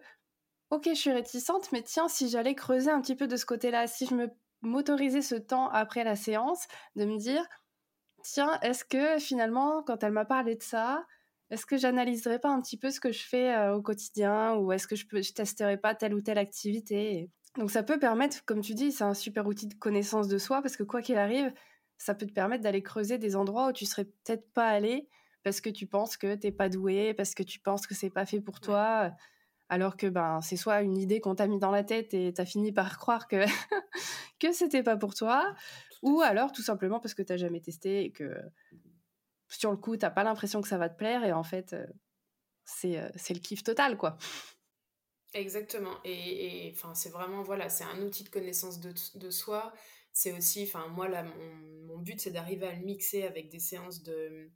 ok, 0.70 0.88
je 0.90 0.94
suis 0.94 1.12
réticente, 1.12 1.72
mais 1.72 1.84
tiens, 1.84 2.08
si 2.08 2.30
j'allais 2.30 2.56
creuser 2.56 2.92
un 2.92 3.02
petit 3.02 3.16
peu 3.16 3.28
de 3.28 3.38
ce 3.38 3.46
côté-là, 3.46 3.88
si 3.88 4.06
je 4.08 4.16
me 4.16 4.28
m'autorisais 4.62 5.24
ce 5.24 5.36
temps 5.36 5.70
après 5.70 6.04
la 6.04 6.16
séance, 6.16 6.68
de 6.96 7.06
me 7.06 7.18
dire, 7.18 7.44
tiens, 8.24 8.60
est-ce 8.62 8.86
que 8.86 9.20
finalement, 9.20 9.84
quand 9.84 10.04
elle 10.04 10.12
m'a 10.12 10.26
parlé 10.26 10.56
de 10.56 10.64
ça, 10.64 11.06
est-ce 11.50 11.66
que 11.66 11.78
j'analyserais 11.78 12.40
pas 12.40 12.50
un 12.50 12.62
petit 12.62 12.78
peu 12.78 12.92
ce 12.92 13.00
que 13.00 13.12
je 13.12 13.24
fais 13.24 13.54
euh, 13.56 13.76
au 13.76 13.82
quotidien 13.82 14.56
ou 14.56 14.72
est-ce 14.72 14.88
que 14.88 14.96
je, 14.96 15.08
peux, 15.08 15.22
je 15.22 15.34
testerais 15.34 15.78
pas 15.78 15.96
telle 15.96 16.14
ou 16.14 16.22
telle 16.22 16.38
activité? 16.38 17.30
Donc 17.58 17.72
ça 17.72 17.84
peut 17.84 18.00
permettre, 18.00 18.46
comme 18.46 18.62
tu 18.62 18.74
dis, 18.74 18.92
c'est 18.92 19.04
un 19.04 19.14
super 19.14 19.48
outil 19.48 19.68
de 19.68 19.74
connaissance 19.74 20.28
de 20.28 20.38
soi 20.38 20.62
parce 20.62 20.78
que 20.78 20.84
quoi 20.84 21.02
qu'il 21.02 21.18
arrive, 21.18 21.54
ça 21.98 22.16
peut 22.16 22.26
te 22.26 22.34
permettre 22.34 22.64
d'aller 22.64 22.84
creuser 22.84 23.18
des 23.18 23.36
endroits 23.36 23.70
où 23.70 23.74
tu 23.74 23.86
serais 23.86 24.06
peut-être 24.06 24.50
pas 24.54 24.68
allé 24.68 25.10
parce 25.44 25.62
que 25.62 25.70
tu 25.70 25.88
penses 25.88 26.18
que 26.18 26.36
t'es 26.36 26.52
pas 26.52 26.70
doué, 26.70 27.14
parce 27.14 27.36
que 27.36 27.44
tu 27.44 27.60
penses 27.60 27.88
que 27.88 27.96
c'est 27.96 28.10
pas 28.10 28.26
fait 28.26 28.42
pour 28.42 28.60
toi, 28.60 29.12
alors 29.70 29.98
que 29.98 30.08
ben 30.08 30.42
c'est 30.42 30.58
soit 30.58 30.82
une 30.82 30.98
idée 30.98 31.22
qu'on 31.22 31.36
t'a 31.36 31.48
mis 31.48 31.60
dans 31.60 31.72
la 31.72 31.84
tête 31.84 32.14
et 32.14 32.34
t'as 32.34 32.46
fini 32.46 32.72
par 32.72 32.98
croire 32.98 33.28
que 33.28 33.46
que 34.40 34.52
c'était 34.52 34.84
pas 34.84 34.98
pour 34.98 35.14
toi, 35.16 35.56
ou 36.02 36.22
alors 36.22 36.52
tout 36.52 36.62
simplement 36.62 37.00
parce 37.00 37.14
que 37.14 37.22
t'as 37.24 37.38
jamais 37.38 37.62
testé 37.62 38.04
et 38.06 38.12
que 38.12 38.36
sur 39.48 39.72
le 39.72 39.78
coup, 39.78 39.98
t'as 39.98 40.10
pas 40.10 40.24
l'impression 40.24 40.62
que 40.62 40.68
ça 40.68 40.78
va 40.78 40.90
te 40.90 40.98
plaire 40.98 41.24
et 41.24 41.34
en 41.34 41.44
fait, 41.44 41.74
euh, 41.74 41.86
euh, 42.86 43.10
c'est 43.16 43.34
le 43.34 43.40
kiff 43.40 43.64
total, 43.64 43.98
quoi. 43.98 44.18
Exactement. 45.34 45.96
Et 46.04 46.72
enfin, 46.76 46.94
c'est 46.94 47.10
vraiment, 47.10 47.42
voilà, 47.42 47.70
c'est 47.70 47.84
un 47.84 48.02
outil 48.02 48.24
de 48.24 48.30
connaissance 48.30 48.80
de, 48.80 48.94
de 49.16 49.30
soi. 49.30 49.74
C'est 50.14 50.34
aussi, 50.34 50.64
enfin, 50.64 50.88
moi, 50.88 51.08
là, 51.08 51.24
mon, 51.24 51.56
mon 51.88 51.98
but, 51.98 52.20
c'est 52.20 52.32
d'arriver 52.32 52.68
à 52.68 52.74
le 52.74 52.84
mixer 52.84 53.24
avec 53.24 53.50
des 53.50 53.60
séances 53.60 54.04
de, 54.04 54.52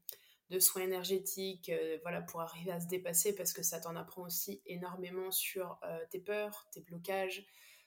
de 0.49 0.60
soins 0.60 0.84
énergétiques, 0.84 1.69
euh, 1.69 1.97
voilà, 2.03 2.21
pour 2.21 2.41
arriver 2.41 2.71
à 2.71 2.79
se 2.79 2.88
dépasser 2.88 3.36
parce 3.36 3.53
que 3.53 3.63
ça 3.63 3.79
t'en 3.79 3.95
apprend 3.95 4.23
aussi 4.23 4.62
énormément 4.65 5.31
sur 5.31 5.79
tes 6.10 6.19
peurs, 6.19 6.67
tes 6.71 6.81
blocages, 6.81 7.45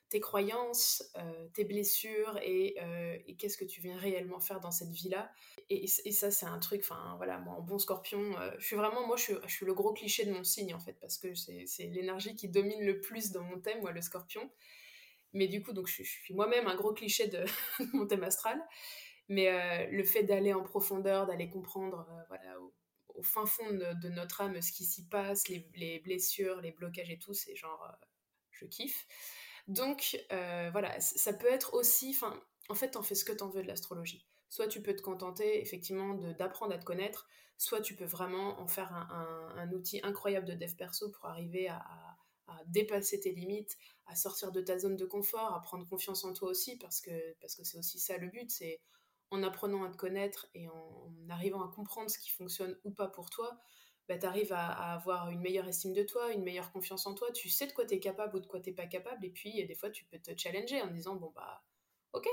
tes 0.08 0.20
croyances, 0.20 1.02
euh, 1.16 1.48
tes 1.52 1.64
blessures 1.64 2.38
euh, 2.42 3.18
et, 3.26 3.36
qu'est-ce 3.36 3.58
que 3.58 3.64
tu 3.64 3.80
viens 3.80 3.96
réellement 3.98 4.40
faire 4.40 4.60
dans 4.60 4.70
cette 4.70 4.90
vie-là. 4.90 5.30
Et, 5.70 5.86
ça, 5.86 6.30
c'est 6.30 6.46
un 6.46 6.58
truc, 6.58 6.80
enfin 6.82 7.14
voilà, 7.18 7.38
moi 7.38 7.54
en 7.54 7.60
bon 7.60 7.78
scorpion, 7.78 8.38
euh, 8.38 8.50
je 8.58 8.66
suis 8.66 8.76
vraiment, 8.76 9.06
moi 9.06 9.16
je 9.16 9.22
suis, 9.22 9.34
je 9.46 9.64
le 9.64 9.74
gros 9.74 9.92
cliché 9.92 10.24
de 10.24 10.32
mon 10.32 10.44
signe 10.44 10.74
en 10.74 10.78
fait, 10.78 10.94
parce 11.00 11.18
que 11.18 11.34
c'est 11.34 11.86
l'énergie 11.92 12.34
qui 12.34 12.48
domine 12.48 12.84
le 12.84 13.00
plus 13.00 13.32
dans 13.32 13.42
mon 13.42 13.60
thème, 13.60 13.80
moi 13.80 13.92
le 13.92 14.00
scorpion. 14.00 14.50
Mais 15.34 15.46
du 15.46 15.62
coup, 15.62 15.74
donc 15.74 15.88
je, 15.88 16.02
suis 16.02 16.34
moi-même 16.34 16.66
un 16.68 16.74
gros 16.74 16.94
cliché 16.94 17.26
de, 17.26 17.44
mon 17.92 18.06
thème 18.06 18.24
astral. 18.24 18.58
Mais 19.28 19.90
le 19.90 20.04
fait 20.04 20.22
d'aller 20.22 20.54
en 20.54 20.62
profondeur, 20.62 21.26
d'aller 21.26 21.50
comprendre, 21.50 22.06
voilà, 22.28 22.58
au, 22.60 23.22
fin 23.22 23.46
fond 23.46 23.70
de, 23.72 24.08
notre 24.08 24.40
âme 24.40 24.60
ce 24.62 24.72
qui 24.72 24.84
s'y 24.84 25.06
passe, 25.06 25.48
les, 25.48 25.68
les, 25.74 25.98
blessures, 25.98 26.60
les 26.60 26.72
blocages 26.72 27.10
et 27.10 27.18
tout, 27.18 27.34
c'est 27.34 27.54
genre, 27.54 27.90
je 28.52 28.64
kiffe. 28.66 29.06
Donc 29.68 30.18
euh, 30.32 30.70
voilà, 30.72 30.98
ça 31.00 31.32
peut 31.34 31.50
être 31.50 31.74
aussi, 31.74 32.10
enfin, 32.10 32.42
en 32.68 32.74
fait, 32.74 32.92
t'en 32.92 33.02
fais 33.02 33.14
ce 33.14 33.24
que 33.24 33.32
t'en 33.32 33.48
veux 33.48 33.62
de 33.62 33.68
l'astrologie. 33.68 34.26
Soit 34.48 34.66
tu 34.66 34.82
peux 34.82 34.96
te 34.96 35.02
contenter 35.02 35.60
effectivement 35.60 36.14
d'apprendre 36.14 36.74
à 36.74 36.78
te 36.78 36.84
connaître, 36.84 37.28
soit 37.58 37.82
tu 37.82 37.94
peux 37.94 38.06
vraiment 38.06 38.58
en 38.60 38.66
faire 38.66 38.92
un, 38.92 39.70
outil 39.72 40.00
incroyable 40.02 40.46
de 40.46 40.54
dev 40.54 40.74
perso 40.74 41.10
pour 41.10 41.26
arriver 41.26 41.68
à, 41.68 41.82
dépasser 42.68 43.20
tes 43.20 43.32
limites, 43.32 43.76
à 44.06 44.16
sortir 44.16 44.52
de 44.52 44.62
ta 44.62 44.78
zone 44.78 44.96
de 44.96 45.04
confort, 45.04 45.54
à 45.54 45.60
prendre 45.60 45.86
confiance 45.86 46.24
en 46.24 46.32
toi 46.32 46.48
aussi, 46.48 46.78
parce 46.78 47.02
que 47.02 47.34
parce 47.40 47.54
que 47.54 47.62
c'est 47.62 47.76
aussi 47.76 47.98
ça 48.00 48.16
le 48.16 48.28
but, 48.28 48.50
c'est 48.50 48.80
en 49.30 49.42
apprenant 49.42 49.84
à 49.84 49.90
te 49.90 49.96
connaître 49.96 50.48
et 50.54 50.68
en, 50.68 51.12
arrivant 51.28 51.62
à 51.62 51.68
comprendre 51.68 52.10
ce 52.10 52.18
qui 52.18 52.30
fonctionne 52.30 52.78
ou 52.84 52.90
pas 52.90 53.08
pour 53.08 53.30
toi, 53.30 53.58
bah, 54.08 54.16
tu 54.16 54.24
arrives 54.24 54.52
à, 54.52 54.94
avoir 54.94 55.30
une 55.30 55.40
meilleure 55.40 55.68
estime 55.68 55.92
de 55.92 56.02
toi, 56.02 56.32
une 56.32 56.42
meilleure 56.42 56.72
confiance 56.72 57.06
en 57.06 57.14
toi, 57.14 57.30
tu 57.32 57.48
sais 57.50 57.66
de 57.66 57.72
quoi 57.72 57.84
tu 57.84 57.94
es 57.94 58.00
capable 58.00 58.36
ou 58.36 58.40
de 58.40 58.46
quoi 58.46 58.60
tu 58.60 58.72
pas 58.72 58.86
capable, 58.86 59.24
et 59.24 59.30
puis 59.30 59.64
des 59.66 59.74
fois 59.74 59.90
tu 59.90 60.06
peux 60.06 60.18
te 60.18 60.30
challenger 60.36 60.80
en 60.80 60.86
disant, 60.86 61.16
bon 61.16 61.30
bah 61.34 61.62
ok, 62.14 62.26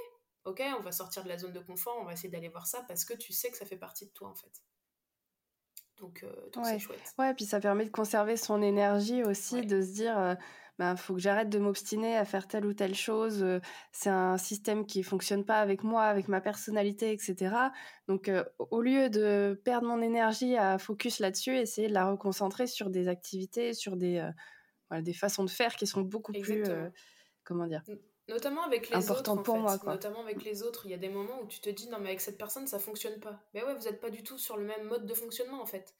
ok, 0.45 0.63
on 0.77 0.81
va 0.81 0.91
sortir 0.93 1.23
de 1.23 1.29
la 1.29 1.37
zone 1.37 1.51
de 1.51 1.59
confort, 1.59 1.97
on 1.99 2.05
va 2.05 2.13
essayer 2.13 2.29
d'aller 2.29 2.49
voir 2.49 2.67
ça, 2.67 2.83
parce 2.87 3.03
que 3.03 3.13
tu 3.13 3.33
sais 3.33 3.51
que 3.51 3.57
ça 3.57 3.65
fait 3.65 3.77
partie 3.77 4.05
de 4.05 4.11
toi 4.11 4.29
en 4.29 4.35
fait. 4.35 4.63
Donc, 5.97 6.23
euh, 6.23 6.63
c'est 6.63 6.79
chouette. 6.79 7.13
Ouais, 7.17 7.33
puis 7.33 7.45
ça 7.45 7.59
permet 7.59 7.85
de 7.85 7.89
conserver 7.89 8.35
son 8.35 8.61
énergie 8.61 9.23
aussi, 9.23 9.65
de 9.65 9.81
se 9.81 9.93
dire, 9.93 10.17
euh, 10.17 10.35
bah, 10.77 10.95
faut 10.97 11.13
que 11.13 11.19
j'arrête 11.19 11.49
de 11.49 11.57
m'obstiner 11.57 12.17
à 12.17 12.25
faire 12.25 12.47
telle 12.47 12.65
ou 12.65 12.73
telle 12.73 12.95
chose. 12.95 13.43
Euh, 13.43 13.59
c'est 13.91 14.09
un 14.09 14.37
système 14.37 14.85
qui 14.85 15.03
fonctionne 15.03 15.45
pas 15.45 15.59
avec 15.59 15.83
moi, 15.83 16.03
avec 16.03 16.27
ma 16.27 16.41
personnalité, 16.41 17.11
etc. 17.13 17.55
Donc, 18.07 18.27
euh, 18.27 18.43
au 18.57 18.81
lieu 18.81 19.09
de 19.09 19.59
perdre 19.63 19.87
mon 19.87 20.01
énergie 20.01 20.57
à 20.57 20.77
focus 20.77 21.19
là-dessus, 21.19 21.57
essayer 21.57 21.87
de 21.87 21.93
la 21.93 22.09
reconcentrer 22.09 22.67
sur 22.67 22.89
des 22.89 23.07
activités, 23.07 23.73
sur 23.73 23.95
des, 23.95 24.17
euh, 24.17 24.31
voilà, 24.89 25.01
des 25.01 25.13
façons 25.13 25.45
de 25.45 25.49
faire 25.49 25.75
qui 25.75 25.87
sont 25.87 26.01
beaucoup 26.01 26.33
plus, 26.33 26.63
comment 27.43 27.67
dire, 27.67 27.83
Notamment 28.27 28.63
avec 28.63 28.89
les 28.89 29.11
autres. 29.11 29.35
pour 29.43 29.57
moi, 29.59 29.77
Notamment 29.85 30.21
avec 30.21 30.43
les 30.43 30.63
autres. 30.63 30.85
Il 30.85 30.91
y 30.91 30.95
a 30.95 30.97
des 30.97 31.09
moments 31.09 31.41
où 31.43 31.47
tu 31.47 31.59
te 31.59 31.69
dis, 31.69 31.87
non, 31.89 31.99
mais 31.99 32.07
avec 32.07 32.21
cette 32.21 32.39
personne, 32.39 32.65
ça 32.65 32.79
fonctionne 32.79 33.19
pas. 33.19 33.39
Mais 33.53 33.63
ouais, 33.63 33.75
vous 33.75 33.83
n'êtes 33.85 34.01
pas 34.01 34.09
du 34.09 34.23
tout 34.23 34.39
sur 34.39 34.57
le 34.57 34.65
même 34.65 34.87
mode 34.87 35.05
de 35.05 35.13
fonctionnement, 35.13 35.61
en 35.61 35.65
fait. 35.65 35.93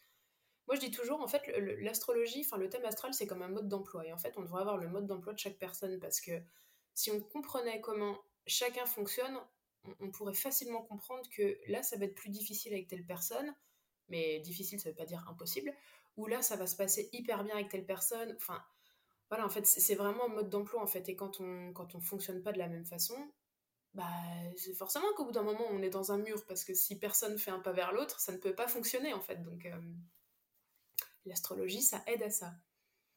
Moi 0.67 0.75
je 0.75 0.79
dis 0.79 0.91
toujours, 0.91 1.21
en 1.21 1.27
fait, 1.27 1.43
l'astrologie, 1.79 2.41
enfin 2.45 2.57
le 2.57 2.69
thème 2.69 2.85
astral, 2.85 3.13
c'est 3.13 3.27
comme 3.27 3.41
un 3.41 3.49
mode 3.49 3.67
d'emploi. 3.67 4.05
Et 4.05 4.13
en 4.13 4.17
fait, 4.17 4.33
on 4.37 4.41
devrait 4.41 4.61
avoir 4.61 4.77
le 4.77 4.87
mode 4.89 5.05
d'emploi 5.05 5.33
de 5.33 5.39
chaque 5.39 5.57
personne 5.57 5.99
parce 5.99 6.21
que 6.21 6.31
si 6.93 7.11
on 7.11 7.19
comprenait 7.21 7.81
comment 7.81 8.17
chacun 8.47 8.85
fonctionne, 8.85 9.37
on, 9.99 10.09
pourrait 10.11 10.33
facilement 10.33 10.81
comprendre 10.81 11.27
que 11.29 11.57
là, 11.67 11.83
ça 11.83 11.97
va 11.97 12.05
être 12.05 12.15
plus 12.15 12.29
difficile 12.29 12.73
avec 12.73 12.87
telle 12.87 13.05
personne, 13.05 13.53
mais 14.09 14.39
difficile, 14.39 14.79
ça 14.79 14.89
veut 14.89 14.95
pas 14.95 15.05
dire 15.05 15.23
impossible, 15.29 15.73
ou 16.17 16.25
là, 16.25 16.41
ça 16.41 16.55
va 16.55 16.67
se 16.67 16.75
passer 16.75 17.09
hyper 17.13 17.43
bien 17.43 17.55
avec 17.55 17.69
telle 17.69 17.85
personne. 17.85 18.33
Enfin, 18.37 18.63
voilà, 19.29 19.45
en 19.45 19.49
fait, 19.49 19.65
c'est 19.65 19.95
vraiment 19.95 20.25
un 20.25 20.29
mode 20.29 20.49
d'emploi, 20.49 20.81
en 20.81 20.87
fait. 20.87 21.09
Et 21.09 21.15
quand 21.15 21.39
on, 21.39 21.73
quand 21.73 21.95
on 21.95 21.99
fonctionne 21.99 22.41
pas 22.41 22.51
de 22.51 22.57
la 22.57 22.67
même 22.67 22.85
façon, 22.85 23.15
bah, 23.93 24.09
c'est 24.55 24.73
forcément 24.73 25.07
qu'au 25.15 25.25
bout 25.25 25.31
d'un 25.31 25.43
moment, 25.43 25.65
on 25.71 25.81
est 25.81 25.89
dans 25.89 26.11
un 26.11 26.17
mur, 26.17 26.43
parce 26.47 26.63
que 26.63 26.73
si 26.73 26.97
personne 26.97 27.37
fait 27.37 27.51
un 27.51 27.59
pas 27.59 27.73
vers 27.73 27.91
l'autre, 27.91 28.19
ça 28.19 28.31
ne 28.31 28.37
peut 28.37 28.55
pas 28.55 28.67
fonctionner, 28.67 29.13
en 29.13 29.21
fait. 29.21 29.43
Donc, 29.43 29.65
euh, 29.65 29.75
l'astrologie, 31.25 31.81
ça 31.81 32.01
aide 32.07 32.23
à 32.23 32.29
ça. 32.29 32.53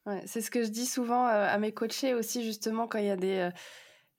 Ouais, 0.06 0.22
c'est 0.26 0.40
ce 0.40 0.50
que 0.50 0.62
je 0.62 0.68
dis 0.68 0.86
souvent 0.86 1.26
euh, 1.26 1.46
à 1.46 1.58
mes 1.58 1.72
coachés 1.72 2.14
aussi, 2.14 2.44
justement, 2.44 2.88
quand 2.88 2.98
il 2.98 3.06
y 3.06 3.10
a 3.10 3.16
des, 3.16 3.38
euh, 3.38 3.50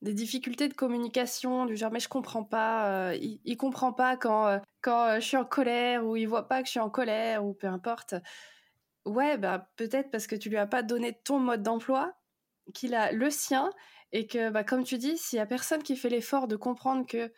des 0.02 0.14
difficultés 0.14 0.68
de 0.68 0.74
communication, 0.74 1.66
du 1.66 1.76
genre, 1.76 1.92
mais 1.92 2.00
je 2.00 2.10
comprends 2.10 2.44
pas, 2.44 3.16
il, 3.16 3.40
il, 3.44 3.58
comprend 3.58 3.94
pas 3.94 4.18
quand, 4.18 4.62
quand 4.82 5.16
je 5.16 5.26
suis 5.26 5.38
en 5.38 5.46
colère, 5.46 6.06
ou 6.06 6.16
il 6.16 6.28
voit 6.28 6.48
pas 6.48 6.62
que 6.62 6.68
je 6.68 6.72
suis 6.72 6.80
en 6.80 6.90
colère, 6.90 7.44
ou 7.46 7.54
peu 7.54 7.68
importe. 7.68 8.16
Ouais, 9.06 9.38
bah, 9.38 9.70
peut-être 9.76 10.12
parce 10.12 10.28
que 10.28 10.36
tu 10.36 10.50
lui 10.50 10.58
as 10.58 10.68
pas 10.68 10.84
donné 10.84 11.14
ton 11.24 11.40
mode 11.40 11.64
d'emploi, 11.64 12.14
qu'il 12.74 12.94
a 12.94 13.12
le 13.12 13.30
sien, 13.32 13.72
et 14.12 14.28
que, 14.28 14.50
bah, 14.50 14.64
comme 14.64 14.84
tu 14.84 14.98
dis, 14.98 15.18
s'il 15.18 15.38
y 15.38 15.42
a 15.42 15.46
personne 15.46 15.84
qui 15.84 15.96
fait 15.96 16.10
l'effort 16.10 16.48
de 16.48 16.56
comprendre 16.56 17.06
que, 17.08 17.32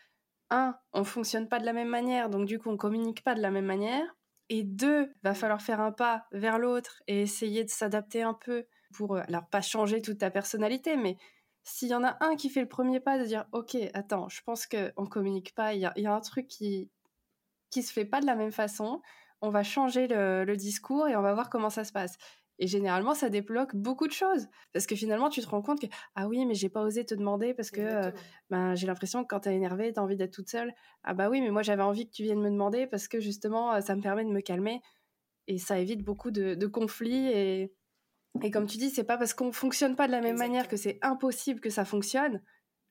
un, 0.50 0.78
on 0.94 1.04
fonctionne 1.06 1.48
pas 1.48 1.60
de 1.60 1.66
la 1.66 1.74
même 1.74 1.88
manière, 1.88 2.30
donc 2.30 2.46
du 2.46 2.60
coup, 2.60 2.70
on 2.70 2.78
communique 2.78 3.24
pas 3.24 3.36
de 3.36 3.42
la 3.42 3.52
même 3.52 3.66
manière, 3.66 4.16
et 4.52 4.64
deux, 4.64 5.14
va 5.24 5.34
falloir 5.34 5.62
faire 5.62 5.80
un 5.80 5.94
pas 5.94 6.26
vers 6.34 6.60
l'autre 6.60 7.02
et 7.08 7.22
essayer 7.22 7.64
de 7.64 7.70
s'adapter 7.70 8.22
un 8.22 8.34
peu 8.34 8.66
pour, 8.94 9.16
euh, 9.16 9.22
alors 9.30 9.48
pas 9.48 9.62
changer 9.62 10.02
toute 10.02 10.18
ta 10.18 10.30
personnalité, 10.30 10.98
mais 10.98 11.16
s'il 11.64 11.88
y 11.88 11.96
en 11.96 12.04
a 12.04 12.18
un 12.20 12.36
qui 12.36 12.50
fait 12.50 12.60
le 12.60 12.68
premier 12.68 13.00
pas 13.00 13.18
de 13.18 13.24
dire, 13.24 13.46
ok, 13.54 13.78
attends, 13.94 14.28
je 14.28 14.42
pense 14.44 14.68
qu'on 14.68 15.06
communique 15.06 15.56
pas, 15.56 15.74
il 15.74 15.80
y 15.80 15.86
a, 15.86 16.14
un 16.14 16.20
truc 16.20 16.50
qui 16.50 16.90
qui 17.70 17.82
se 17.82 17.94
fait 17.94 18.04
pas 18.04 18.20
de 18.20 18.26
la 18.26 18.36
même 18.36 18.52
façon, 18.52 19.02
on 19.40 19.52
va 19.52 19.64
changer 19.64 20.08
le, 20.10 20.56
discours 20.58 21.08
et 21.08 21.16
on 21.16 21.22
va 21.22 21.34
voir 21.34 21.50
comment 21.50 21.70
ça 21.70 21.86
se 21.86 21.94
passe. 21.94 22.18
Et 22.62 22.68
généralement, 22.68 23.16
ça 23.16 23.30
débloque 23.30 23.76
beaucoup 23.76 24.08
de 24.08 24.14
choses. 24.14 24.48
Parce 24.72 24.86
que 24.86 24.96
finalement, 24.96 25.30
tu 25.30 25.42
te 25.42 25.48
rends 25.48 25.64
compte 25.64 25.82
que, 25.82 25.88
ah 26.14 26.28
oui, 26.28 26.46
mais 26.46 26.54
j'ai 26.54 26.70
pas 26.70 26.84
osé 26.84 27.04
te 27.04 27.16
demander 27.16 27.56
parce 27.56 27.72
que 27.72 27.82
euh, 27.82 28.12
ben, 28.52 28.76
j'ai 28.76 28.86
l'impression 28.86 29.24
que 29.24 29.30
quand 29.30 29.40
t'es 29.42 29.56
énervé, 29.56 29.92
t'as 29.92 30.02
envie 30.02 30.16
d'être 30.16 30.32
toute 30.32 30.48
seule. 30.48 30.72
Ah 31.04 31.16
bah 31.16 31.28
oui, 31.28 31.42
mais 31.42 31.50
moi, 31.50 31.64
j'avais 31.64 31.82
envie 31.82 32.06
que 32.06 32.14
tu 32.14 32.22
viennes 32.22 32.40
me 32.40 32.52
demander 32.52 32.86
parce 32.86 33.08
que 33.08 33.20
justement, 33.20 33.74
euh, 33.74 33.82
ça 33.82 33.96
me 33.96 34.02
permet 34.02 34.24
de 34.26 34.30
me 34.30 34.42
calmer. 34.42 34.80
Et 35.48 35.58
ça 35.58 35.80
évite 35.80 36.04
beaucoup 36.04 36.30
de, 36.30 36.68
conflits. 36.68 37.30
Et, 37.30 37.74
et 38.44 38.52
comme 38.52 38.68
tu 38.68 38.78
dis, 38.78 38.92
c'est 38.92 39.06
pas 39.06 39.18
parce 39.18 39.34
qu'on 39.34 39.52
fonctionne 39.52 39.96
pas 39.96 40.06
de 40.06 40.12
la 40.12 40.22
même 40.22 40.38
manière 40.38 40.68
que 40.68 40.78
c'est 40.78 41.00
impossible 41.02 41.62
que 41.62 41.72
ça 41.72 41.84
fonctionne. 41.84 42.44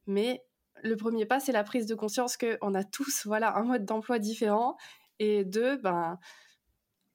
Mais 0.09 0.43
le 0.83 0.97
premier 0.97 1.27
pas, 1.27 1.39
c'est 1.39 1.53
la 1.53 1.63
prise 1.63 1.87
de 1.87 1.95
conscience 1.95 2.37
qu'on 2.37 2.75
a 2.75 2.83
tous 2.83 3.25
voilà, 3.25 3.57
un 3.57 3.63
mode 3.63 3.85
d'emploi 3.85 4.19
différent 4.19 4.77
et 5.21 5.45
deux, 5.45 5.77
ben, 5.77 6.19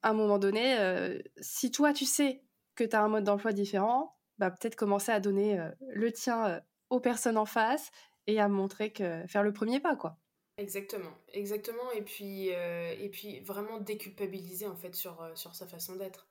à 0.02 0.10
un 0.10 0.14
moment 0.14 0.38
donné, 0.38 0.78
euh, 0.78 1.18
si 1.40 1.70
toi 1.70 1.92
tu 1.92 2.06
sais 2.06 2.45
que 2.76 2.84
tu 2.84 2.94
as 2.94 3.02
un 3.02 3.08
mode 3.08 3.24
d'emploi 3.24 3.52
différent, 3.52 4.16
bah, 4.38 4.50
peut-être 4.50 4.76
commencer 4.76 5.12
à 5.12 5.20
donner 5.20 5.58
euh, 5.58 5.70
le 5.88 6.12
tien 6.12 6.46
euh, 6.46 6.60
aux 6.90 7.00
personnes 7.00 7.38
en 7.38 7.46
face 7.46 7.90
et 8.26 8.40
à 8.40 8.48
montrer 8.48 8.92
que 8.92 9.26
faire 9.26 9.42
le 9.42 9.52
premier 9.52 9.80
pas, 9.80 9.96
quoi. 9.96 10.18
Exactement, 10.58 11.12
exactement. 11.32 11.90
Et 11.92 12.02
puis, 12.02 12.48
et 12.48 13.10
puis 13.12 13.40
vraiment 13.40 13.78
déculpabiliser 13.78 14.66
en 14.66 14.74
fait 14.74 14.94
sur, 14.94 15.30
sur 15.34 15.54
sa 15.54 15.66
façon 15.66 15.96
d'être. 15.96 16.28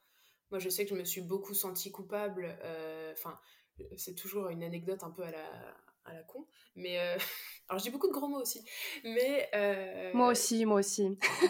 Moi, 0.50 0.58
je 0.58 0.68
sais 0.68 0.84
que 0.84 0.90
je 0.90 0.96
me 0.96 1.06
suis 1.06 1.22
beaucoup 1.22 1.54
sentie 1.54 1.92
coupable. 1.92 2.58
Enfin, 3.12 3.40
c'est 3.98 4.16
toujours 4.16 4.50
une 4.50 4.64
anecdote 4.64 5.04
un 5.04 5.12
peu 5.12 5.22
à 5.22 5.30
la, 5.30 5.46
à 6.06 6.14
la 6.14 6.24
con. 6.24 6.46
Mais 6.76 7.00
euh, 7.00 7.18
alors, 7.70 7.80
je 7.80 7.86
dis 7.86 7.92
beaucoup 7.92 8.08
de 8.08 8.14
gros 8.14 8.28
mots 8.28 8.42
aussi. 8.42 8.64
Mais. 9.04 9.50
Euh, 9.54 10.12
moi 10.14 10.30
aussi, 10.30 10.66
moi 10.66 10.80
aussi. 10.80 11.04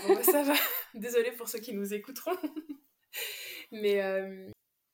Bon, 0.07 0.15
bah, 0.15 0.23
ça 0.23 0.43
va. 0.43 0.53
Désolée 0.93 1.31
pour 1.31 1.47
ceux 1.47 1.59
qui 1.59 1.73
nous 1.73 1.93
écouteront. 1.93 2.35
mais 3.71 4.01
euh, 4.01 4.49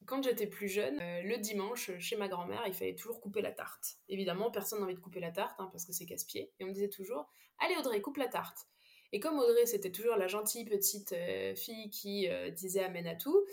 quand 0.05 0.23
j'étais 0.23 0.47
plus 0.47 0.67
jeune, 0.67 0.97
le 0.97 1.37
dimanche, 1.37 1.91
chez 1.99 2.15
ma 2.15 2.27
grand-mère, 2.27 2.63
il 2.67 2.73
fallait 2.73 2.95
toujours 2.95 3.21
couper 3.21 3.41
la 3.41 3.51
tarte. 3.51 3.97
Évidemment, 4.09 4.51
personne 4.51 4.79
n'a 4.79 4.85
envie 4.85 4.95
de 4.95 4.99
couper 4.99 5.19
la 5.19 5.31
tarte 5.31 5.59
hein, 5.59 5.69
parce 5.71 5.85
que 5.85 5.93
c'est 5.93 6.05
casse-pied. 6.05 6.51
Et 6.59 6.63
on 6.63 6.67
me 6.67 6.73
disait 6.73 6.89
toujours 6.89 7.29
Allez, 7.59 7.75
Audrey, 7.77 8.01
coupe 8.01 8.17
la 8.17 8.27
tarte. 8.27 8.67
Et 9.11 9.19
comme 9.19 9.37
Audrey, 9.37 9.65
c'était 9.65 9.91
toujours 9.91 10.15
la 10.15 10.27
gentille 10.27 10.65
petite 10.65 11.15
fille 11.55 11.89
qui 11.89 12.27
disait 12.55 12.83
Amen 12.83 13.07
à 13.07 13.15
tout, 13.15 13.45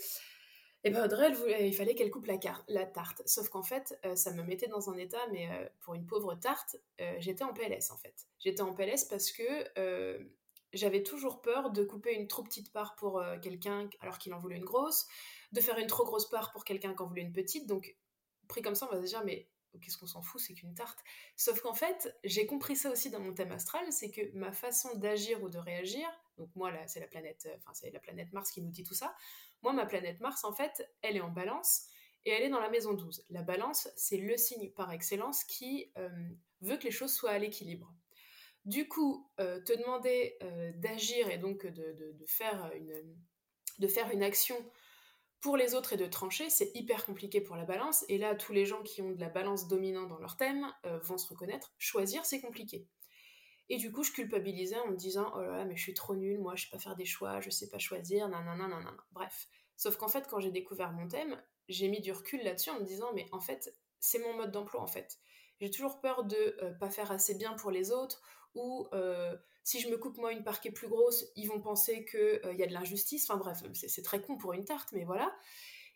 et 0.85 0.91
ben 0.91 1.05
Audrey, 1.05 1.33
il 1.67 1.75
fallait 1.75 1.95
qu'elle 1.95 2.11
coupe 2.11 2.27
la, 2.27 2.39
la 2.69 2.87
tarte. 2.87 3.23
Sauf 3.27 3.49
qu'en 3.49 3.63
fait, 3.63 3.99
euh, 4.05 4.15
ça 4.15 4.33
me 4.33 4.43
mettait 4.43 4.69
dans 4.69 4.91
un 4.91 4.97
état, 4.97 5.19
mais 5.33 5.49
euh, 5.51 5.69
pour 5.81 5.95
une 5.95 6.07
pauvre 6.07 6.35
tarte, 6.37 6.77
euh, 7.01 7.17
j'étais 7.19 7.43
en 7.43 7.53
PLS 7.53 7.91
en 7.91 7.97
fait. 7.97 8.15
J'étais 8.39 8.63
en 8.63 8.73
PLS 8.73 9.05
parce 9.05 9.33
que 9.33 9.45
j'avais 10.75 11.03
toujours 11.03 11.41
peur 11.41 11.71
de 11.71 11.83
couper 11.83 12.15
une 12.15 12.29
trop 12.29 12.43
petite 12.43 12.73
part 12.73 12.95
pour 12.95 13.23
quelqu'un 13.41 13.89
alors 14.01 14.19
qu'il 14.19 14.35
en 14.35 14.39
voulait 14.39 14.57
une 14.57 14.67
grosse, 14.67 15.07
de 15.53 15.61
faire 15.61 15.79
une 15.79 15.87
trop 15.87 16.05
grosse 16.05 16.29
part 16.29 16.53
pour 16.53 16.65
quelqu'un 16.65 16.95
qui 16.95 17.03
en 17.03 17.07
voulait 17.07 17.23
une 17.23 17.33
petite. 17.33 17.67
Donc, 17.67 17.97
pris 18.49 18.63
comme 18.63 18.75
ça, 18.75 18.89
on 18.91 18.95
va 18.95 19.01
se 19.01 19.07
dire, 19.07 19.25
mais 19.25 19.49
qu'est-ce 19.81 19.99
qu'on 19.99 20.07
s'en 20.07 20.23
fout, 20.23 20.41
c'est 20.41 20.55
qu'une 20.55 20.75
tarte. 20.75 20.99
Sauf 21.37 21.61
qu'en 21.61 21.75
fait, 21.75 22.17
j'ai 22.25 22.47
compris 22.47 22.77
ça 22.77 22.91
aussi 22.91 23.11
dans 23.11 23.21
mon 23.21 23.33
thème 23.33 23.53
astral, 23.53 23.91
c'est 23.93 24.11
que 24.11 24.33
ma 24.35 24.53
façon 24.53 24.97
d'agir 24.97 25.43
ou 25.43 25.49
de 25.49 25.59
réagir, 25.59 26.09
donc 26.37 26.49
moi 26.57 26.73
c'est 26.87 27.01
la 27.01 27.07
planète, 27.07 27.49
enfin 27.59 27.73
c'est 27.75 27.91
la 27.91 28.01
planète 28.01 28.33
Mars 28.33 28.51
qui 28.51 28.63
nous 28.63 28.71
dit 28.71 28.83
tout 28.83 28.95
ça. 28.95 29.15
Moi, 29.63 29.73
ma 29.73 29.87
planète 29.87 30.21
Mars, 30.21 30.45
en 30.45 30.53
fait, 30.53 30.89
elle 31.03 31.17
est 31.17 31.21
en 31.21 31.31
balance 31.31 31.87
et 32.25 32.31
elle 32.31 32.43
est 32.43 32.49
dans 32.49 32.61
la 32.61 32.71
maison 32.71 32.95
12. 32.95 33.27
La 33.31 33.43
balance, 33.43 33.89
c'est 33.97 34.19
le 34.19 34.37
signe 34.37 34.71
par 34.71 34.93
excellence 34.93 35.45
qui 35.45 35.93
euh, 35.99 36.09
veut 36.61 36.77
que 36.77 36.85
les 36.85 36.91
choses 36.91 37.13
soient 37.13 37.31
à 37.31 37.39
l'équilibre. 37.39 37.93
Du 38.65 38.89
coup, 38.89 39.31
euh, 39.41 39.61
te 39.61 39.73
demander 39.73 40.37
euh, 40.43 40.73
d'agir 40.77 41.31
et 41.31 41.39
donc 41.39 41.67
de 41.67 42.27
faire 42.27 42.71
une 44.13 44.23
action 44.23 44.57
pour 45.41 45.57
les 45.57 45.75
autres 45.75 45.93
et 45.93 45.97
de 45.97 46.07
trancher, 46.07 46.51
c'est 46.51 46.71
hyper 46.75 47.05
compliqué 47.05 47.41
pour 47.41 47.57
la 47.57 47.65
balance. 47.65 48.05
Et 48.09 48.19
là, 48.19 48.35
tous 48.35 48.53
les 48.53 48.67
gens 48.67 48.83
qui 48.83 49.03
ont 49.03 49.11
de 49.11 49.21
la 49.21 49.29
balance 49.29 49.69
dominante 49.69 50.09
dans 50.09 50.19
leur 50.19 50.37
thème 50.37 50.67
vont 51.03 51.19
se 51.19 51.29
reconnaître. 51.29 51.73
Choisir, 51.79 52.25
c'est 52.25 52.41
compliqué. 52.41 52.87
Et 53.71 53.77
du 53.77 53.93
coup, 53.93 54.03
je 54.03 54.13
culpabilisais 54.13 54.79
en 54.79 54.89
me 54.89 54.97
disant 54.97 55.31
Oh 55.35 55.43
là 55.43 55.59
là, 55.59 55.65
mais 55.65 55.77
je 55.77 55.83
suis 55.83 55.95
trop 55.95 56.15
nulle, 56.15 56.41
moi, 56.41 56.55
je 56.57 56.65
sais 56.65 56.71
pas 56.71 56.79
faire 56.79 56.97
des 56.97 57.05
choix, 57.05 57.41
je 57.41 57.51
sais 57.51 57.69
pas 57.69 57.79
choisir, 57.79 58.29
nan, 58.29 58.45
nan, 58.45 58.59
nan, 58.59 58.71
nan, 58.71 58.97
Bref. 59.13 59.49
Sauf 59.77 59.97
qu'en 59.97 60.09
fait, 60.09 60.27
quand 60.29 60.41
j'ai 60.41 60.51
découvert 60.51 60.93
mon 60.93 61.07
thème, 61.07 61.41
j'ai 61.69 61.89
mis 61.89 62.01
du 62.01 62.13
recul 62.13 62.43
là-dessus 62.43 62.71
en 62.71 62.81
me 62.81 62.85
disant 62.85 63.13
Mais 63.15 63.29
en 63.33 63.41
fait, 63.41 63.75
c'est 64.01 64.19
mon 64.21 64.35
mode 64.35 64.53
d'emploi, 64.53 64.81
en 64.81 64.87
fait. 64.87 65.19
J'ai 65.61 65.71
toujours 65.71 66.01
peur 66.01 66.25
de 66.25 66.57
euh, 66.63 66.73
pas 66.73 66.89
faire 66.89 67.11
assez 67.11 67.35
bien 67.35 67.53
pour 67.55 67.71
les 67.71 67.91
autres, 67.91 68.23
ou 68.59 68.87
euh, 68.93 69.37
si 69.65 69.81
je 69.81 69.89
me 69.89 69.97
coupe 69.97 70.19
moi 70.19 70.33
une 70.33 70.45
part 70.45 70.61
qui 70.61 70.69
est 70.69 70.73
plus 70.73 70.89
grosse, 70.89 71.25
ils 71.37 71.47
vont 71.47 71.61
penser 71.61 72.05
qu'il 72.05 72.19
euh, 72.21 72.55
y 72.55 72.63
a 72.63 72.67
de 72.67 72.73
l'injustice. 72.73 73.29
Enfin 73.29 73.39
bref, 73.39 73.63
c'est 73.73 74.03
très 74.03 74.21
con 74.21 74.37
pour 74.37 74.53
une 74.53 74.65
tarte, 74.65 74.93
mais 74.93 75.05
voilà. 75.05 75.35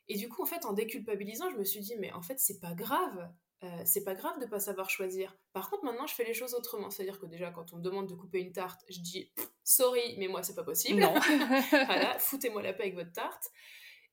Et 0.09 0.17
du 0.17 0.29
coup, 0.29 0.43
en 0.43 0.47
fait, 0.47 0.65
en 0.65 0.73
déculpabilisant, 0.73 1.51
je 1.51 1.57
me 1.57 1.65
suis 1.65 1.81
dit, 1.81 1.97
mais 1.99 2.13
en 2.13 2.23
fait, 2.23 2.39
c'est 2.39 2.61
pas 2.61 2.75
grave. 2.75 3.31
Euh, 3.65 3.83
c'est 3.85 4.03
pas 4.03 4.15
grave 4.15 4.41
de 4.41 4.47
pas 4.47 4.59
savoir 4.59 4.91
choisir. 4.91 5.37
Par 5.53 5.71
contre, 5.71 5.85
maintenant, 5.85 6.07
je 6.07 6.15
fais 6.15 6.25
les 6.25 6.35
choses 6.35 6.55
autrement. 6.55 6.91
C'est-à-dire 6.91 7.21
que 7.21 7.27
déjà, 7.27 7.51
quand 7.51 7.73
on 7.73 7.77
me 7.77 7.83
demande 7.83 8.09
de 8.09 8.15
couper 8.15 8.41
une 8.41 8.53
tarte, 8.53 8.85
je 8.89 9.01
dis 9.01 9.33
sorry, 9.63 10.17
mais 10.19 10.27
moi, 10.27 10.43
c'est 10.43 10.55
pas 10.55 10.65
possible. 10.65 11.01
Non. 11.01 11.15
voilà, 11.71 12.19
foutez-moi 12.19 12.63
la 12.63 12.73
paix 12.73 12.85
avec 12.85 12.95
votre 12.97 13.13
tarte. 13.13 13.51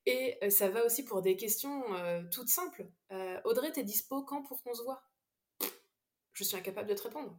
Et 0.06 0.38
euh, 0.44 0.50
ça 0.50 0.70
va 0.70 0.86
aussi 0.86 1.04
pour 1.04 1.22
des 1.22 1.36
questions 1.36 1.94
euh, 1.96 2.24
toutes 2.32 2.50
simples. 2.50 2.88
Audrey, 3.44 3.72
t'es 3.72 3.84
dispo 3.84 4.24
quand 4.24 4.44
pour 4.44 4.62
qu'on 4.64 4.74
se 4.74 4.84
voit? 4.84 5.04
Je 6.34 6.44
suis 6.44 6.56
incapable 6.56 6.88
de 6.88 6.94
te 6.94 7.04
répondre. 7.04 7.38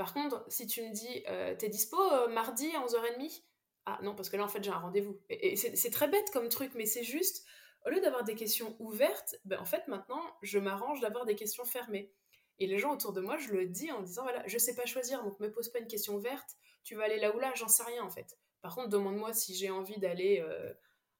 Par 0.00 0.14
contre, 0.14 0.42
si 0.48 0.66
tu 0.66 0.82
me 0.82 0.92
dis 0.92 1.24
t'es 1.58 1.68
dispo 1.68 1.98
mardi 2.30 2.70
à 2.74 2.80
11h30 2.80 3.42
Ah 3.84 3.98
non, 4.02 4.14
parce 4.14 4.30
que 4.30 4.38
là, 4.38 4.44
en 4.44 4.48
fait, 4.48 4.64
j'ai 4.64 4.70
un 4.70 4.78
rendez-vous. 4.78 5.20
et 5.28 5.56
c'est 5.56 5.90
très 5.90 6.08
bête 6.08 6.30
comme 6.32 6.48
truc, 6.48 6.72
mais 6.74 6.86
c'est 6.86 7.04
juste 7.04 7.44
au 7.86 7.90
lieu 7.90 8.00
d'avoir 8.00 8.24
des 8.24 8.34
questions 8.34 8.76
ouvertes, 8.78 9.36
ben 9.44 9.58
en 9.58 9.64
fait 9.64 9.86
maintenant 9.88 10.22
je 10.42 10.58
m'arrange 10.58 11.00
d'avoir 11.00 11.24
des 11.24 11.34
questions 11.34 11.64
fermées. 11.64 12.12
Et 12.58 12.66
les 12.66 12.78
gens 12.78 12.92
autour 12.92 13.14
de 13.14 13.22
moi, 13.22 13.38
je 13.38 13.48
le 13.48 13.66
dis 13.66 13.90
en 13.90 14.02
disant 14.02 14.22
voilà, 14.22 14.42
je 14.46 14.58
sais 14.58 14.74
pas 14.74 14.84
choisir, 14.84 15.22
donc 15.24 15.40
me 15.40 15.50
pose 15.50 15.70
pas 15.70 15.78
une 15.78 15.86
question 15.86 16.14
ouverte, 16.14 16.56
tu 16.82 16.94
vas 16.94 17.04
aller 17.04 17.18
là 17.18 17.34
ou 17.34 17.38
là, 17.38 17.52
j'en 17.54 17.68
sais 17.68 17.84
rien 17.84 18.02
en 18.04 18.10
fait. 18.10 18.38
Par 18.60 18.74
contre, 18.74 18.88
demande-moi 18.88 19.32
si 19.32 19.54
j'ai 19.54 19.70
envie 19.70 19.98
d'aller 19.98 20.40
euh, 20.40 20.72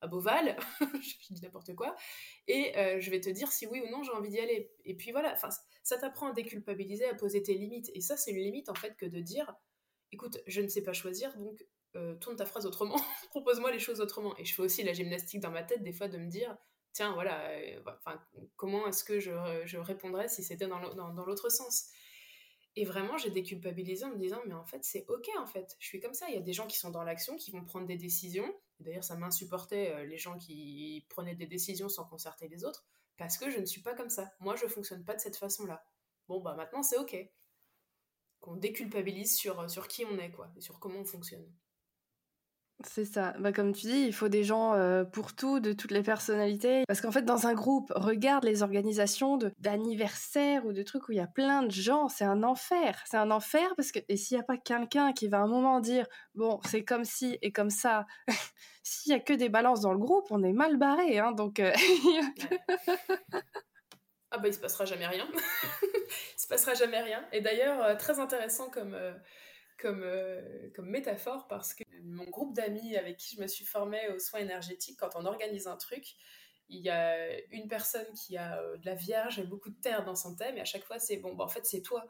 à 0.02 0.06
Beauval, 0.06 0.58
je 0.80 1.32
dis 1.34 1.40
n'importe 1.42 1.74
quoi, 1.74 1.96
et 2.46 2.76
euh, 2.76 3.00
je 3.00 3.10
vais 3.10 3.20
te 3.20 3.30
dire 3.30 3.50
si 3.50 3.66
oui 3.66 3.80
ou 3.80 3.90
non 3.90 4.02
j'ai 4.02 4.12
envie 4.12 4.28
d'y 4.28 4.40
aller. 4.40 4.70
Et 4.84 4.94
puis 4.94 5.12
voilà, 5.12 5.34
ça 5.82 5.98
t'apprend 5.98 6.28
à 6.28 6.32
déculpabiliser, 6.32 7.06
à 7.06 7.14
poser 7.14 7.42
tes 7.42 7.54
limites. 7.54 7.90
Et 7.94 8.00
ça, 8.00 8.16
c'est 8.16 8.30
une 8.30 8.42
limite 8.42 8.68
en 8.68 8.74
fait 8.74 8.96
que 8.96 9.06
de 9.06 9.20
dire 9.20 9.54
écoute, 10.12 10.38
je 10.46 10.60
ne 10.60 10.68
sais 10.68 10.82
pas 10.82 10.92
choisir, 10.92 11.36
donc 11.38 11.64
euh, 11.96 12.14
tourne 12.16 12.36
ta 12.36 12.46
phrase 12.46 12.66
autrement, 12.66 13.00
propose-moi 13.30 13.70
les 13.70 13.78
choses 13.78 14.00
autrement. 14.00 14.36
Et 14.38 14.44
je 14.44 14.54
fais 14.54 14.62
aussi 14.62 14.82
la 14.82 14.92
gymnastique 14.92 15.40
dans 15.40 15.50
ma 15.50 15.62
tête 15.62 15.82
des 15.82 15.92
fois 15.92 16.08
de 16.08 16.18
me 16.18 16.28
dire, 16.28 16.56
tiens, 16.92 17.12
voilà, 17.14 17.48
euh, 17.50 17.80
comment 18.56 18.86
est-ce 18.86 19.04
que 19.04 19.20
je, 19.20 19.32
je, 19.64 19.78
répondrais 19.78 20.28
si 20.28 20.42
c'était 20.42 20.66
dans 20.66 20.78
l'autre 21.24 21.48
sens? 21.48 21.88
Et 22.76 22.84
vraiment, 22.84 23.18
j'ai 23.18 23.30
déculpabilisé 23.30 24.04
en 24.04 24.10
me 24.10 24.18
disant, 24.18 24.40
mais 24.46 24.54
en 24.54 24.64
fait, 24.64 24.84
c'est 24.84 25.04
ok, 25.08 25.28
en 25.38 25.46
fait, 25.46 25.76
je 25.80 25.86
suis 25.86 26.00
comme 26.00 26.14
ça. 26.14 26.28
Il 26.28 26.34
y 26.34 26.38
a 26.38 26.42
des 26.42 26.52
gens 26.52 26.68
qui 26.68 26.78
sont 26.78 26.90
dans 26.90 27.02
l'action, 27.02 27.36
qui 27.36 27.50
vont 27.50 27.64
prendre 27.64 27.86
des 27.86 27.96
décisions. 27.96 28.54
D'ailleurs, 28.78 29.02
ça 29.02 29.16
m'insupportait 29.16 30.06
les 30.06 30.18
gens 30.18 30.38
qui 30.38 31.04
prenaient 31.08 31.34
des 31.34 31.48
décisions 31.48 31.88
sans 31.88 32.04
concerter 32.04 32.46
les 32.46 32.64
autres, 32.64 32.86
parce 33.20 33.36
que 33.36 33.50
je 33.50 33.58
ne 33.58 33.66
suis 33.66 33.82
pas 33.82 33.94
comme 33.94 34.08
ça. 34.08 34.32
Moi, 34.40 34.56
je 34.56 34.66
fonctionne 34.66 35.04
pas 35.04 35.14
de 35.14 35.20
cette 35.20 35.36
façon-là. 35.36 35.84
Bon, 36.26 36.40
bah 36.40 36.54
maintenant, 36.56 36.82
c'est 36.82 36.96
OK. 36.96 37.14
Qu'on 38.40 38.56
déculpabilise 38.56 39.36
sur, 39.36 39.68
sur 39.68 39.88
qui 39.88 40.06
on 40.06 40.16
est, 40.18 40.30
quoi, 40.30 40.50
et 40.56 40.62
sur 40.62 40.80
comment 40.80 41.00
on 41.00 41.04
fonctionne. 41.04 41.46
C'est 42.86 43.04
ça. 43.04 43.34
Bah, 43.38 43.52
comme 43.52 43.72
tu 43.74 43.86
dis, 43.88 44.06
il 44.06 44.14
faut 44.14 44.28
des 44.28 44.42
gens 44.42 44.72
euh, 44.74 45.04
pour 45.04 45.34
tout, 45.34 45.60
de 45.60 45.72
toutes 45.72 45.90
les 45.90 46.02
personnalités. 46.02 46.84
Parce 46.88 47.02
qu'en 47.02 47.12
fait, 47.12 47.22
dans 47.22 47.46
un 47.46 47.52
groupe, 47.52 47.92
regarde 47.94 48.44
les 48.44 48.62
organisations 48.62 49.38
d'anniversaires 49.58 50.64
ou 50.64 50.72
de 50.72 50.82
trucs 50.82 51.08
où 51.08 51.12
il 51.12 51.18
y 51.18 51.20
a 51.20 51.26
plein 51.26 51.62
de 51.62 51.70
gens, 51.70 52.08
c'est 52.08 52.24
un 52.24 52.42
enfer. 52.42 53.02
C'est 53.04 53.18
un 53.18 53.30
enfer 53.30 53.74
parce 53.76 53.92
que, 53.92 53.98
et 54.08 54.16
s'il 54.16 54.38
n'y 54.38 54.40
a 54.42 54.44
pas 54.44 54.56
quelqu'un 54.56 55.12
qui 55.12 55.28
va 55.28 55.38
à 55.38 55.42
un 55.42 55.46
moment 55.46 55.80
dire, 55.80 56.06
bon, 56.34 56.58
c'est 56.64 56.82
comme 56.82 57.04
ci 57.04 57.38
et 57.42 57.52
comme 57.52 57.70
ça, 57.70 58.06
s'il 58.82 59.12
y 59.12 59.14
a 59.14 59.20
que 59.20 59.34
des 59.34 59.50
balances 59.50 59.82
dans 59.82 59.92
le 59.92 59.98
groupe, 59.98 60.26
on 60.30 60.42
est 60.42 60.52
mal 60.52 60.78
barré. 60.78 61.18
Hein, 61.18 61.32
donc. 61.32 61.60
Euh, 61.60 61.72
ah 64.30 64.38
bah 64.38 64.48
il 64.48 64.54
se 64.54 64.60
passera 64.60 64.86
jamais 64.86 65.06
rien. 65.06 65.28
il 65.82 66.40
se 66.40 66.46
passera 66.46 66.72
jamais 66.72 67.02
rien. 67.02 67.22
Et 67.32 67.42
d'ailleurs, 67.42 67.82
euh, 67.82 67.94
très 67.94 68.20
intéressant 68.20 68.70
comme 68.70 68.96
comme, 69.80 70.02
euh, 70.02 70.70
comme 70.74 70.88
métaphore 70.88 71.46
parce 71.48 71.74
que 71.74 71.82
mon 72.02 72.24
groupe 72.24 72.54
d'amis 72.54 72.96
avec 72.96 73.16
qui 73.16 73.36
je 73.36 73.40
me 73.40 73.46
suis 73.46 73.64
formée 73.64 74.08
aux 74.08 74.18
soins 74.18 74.40
énergétiques, 74.40 74.98
quand 74.98 75.16
on 75.16 75.24
organise 75.24 75.66
un 75.66 75.76
truc, 75.76 76.16
il 76.68 76.80
y 76.80 76.90
a 76.90 77.40
une 77.50 77.68
personne 77.68 78.06
qui 78.14 78.36
a 78.36 78.60
euh, 78.60 78.76
de 78.76 78.86
la 78.86 78.94
vierge 78.94 79.38
et 79.38 79.44
beaucoup 79.44 79.70
de 79.70 79.80
terre 79.80 80.04
dans 80.04 80.14
son 80.14 80.36
thème 80.36 80.56
et 80.56 80.60
à 80.60 80.64
chaque 80.64 80.84
fois 80.84 80.98
c'est 80.98 81.16
bon, 81.16 81.34
bah, 81.34 81.44
en 81.44 81.48
fait 81.48 81.66
c'est 81.66 81.82
toi. 81.82 82.06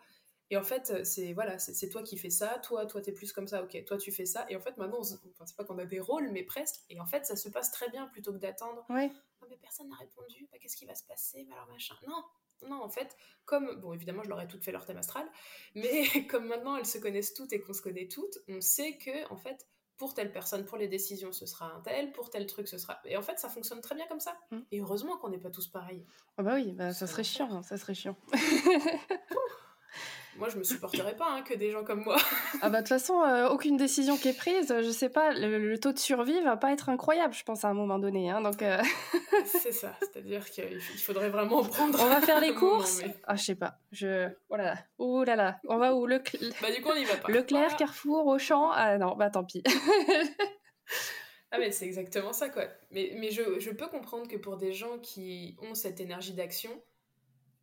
Et 0.52 0.56
en 0.56 0.64
fait, 0.64 1.04
c'est 1.06 1.32
voilà, 1.32 1.60
c'est 1.60 1.88
toi 1.88 2.02
qui 2.02 2.18
fais 2.18 2.28
ça, 2.28 2.58
toi, 2.64 2.84
toi 2.84 3.00
t'es 3.00 3.12
plus 3.12 3.32
comme 3.32 3.46
ça, 3.46 3.62
ok, 3.62 3.84
toi 3.84 3.96
tu 3.96 4.10
fais 4.10 4.26
ça. 4.26 4.46
Et 4.48 4.56
en 4.56 4.60
fait, 4.60 4.76
maintenant, 4.78 4.98
enfin, 4.98 5.46
c'est 5.46 5.56
pas 5.56 5.64
qu'on 5.64 5.78
a 5.78 5.84
des 5.84 6.00
rôles, 6.00 6.28
mais 6.32 6.42
presque. 6.42 6.80
Et 6.88 6.98
en 6.98 7.06
fait, 7.06 7.24
ça 7.24 7.36
se 7.36 7.48
passe 7.48 7.70
très 7.70 7.88
bien 7.88 8.08
plutôt 8.08 8.32
que 8.32 8.38
d'attendre. 8.38 8.84
Ouais. 8.88 9.12
Ah, 9.42 9.46
mais 9.48 9.56
personne 9.58 9.88
n'a 9.88 9.94
répondu, 9.94 10.48
bah, 10.50 10.58
qu'est-ce 10.60 10.76
qui 10.76 10.86
va 10.86 10.96
se 10.96 11.04
passer, 11.04 11.46
alors 11.52 11.68
machin. 11.68 11.94
Non, 12.04 12.24
non, 12.68 12.82
en 12.82 12.88
fait, 12.88 13.16
comme, 13.44 13.80
bon, 13.80 13.92
évidemment, 13.92 14.22
je 14.22 14.28
leur 14.28 14.40
ai 14.40 14.46
toutes 14.46 14.64
fait 14.64 14.72
leur 14.72 14.86
thème 14.86 14.98
astral, 14.98 15.26
mais 15.74 16.04
comme 16.30 16.46
maintenant 16.46 16.76
elles 16.76 16.86
se 16.86 16.98
connaissent 16.98 17.34
toutes 17.34 17.52
et 17.52 17.61
qu'on 17.61 17.72
se 17.72 17.82
connaît 17.82 18.08
toutes, 18.08 18.38
on 18.48 18.61
sait 18.61 18.96
que, 18.98 19.32
en 19.32 19.36
fait, 19.36 19.66
pour 19.96 20.14
telle 20.14 20.32
personne, 20.32 20.64
pour 20.64 20.78
les 20.78 20.88
décisions, 20.88 21.30
ce 21.30 21.44
sera 21.44 21.74
un 21.74 21.80
tel, 21.80 22.12
pour 22.12 22.30
tel 22.30 22.46
truc, 22.46 22.68
ce 22.68 22.78
sera. 22.78 22.98
Et 23.04 23.18
en 23.18 23.22
fait, 23.22 23.38
ça 23.38 23.50
fonctionne 23.50 23.82
très 23.82 23.94
bien 23.94 24.06
comme 24.06 24.18
ça. 24.18 24.34
Mm. 24.50 24.58
Et 24.72 24.80
heureusement 24.80 25.18
qu'on 25.18 25.28
n'est 25.28 25.38
pas 25.38 25.50
tous 25.50 25.68
pareils. 25.68 26.06
Ah 26.38 26.42
bah 26.42 26.54
oui, 26.54 26.72
bah, 26.72 26.94
ça 26.94 27.06
serait 27.06 27.22
chiant, 27.22 27.62
ça 27.62 27.76
serait 27.76 27.94
chiant. 27.94 28.16
Moi, 30.41 30.49
je 30.49 30.57
me 30.57 30.64
supporterais 30.64 31.14
pas 31.14 31.34
hein, 31.34 31.43
que 31.43 31.53
des 31.53 31.70
gens 31.70 31.84
comme 31.84 32.03
moi. 32.03 32.16
ah 32.62 32.70
bah 32.70 32.78
de 32.78 32.86
toute 32.86 32.88
façon, 32.88 33.20
euh, 33.20 33.51
aucune 33.51 33.76
décision 33.76 34.16
qui 34.16 34.28
est 34.28 34.36
prise, 34.36 34.74
je 34.74 34.91
sais 34.91 35.11
pas, 35.11 35.34
le, 35.34 35.76
taux 35.78 35.93
de 35.93 35.99
survie 35.99 36.41
va 36.41 36.57
pas 36.57 36.72
être 36.72 36.88
incroyable, 36.88 37.34
je 37.34 37.45
pense 37.45 37.62
à 37.66 37.68
un 37.68 37.74
moment 37.74 37.99
donné. 37.99 38.30
Hein, 38.30 38.41
donc. 38.41 38.62
Euh. 38.62 38.80
c'est 39.45 39.70
ça, 39.70 39.95
c'est-à-dire 40.01 40.51
qu'il 40.51 40.80
faudrait 40.80 41.28
vraiment 41.28 41.62
prendre. 41.62 42.01
On 42.03 42.07
va 42.07 42.22
faire 42.22 42.41
les 42.41 42.55
courses. 42.55 43.03
Ah 43.24 43.36
je 43.36 43.45
sais 43.45 43.55
pas, 43.55 43.80
je. 43.93 44.30
Oh 44.49 44.57
là 44.57 44.64
là, 44.64 44.78
oh 44.97 45.24
là 45.24 45.36
là, 45.36 45.61
on 45.68 45.76
va 45.76 45.95
où? 45.95 46.07
Le. 46.07 46.22
Bah 46.62 46.72
du 46.74 46.80
coup 46.80 46.88
on 46.91 46.97
y 46.97 47.05
va 47.05 47.16
pas. 47.16 47.30
Leclerc, 47.30 47.76
Carrefour, 47.76 48.26
Auchan, 48.26 48.70
ah 48.72 48.97
non, 48.97 49.16
bah 49.16 49.28
tant 49.28 49.45
pis. 49.45 49.62
Ah 51.53 51.59
mais 51.59 51.72
c'est 51.72 51.84
exactement 51.84 52.32
ça 52.32 52.49
quoi. 52.49 52.64
Mais, 52.93 53.12
mais 53.16 53.30
je, 53.30 53.59
je, 53.59 53.70
peux 53.70 53.88
comprendre 53.88 54.28
que 54.28 54.36
pour 54.36 54.57
des 54.57 54.72
gens 54.72 54.99
qui 55.01 55.57
ont 55.61 55.74
cette 55.74 56.01
énergie 56.01 56.32
d'action, 56.32 56.70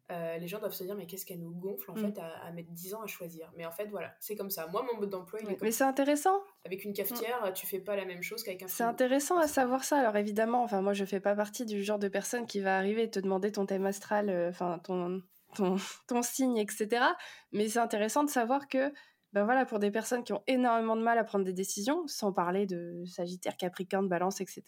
euh, 0.10 0.38
les 0.38 0.48
gens 0.48 0.60
doivent 0.60 0.74
se 0.74 0.84
dire 0.84 0.96
mais 0.96 1.06
qu'est-ce 1.06 1.26
qu'elle 1.26 1.40
nous 1.40 1.54
gonfle 1.54 1.92
en 1.92 1.96
mm. 1.96 2.14
fait 2.14 2.20
à, 2.20 2.52
mettre 2.52 2.72
10 2.72 2.94
ans 2.96 3.02
à 3.02 3.08
choisir. 3.08 3.52
Mais 3.58 3.66
en 3.66 3.72
fait 3.72 3.88
voilà 3.88 4.14
c'est 4.20 4.36
comme 4.36 4.50
ça. 4.50 4.68
Moi 4.68 4.86
mon 4.92 5.00
mode 5.00 5.10
d'emploi 5.10 5.40
il 5.42 5.52
est 5.52 5.62
mais 5.62 5.72
c'est 5.72 5.84
intéressant. 5.84 6.42
Avec 6.66 6.86
une 6.86 6.94
cafetière 6.94 7.52
tu 7.54 7.68
fais 7.68 7.80
pas 7.80 7.96
la 7.96 8.06
même 8.06 8.24
chose 8.24 8.44
qu'avec 8.44 8.64
un 8.64 8.68
c'est 8.68 8.84
intéressant 8.84 9.38
à 9.38 9.48
savoir 9.48 9.84
ça. 9.84 9.98
Alors 9.98 10.16
évidemment 10.16 10.64
enfin 10.64 10.82
moi 10.82 10.94
je 10.94 11.06
fais 11.06 11.20
pas 11.20 11.36
partie 11.36 11.66
du 11.66 11.84
genre 11.84 12.00
de 12.00 12.08
personne 12.08 12.46
qui 12.46 12.60
va 12.60 12.78
arriver 12.78 13.04
et 13.04 13.10
te 13.10 13.20
demander 13.20 13.52
ton 13.52 13.66
thème 13.66 13.86
astral 13.86 14.30
euh, 14.30 14.50
enfin 14.50 14.80
ton, 14.80 15.22
ton, 15.56 15.76
ton 16.08 16.22
signe 16.22 16.58
etc 16.58 17.04
mais 17.52 17.68
c'est 17.68 17.80
intéressant 17.80 18.24
de 18.24 18.30
savoir 18.30 18.68
que 18.68 18.94
ben 19.34 19.44
voilà, 19.44 19.66
pour 19.66 19.80
des 19.80 19.92
personnes 19.92 20.24
qui 20.24 20.34
ont 20.34 20.42
énormément 20.48 20.96
de 20.96 21.02
mal 21.02 21.18
à 21.18 21.24
prendre 21.24 21.46
des 21.46 21.54
décisions, 21.54 22.08
sans 22.08 22.32
parler 22.32 22.66
de 22.66 23.04
Sagittaire, 23.06 23.58
Capricorne, 23.58 24.08
Balance, 24.08 24.42
etc., 24.42 24.64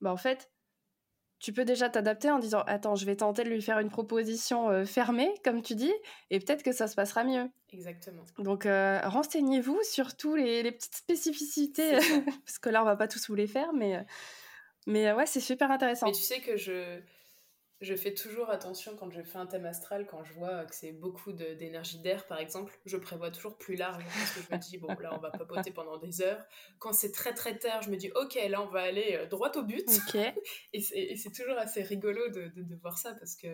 ben 0.00 0.10
en 0.10 0.16
fait, 0.16 0.50
tu 1.38 1.52
peux 1.52 1.64
déjà 1.64 1.88
t'adapter 1.88 2.30
en 2.30 2.38
disant 2.38 2.62
attends 2.66 2.94
je 2.94 3.04
vais 3.04 3.16
tenter 3.16 3.44
de 3.44 3.50
lui 3.50 3.60
faire 3.60 3.78
une 3.78 3.90
proposition 3.90 4.70
euh, 4.70 4.84
fermée 4.84 5.32
comme 5.44 5.62
tu 5.62 5.74
dis 5.74 5.92
et 6.30 6.38
peut-être 6.40 6.62
que 6.62 6.72
ça 6.72 6.88
se 6.88 6.94
passera 6.94 7.24
mieux. 7.24 7.48
Exactement. 7.72 8.24
Donc 8.38 8.66
euh, 8.66 9.00
renseignez-vous 9.04 9.78
sur 9.82 10.16
tous 10.16 10.34
les, 10.34 10.62
les 10.62 10.72
petites 10.72 10.94
spécificités 10.94 11.92
parce 12.44 12.58
que 12.58 12.70
là 12.70 12.82
on 12.82 12.86
va 12.86 12.96
pas 12.96 13.08
tous 13.08 13.28
vous 13.28 13.34
les 13.34 13.46
faire 13.46 13.72
mais 13.72 13.96
euh, 13.96 14.02
mais 14.86 15.12
ouais 15.12 15.26
c'est 15.26 15.40
super 15.40 15.70
intéressant. 15.70 16.06
Mais 16.06 16.12
tu 16.12 16.22
sais 16.22 16.40
que 16.40 16.56
je 16.56 17.00
je 17.82 17.94
fais 17.94 18.14
toujours 18.14 18.48
attention 18.48 18.96
quand 18.96 19.10
je 19.10 19.22
fais 19.22 19.36
un 19.36 19.46
thème 19.46 19.66
astral, 19.66 20.06
quand 20.06 20.24
je 20.24 20.32
vois 20.32 20.64
que 20.64 20.74
c'est 20.74 20.92
beaucoup 20.92 21.32
d'énergie 21.32 21.98
d'air, 21.98 22.26
par 22.26 22.38
exemple, 22.38 22.72
je 22.86 22.96
prévois 22.96 23.30
toujours 23.30 23.58
plus 23.58 23.76
large 23.76 24.02
parce 24.02 24.30
que 24.32 24.40
je 24.40 24.56
me 24.56 24.60
dis, 24.60 24.78
bon, 24.78 24.88
là, 24.98 25.14
on 25.14 25.18
va 25.18 25.30
papoter 25.30 25.72
pendant 25.72 25.98
des 25.98 26.22
heures. 26.22 26.42
Quand 26.78 26.94
c'est 26.94 27.12
très 27.12 27.34
très 27.34 27.58
terre, 27.58 27.82
je 27.82 27.90
me 27.90 27.96
dis, 27.96 28.10
ok, 28.14 28.38
là, 28.48 28.62
on 28.62 28.68
va 28.68 28.80
aller 28.80 29.18
euh, 29.20 29.26
droit 29.26 29.52
au 29.56 29.62
but. 29.62 29.86
et 30.72 30.80
c'est 30.80 31.32
toujours 31.32 31.58
assez 31.58 31.82
rigolo 31.82 32.28
de, 32.30 32.48
de, 32.54 32.76
voir 32.76 32.96
ça 32.96 33.12
parce 33.14 33.36
que, 33.36 33.48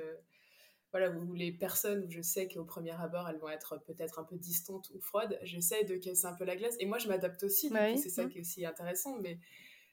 voilà, 0.93 1.11
où 1.11 1.35
les 1.35 1.51
personnes 1.51 2.05
où 2.05 2.11
je 2.11 2.23
sais 2.23 2.47
qu'au 2.47 2.65
premier 2.65 2.93
abord, 2.93 3.29
elles 3.29 3.39
vont 3.39 3.49
être 3.49 3.83
peut-être 3.87 4.21
un 4.21 4.25
peu 4.25 4.37
distantes 4.37 4.89
ou 4.95 5.01
froides, 5.01 5.37
j'essaie 5.43 5.83
de 5.83 5.97
casser 5.97 6.27
un 6.27 6.35
peu 6.35 6.45
la 6.45 6.55
glace. 6.55 6.77
Et 6.79 6.87
moi, 6.87 6.99
je 6.99 7.09
m'adapte 7.09 7.43
aussi, 7.43 7.71
bah 7.71 7.97
c'est 7.97 8.11
ça 8.11 8.25
mmh. 8.25 8.29
qui 8.29 8.39
est 8.39 8.41
aussi 8.43 8.65
intéressant. 8.65 9.19
Mais 9.21 9.39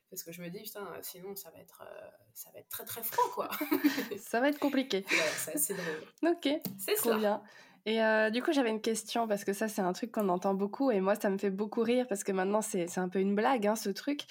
parce 0.10 0.24
que 0.24 0.32
je 0.32 0.42
me 0.42 0.50
dis 0.50 0.62
putain 0.62 0.88
sinon 1.02 1.36
ça 1.36 1.52
va 1.52 1.60
être 1.60 1.84
euh, 1.86 2.08
ça 2.34 2.50
va 2.54 2.60
être 2.60 2.70
très 2.70 2.86
très 2.86 3.04
froid 3.04 3.26
quoi. 3.34 3.50
Ça 4.20 4.40
va 4.40 4.50
être 4.50 4.60
compliqué. 4.60 5.06
C'est 5.38 5.56
assez 5.56 5.74
drôle. 5.74 6.34
Ok. 6.34 6.50
C'est 6.78 6.96
trop 6.96 7.16
bien. 7.16 7.42
Et 7.86 8.04
euh, 8.04 8.30
du 8.30 8.42
coup 8.42 8.52
j'avais 8.52 8.70
une 8.70 8.82
question 8.82 9.28
parce 9.28 9.44
que 9.44 9.54
ça 9.54 9.68
c'est 9.68 9.82
un 9.82 9.94
truc 9.94 10.12
qu'on 10.12 10.30
entend 10.30 10.54
beaucoup 10.54 10.92
et 10.92 11.00
moi 11.00 11.16
ça 11.16 11.30
me 11.30 11.38
fait 11.38 11.50
beaucoup 11.50 11.82
rire 11.82 12.06
parce 12.08 12.24
que 12.24 12.32
maintenant 12.32 12.62
c'est 12.62 12.98
un 12.98 13.10
peu 13.10 13.20
une 13.20 13.36
blague 13.36 13.68
hein, 13.68 13.76
ce 13.76 13.90
truc. 13.90 14.22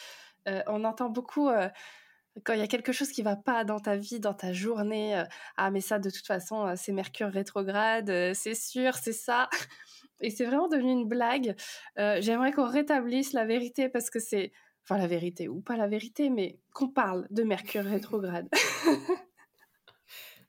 Euh, 0.49 0.63
on 0.67 0.85
entend 0.85 1.09
beaucoup 1.11 1.51
quand 2.45 2.53
il 2.53 2.61
y 2.61 2.63
a 2.63 2.69
quelque 2.69 2.93
chose 2.93 3.11
qui 3.11 3.23
va 3.23 3.37
pas 3.37 3.65
dans 3.65 3.81
ta 3.81 3.97
vie, 3.97 4.21
dans 4.21 4.35
ta 4.35 4.53
journée, 4.53 5.23
ah 5.57 5.71
mais 5.71 5.81
ça 5.81 5.99
de 5.99 6.11
toute 6.11 6.27
façon 6.27 6.75
c'est 6.77 6.93
Mercure 6.93 7.29
rétrograde, 7.29 8.35
c'est 8.35 8.55
sûr, 8.55 8.95
c'est 8.95 9.13
ça. 9.13 9.49
Et 10.21 10.31
c'est 10.31 10.45
vraiment 10.45 10.67
devenu 10.67 10.91
une 10.91 11.09
blague. 11.09 11.55
J'aimerais 11.97 12.53
qu'on 12.53 12.69
rétablisse 12.69 13.33
la 13.33 13.45
vérité 13.45 13.89
parce 13.89 14.11
que 14.11 14.19
c'est 14.19 14.53
enfin 14.89 14.99
la 14.99 15.07
vérité 15.07 15.49
ou 15.49 15.61
pas 15.61 15.77
la 15.77 15.87
vérité, 15.87 16.31
mais 16.31 16.59
qu'on 16.73 16.89
parle 16.89 17.27
de 17.29 17.43
Mercure 17.43 17.85
rétrograde. 17.85 18.49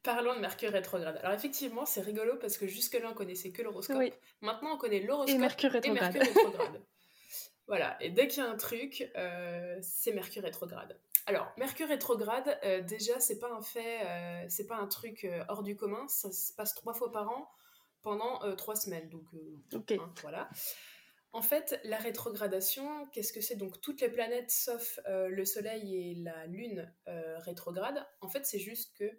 Parlons 0.03 0.33
de 0.33 0.39
Mercure 0.39 0.71
rétrograde. 0.71 1.19
Alors 1.21 1.33
effectivement, 1.33 1.85
c'est 1.85 1.99
rigolo 1.99 2.37
parce 2.39 2.57
que 2.57 2.65
jusque-là, 2.65 3.09
on 3.11 3.13
connaissait 3.13 3.51
que 3.51 3.61
l'horoscope. 3.61 4.01
Maintenant, 4.39 4.75
on 4.75 4.77
connaît 4.77 5.01
l'horoscope 5.01 5.35
et 5.35 5.37
Mercure 5.37 5.71
rétrograde. 5.71 6.17
voilà, 7.67 8.01
et 8.01 8.11
dès 8.11 8.29
qu'il 8.29 8.41
y 8.41 8.45
a 8.45 8.49
un 8.49 8.55
truc, 8.55 9.11
euh, 9.17 9.77
c'est 9.81 10.13
Mercure 10.13 10.43
rétrograde. 10.43 10.97
Alors, 11.25 11.51
Mercure 11.57 11.89
rétrograde, 11.89 12.57
euh, 12.63 12.81
déjà, 12.81 13.19
c'est 13.19 13.39
pas 13.39 13.51
un 13.51 13.61
fait, 13.61 14.05
euh, 14.05 14.45
c'est 14.47 14.67
pas 14.67 14.77
un 14.77 14.87
truc 14.87 15.27
hors 15.49 15.63
du 15.63 15.75
commun. 15.75 16.07
Ça 16.07 16.31
se 16.31 16.53
passe 16.53 16.73
trois 16.75 16.93
fois 16.93 17.11
par 17.11 17.29
an 17.29 17.51
pendant 18.03 18.39
trois 18.55 18.77
semaines. 18.77 19.09
Donc, 19.09 19.25
ok. 19.73 19.91
Hein, 19.91 20.13
voilà. 20.21 20.49
En 21.31 21.43
fait, 21.43 21.79
la 21.83 21.97
rétrogradation, 21.97 23.07
qu'est-ce 23.11 23.31
que 23.31 23.41
c'est? 23.41 23.55
Donc 23.55 23.79
toutes 23.81 24.01
les 24.01 24.09
planètes 24.09 24.49
sauf 24.49 24.99
euh, 25.07 25.27
le 25.27 25.45
Soleil 25.45 25.95
et 25.95 26.15
la 26.15 26.47
Lune 26.47 26.91
euh, 27.07 27.37
rétrograde. 27.39 28.03
En 28.21 28.29
fait, 28.29 28.45
c'est 28.45 28.59
juste 28.59 28.97
que 28.97 29.11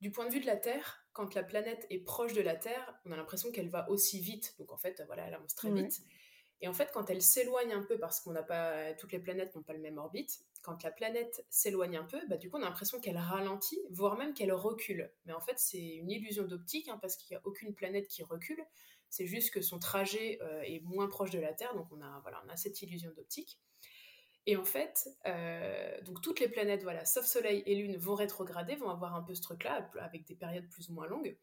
du 0.00 0.12
point 0.12 0.26
de 0.26 0.32
vue 0.32 0.40
de 0.40 0.46
la 0.46 0.56
Terre, 0.56 1.04
quand 1.12 1.34
la 1.34 1.42
planète 1.42 1.86
est 1.90 1.98
proche 1.98 2.34
de 2.34 2.42
la 2.42 2.54
Terre, 2.54 3.00
on 3.04 3.10
a 3.10 3.16
l'impression 3.16 3.50
qu'elle 3.50 3.68
va 3.68 3.90
aussi 3.90 4.20
vite. 4.20 4.54
Donc 4.58 4.72
en 4.72 4.76
fait, 4.76 5.02
voilà, 5.06 5.26
elle 5.26 5.34
avance 5.34 5.54
très 5.54 5.72
vite. 5.72 6.02
Et 6.60 6.68
en 6.68 6.72
fait, 6.72 6.90
quand 6.92 7.10
elle 7.10 7.20
s'éloigne 7.20 7.72
un 7.72 7.82
peu, 7.82 7.98
parce 7.98 8.20
qu'on 8.20 8.32
n'a 8.32 8.42
pas 8.42 8.94
toutes 8.94 9.12
les 9.12 9.18
planètes 9.18 9.54
n'ont 9.54 9.62
pas 9.62 9.72
le 9.72 9.80
même 9.80 9.98
orbite, 9.98 10.40
quand 10.62 10.82
la 10.82 10.90
planète 10.90 11.44
s'éloigne 11.50 11.96
un 11.96 12.04
peu, 12.04 12.20
bah, 12.28 12.36
du 12.36 12.48
coup, 12.48 12.56
on 12.56 12.62
a 12.62 12.64
l'impression 12.64 13.00
qu'elle 13.00 13.18
ralentit, 13.18 13.80
voire 13.90 14.16
même 14.16 14.32
qu'elle 14.32 14.52
recule. 14.52 15.12
Mais 15.26 15.32
en 15.32 15.40
fait, 15.40 15.58
c'est 15.58 15.82
une 15.82 16.10
illusion 16.10 16.44
d'optique, 16.44 16.88
hein, 16.88 16.98
parce 17.02 17.16
qu'il 17.16 17.34
n'y 17.34 17.38
a 17.38 17.42
aucune 17.44 17.74
planète 17.74 18.08
qui 18.08 18.22
recule. 18.22 18.64
C'est 19.14 19.26
juste 19.26 19.52
que 19.52 19.62
son 19.62 19.78
trajet 19.78 20.40
euh, 20.42 20.62
est 20.62 20.80
moins 20.80 21.06
proche 21.06 21.30
de 21.30 21.38
la 21.38 21.52
Terre, 21.52 21.72
donc 21.76 21.86
on 21.92 22.00
a, 22.00 22.18
voilà, 22.22 22.42
on 22.44 22.48
a 22.48 22.56
cette 22.56 22.82
illusion 22.82 23.12
d'optique. 23.12 23.60
Et 24.46 24.56
en 24.56 24.64
fait, 24.64 25.08
euh, 25.24 26.00
donc 26.02 26.20
toutes 26.20 26.40
les 26.40 26.48
planètes, 26.48 26.82
voilà, 26.82 27.04
sauf 27.04 27.24
Soleil 27.24 27.62
et 27.64 27.76
Lune, 27.76 27.96
vont 27.96 28.16
rétrograder, 28.16 28.74
vont 28.74 28.90
avoir 28.90 29.14
un 29.14 29.22
peu 29.22 29.32
ce 29.36 29.40
truc-là, 29.40 29.88
avec 30.00 30.26
des 30.26 30.34
périodes 30.34 30.68
plus 30.68 30.88
ou 30.88 30.94
moins 30.94 31.06
longues. 31.06 31.38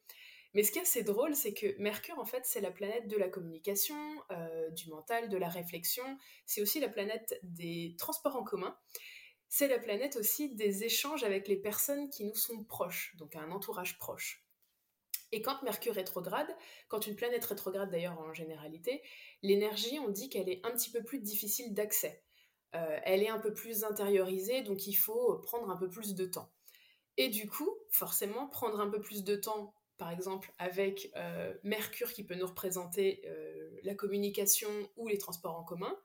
Mais 0.53 0.63
ce 0.63 0.74
qui 0.74 0.80
est 0.80 0.82
assez 0.82 1.03
drôle, 1.03 1.34
c'est 1.34 1.53
que 1.53 1.82
Mercure, 1.82 2.19
en 2.19 2.26
fait, 2.26 2.45
c'est 2.45 2.59
la 2.59 2.72
planète 2.72 3.07
de 3.07 3.15
la 3.15 3.30
communication, 3.30 3.95
euh, 4.32 4.69
du 4.72 4.89
mental, 4.89 5.30
de 5.30 5.38
la 5.38 5.47
réflexion. 5.47 6.03
C'est 6.45 6.61
aussi 6.61 6.82
la 6.82 6.89
planète 6.89 7.39
des 7.41 7.95
transports 7.97 8.36
en 8.36 8.43
commun. 8.43 8.78
C'est 9.47 9.69
la 9.69 9.80
planète 9.80 10.17
aussi 10.17 10.53
des 10.55 10.84
échanges 10.84 11.24
avec 11.24 11.47
les 11.47 11.55
personnes 11.55 12.09
qui 12.09 12.26
nous 12.26 12.36
sont 12.36 12.65
proches, 12.65 13.15
donc 13.15 13.38
un 13.38 13.49
entourage 13.49 13.97
proche. 13.97 14.43
Et 15.32 15.41
quand 15.41 15.61
Mercure 15.63 15.95
rétrograde, 15.95 16.47
quand 16.89 17.07
une 17.07 17.15
planète 17.15 17.45
rétrograde 17.45 17.89
d'ailleurs 17.89 18.19
en 18.19 18.34
généralité, 18.34 19.01
l'énergie, 19.41 19.99
on 19.99 20.09
dit 20.09 20.29
qu'elle 20.29 20.49
est 20.49 20.65
un 20.65 20.71
petit 20.71 20.91
peu 20.91 21.03
plus 21.03 21.19
difficile 21.19 21.73
d'accès. 21.73 22.23
elle 22.71 23.23
est 23.23 23.29
un 23.29 23.39
peu 23.39 23.53
plus 23.53 23.84
intériorisée, 23.84 24.61
donc 24.61 24.88
il 24.88 24.93
faut 24.93 25.39
prendre 25.39 25.69
un 25.69 25.77
peu 25.77 25.89
plus 25.89 26.15
de 26.15 26.25
temps. 26.25 26.51
Et 27.17 27.29
du 27.29 27.49
coup, 27.49 27.69
forcément, 27.89 28.47
prendre 28.47 28.79
un 28.79 28.89
peu 28.89 29.01
plus 29.01 29.23
de 29.23 29.36
temps, 29.36 29.73
par 29.97 30.11
exemple 30.11 30.53
avec 30.57 31.13
Mercure 31.63 32.13
qui 32.13 32.23
peut 32.23 32.36
nous 32.36 32.47
représenter 32.47 33.23
la 33.84 33.95
communication 33.95 34.69
ou 34.97 35.07
les 35.07 35.17
transports 35.17 35.55
en 35.55 35.63
commun, 35.63 35.95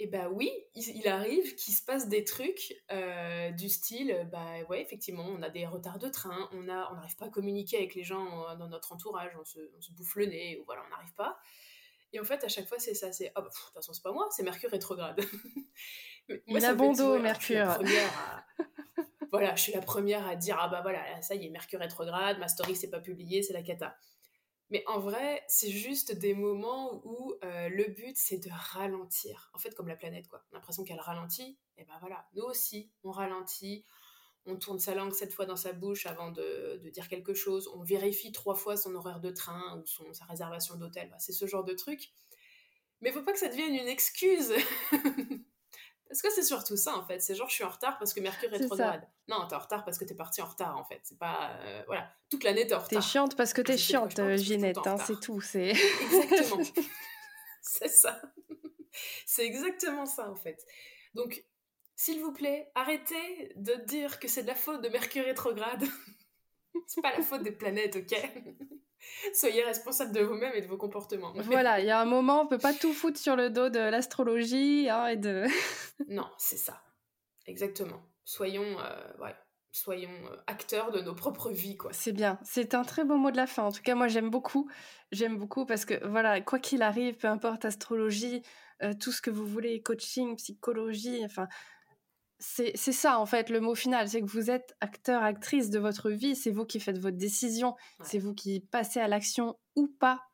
et 0.00 0.06
bah 0.06 0.28
oui, 0.30 0.50
il, 0.76 1.08
arrive 1.08 1.56
qu'il 1.56 1.74
se 1.74 1.84
passe 1.84 2.08
des 2.08 2.22
trucs 2.22 2.76
euh, 2.92 3.50
du 3.50 3.68
style, 3.68 4.28
bah 4.30 4.62
ouais, 4.68 4.80
effectivement, 4.80 5.26
on 5.26 5.42
a 5.42 5.50
des 5.50 5.66
retards 5.66 5.98
de 5.98 6.08
train, 6.08 6.48
on 6.52 6.68
a, 6.68 6.88
on 6.92 6.94
n'arrive 6.94 7.16
pas 7.16 7.26
à 7.26 7.30
communiquer 7.30 7.78
avec 7.78 7.96
les 7.96 8.04
gens 8.04 8.48
euh, 8.48 8.54
dans 8.54 8.68
notre 8.68 8.92
entourage, 8.92 9.32
on 9.40 9.44
se, 9.44 9.58
on 9.76 9.80
se 9.80 9.90
bouffe 9.92 10.14
le 10.14 10.26
nez, 10.26 10.58
ou 10.60 10.64
voilà, 10.66 10.82
on 10.86 10.90
n'arrive 10.90 11.14
pas. 11.14 11.36
Et 12.12 12.20
en 12.20 12.24
fait, 12.24 12.44
à 12.44 12.48
chaque 12.48 12.68
fois, 12.68 12.78
c'est 12.78 12.94
ça, 12.94 13.12
c'est, 13.12 13.32
oh, 13.36 13.40
de 13.40 13.46
toute 13.46 13.74
façon, 13.74 13.92
c'est 13.92 14.02
pas 14.02 14.12
moi, 14.12 14.28
c'est 14.30 14.44
Mercure 14.44 14.70
rétrograde. 14.70 15.20
moi, 16.28 16.38
il 16.46 16.64
a 16.64 16.74
bon 16.74 16.92
dos, 16.92 17.18
Mercure. 17.18 17.78
voilà, 19.32 19.56
je 19.56 19.62
suis 19.62 19.72
la 19.72 19.82
première 19.82 20.26
à 20.28 20.36
dire, 20.36 20.58
ah 20.60 20.68
bah 20.68 20.80
voilà, 20.80 21.20
ça 21.22 21.34
y 21.34 21.44
est, 21.44 21.50
Mercure 21.50 21.80
rétrograde, 21.80 22.38
ma 22.38 22.46
story 22.46 22.76
s'est 22.76 22.90
pas 22.90 23.00
publiée, 23.00 23.42
c'est 23.42 23.52
la 23.52 23.62
cata. 23.62 23.96
Mais 24.70 24.84
en 24.86 24.98
vrai, 24.98 25.42
c'est 25.48 25.70
juste 25.70 26.12
des 26.12 26.34
moments 26.34 27.00
où 27.04 27.34
euh, 27.42 27.68
le 27.70 27.84
but, 27.84 28.16
c'est 28.16 28.38
de 28.38 28.50
ralentir. 28.52 29.50
En 29.54 29.58
fait, 29.58 29.74
comme 29.74 29.88
la 29.88 29.96
planète, 29.96 30.28
quoi. 30.28 30.44
On 30.50 30.54
a 30.54 30.58
l'impression 30.58 30.84
qu'elle 30.84 31.00
ralentit. 31.00 31.58
Et 31.78 31.84
ben 31.84 31.94
voilà, 32.00 32.28
nous 32.34 32.44
aussi, 32.44 32.90
on 33.02 33.10
ralentit. 33.10 33.86
On 34.44 34.56
tourne 34.56 34.78
sa 34.78 34.94
langue 34.94 35.12
sept 35.12 35.32
fois 35.32 35.46
dans 35.46 35.56
sa 35.56 35.72
bouche 35.72 36.06
avant 36.06 36.30
de, 36.30 36.80
dire 36.92 37.08
quelque 37.08 37.34
chose. 37.34 37.70
On 37.74 37.82
vérifie 37.82 38.32
trois 38.32 38.54
fois 38.54 38.76
son 38.76 38.94
horaire 38.94 39.20
de 39.20 39.30
train 39.30 39.78
ou 39.78 39.86
son, 39.86 40.12
sa 40.12 40.26
réservation 40.26 40.76
d'hôtel. 40.76 41.14
c'est 41.18 41.32
ce 41.32 41.46
genre 41.46 41.64
de 41.64 41.74
truc. 41.74 42.12
Mais 43.00 43.10
il 43.10 43.12
faut 43.12 43.22
pas 43.22 43.32
que 43.32 43.38
ça 43.38 43.48
devienne 43.48 43.74
une 43.74 43.88
excuse. 43.88 44.52
Parce 46.08 46.22
que 46.22 46.30
c'est 46.30 46.42
surtout 46.42 46.76
ça 46.76 46.96
en 46.96 47.04
fait? 47.04 47.20
C'est 47.20 47.34
genre 47.34 47.48
je 47.48 47.54
suis 47.54 47.64
en 47.64 47.68
retard 47.68 47.98
parce 47.98 48.14
que 48.14 48.20
Mercure 48.20 48.52
est 48.52 48.58
rétrograde. 48.58 49.06
Non, 49.28 49.46
t'es 49.46 49.54
en 49.54 49.58
retard 49.58 49.84
parce 49.84 49.98
que 49.98 50.04
t'es 50.04 50.14
parti 50.14 50.40
en 50.40 50.46
retard 50.46 50.76
en 50.78 50.84
fait. 50.84 51.00
C'est 51.02 51.18
pas 51.18 51.50
euh, 51.60 51.82
voilà 51.86 52.10
toute 52.30 52.44
l'année 52.44 52.66
t'es 52.66 52.74
en 52.74 52.78
retard. 52.78 53.02
T'es 53.02 53.06
chiante 53.06 53.36
parce 53.36 53.52
que 53.52 53.60
t'es 53.60 53.76
chiante, 53.76 54.18
Ginette. 54.36 54.78
Hein, 54.86 54.96
c'est 55.06 55.20
tout. 55.20 55.40
C'est 55.40 55.68
exactement. 56.02 56.64
c'est 57.60 57.88
ça. 57.88 58.20
c'est 59.26 59.44
exactement 59.44 60.06
ça 60.06 60.30
en 60.30 60.36
fait. 60.36 60.64
Donc 61.14 61.44
s'il 61.94 62.20
vous 62.20 62.32
plaît, 62.32 62.70
arrêtez 62.74 63.52
de 63.56 63.74
dire 63.86 64.18
que 64.18 64.28
c'est 64.28 64.42
de 64.42 64.48
la 64.48 64.54
faute 64.54 64.82
de 64.82 64.88
Mercure 64.88 65.24
rétrograde. 65.24 65.84
c'est 66.86 67.02
pas 67.02 67.12
la 67.12 67.22
faute 67.22 67.42
des 67.42 67.52
planètes, 67.52 67.96
ok? 67.96 68.14
Soyez 69.34 69.62
responsable 69.64 70.12
de 70.12 70.20
vous-même 70.20 70.52
et 70.54 70.60
de 70.60 70.66
vos 70.66 70.76
comportements. 70.76 71.32
Voilà, 71.44 71.80
il 71.80 71.86
y 71.86 71.90
a 71.90 72.00
un 72.00 72.04
moment, 72.04 72.42
on 72.42 72.46
peut 72.46 72.58
pas 72.58 72.74
tout 72.74 72.92
foutre 72.92 73.18
sur 73.18 73.36
le 73.36 73.50
dos 73.50 73.68
de 73.68 73.78
l'astrologie 73.78 74.88
hein, 74.90 75.06
et 75.06 75.16
de. 75.16 75.44
non, 76.08 76.28
c'est 76.38 76.56
ça. 76.56 76.82
Exactement. 77.46 78.02
Soyons, 78.24 78.78
euh, 78.80 79.30
soyons 79.72 80.10
euh, 80.10 80.36
acteurs 80.46 80.90
de 80.90 81.00
nos 81.00 81.14
propres 81.14 81.50
vies, 81.50 81.76
quoi. 81.76 81.92
C'est 81.92 82.12
bien. 82.12 82.38
C'est 82.44 82.74
un 82.74 82.84
très 82.84 83.04
beau 83.04 83.16
mot 83.16 83.30
de 83.30 83.36
la 83.36 83.46
fin. 83.46 83.64
En 83.64 83.72
tout 83.72 83.82
cas, 83.82 83.94
moi, 83.94 84.08
j'aime 84.08 84.30
beaucoup. 84.30 84.70
J'aime 85.12 85.38
beaucoup 85.38 85.64
parce 85.64 85.84
que, 85.84 86.06
voilà, 86.06 86.40
quoi 86.40 86.58
qu'il 86.58 86.82
arrive, 86.82 87.16
peu 87.16 87.28
importe 87.28 87.64
astrologie, 87.64 88.42
euh, 88.82 88.92
tout 88.92 89.12
ce 89.12 89.22
que 89.22 89.30
vous 89.30 89.46
voulez, 89.46 89.82
coaching, 89.82 90.36
psychologie, 90.36 91.24
enfin, 91.24 91.48
c'est 92.38 92.76
ça 92.76 93.18
en 93.18 93.26
fait 93.26 93.50
le 93.50 93.60
mot 93.60 93.74
final, 93.74 94.08
c'est 94.08 94.20
que 94.20 94.26
vous 94.26 94.50
êtes 94.50 94.76
acteur, 94.80 95.22
actrice 95.22 95.70
de 95.70 95.78
votre 95.78 96.10
vie, 96.10 96.36
c'est 96.36 96.50
vous 96.50 96.64
qui 96.64 96.80
faites 96.80 96.98
votre 96.98 97.16
décision, 97.16 97.74
c'est 98.02 98.18
vous 98.18 98.34
qui 98.34 98.60
passez 98.60 99.00
à 99.00 99.08
l'action 99.08 99.56
ou 99.76 99.88
pas, 99.88 100.28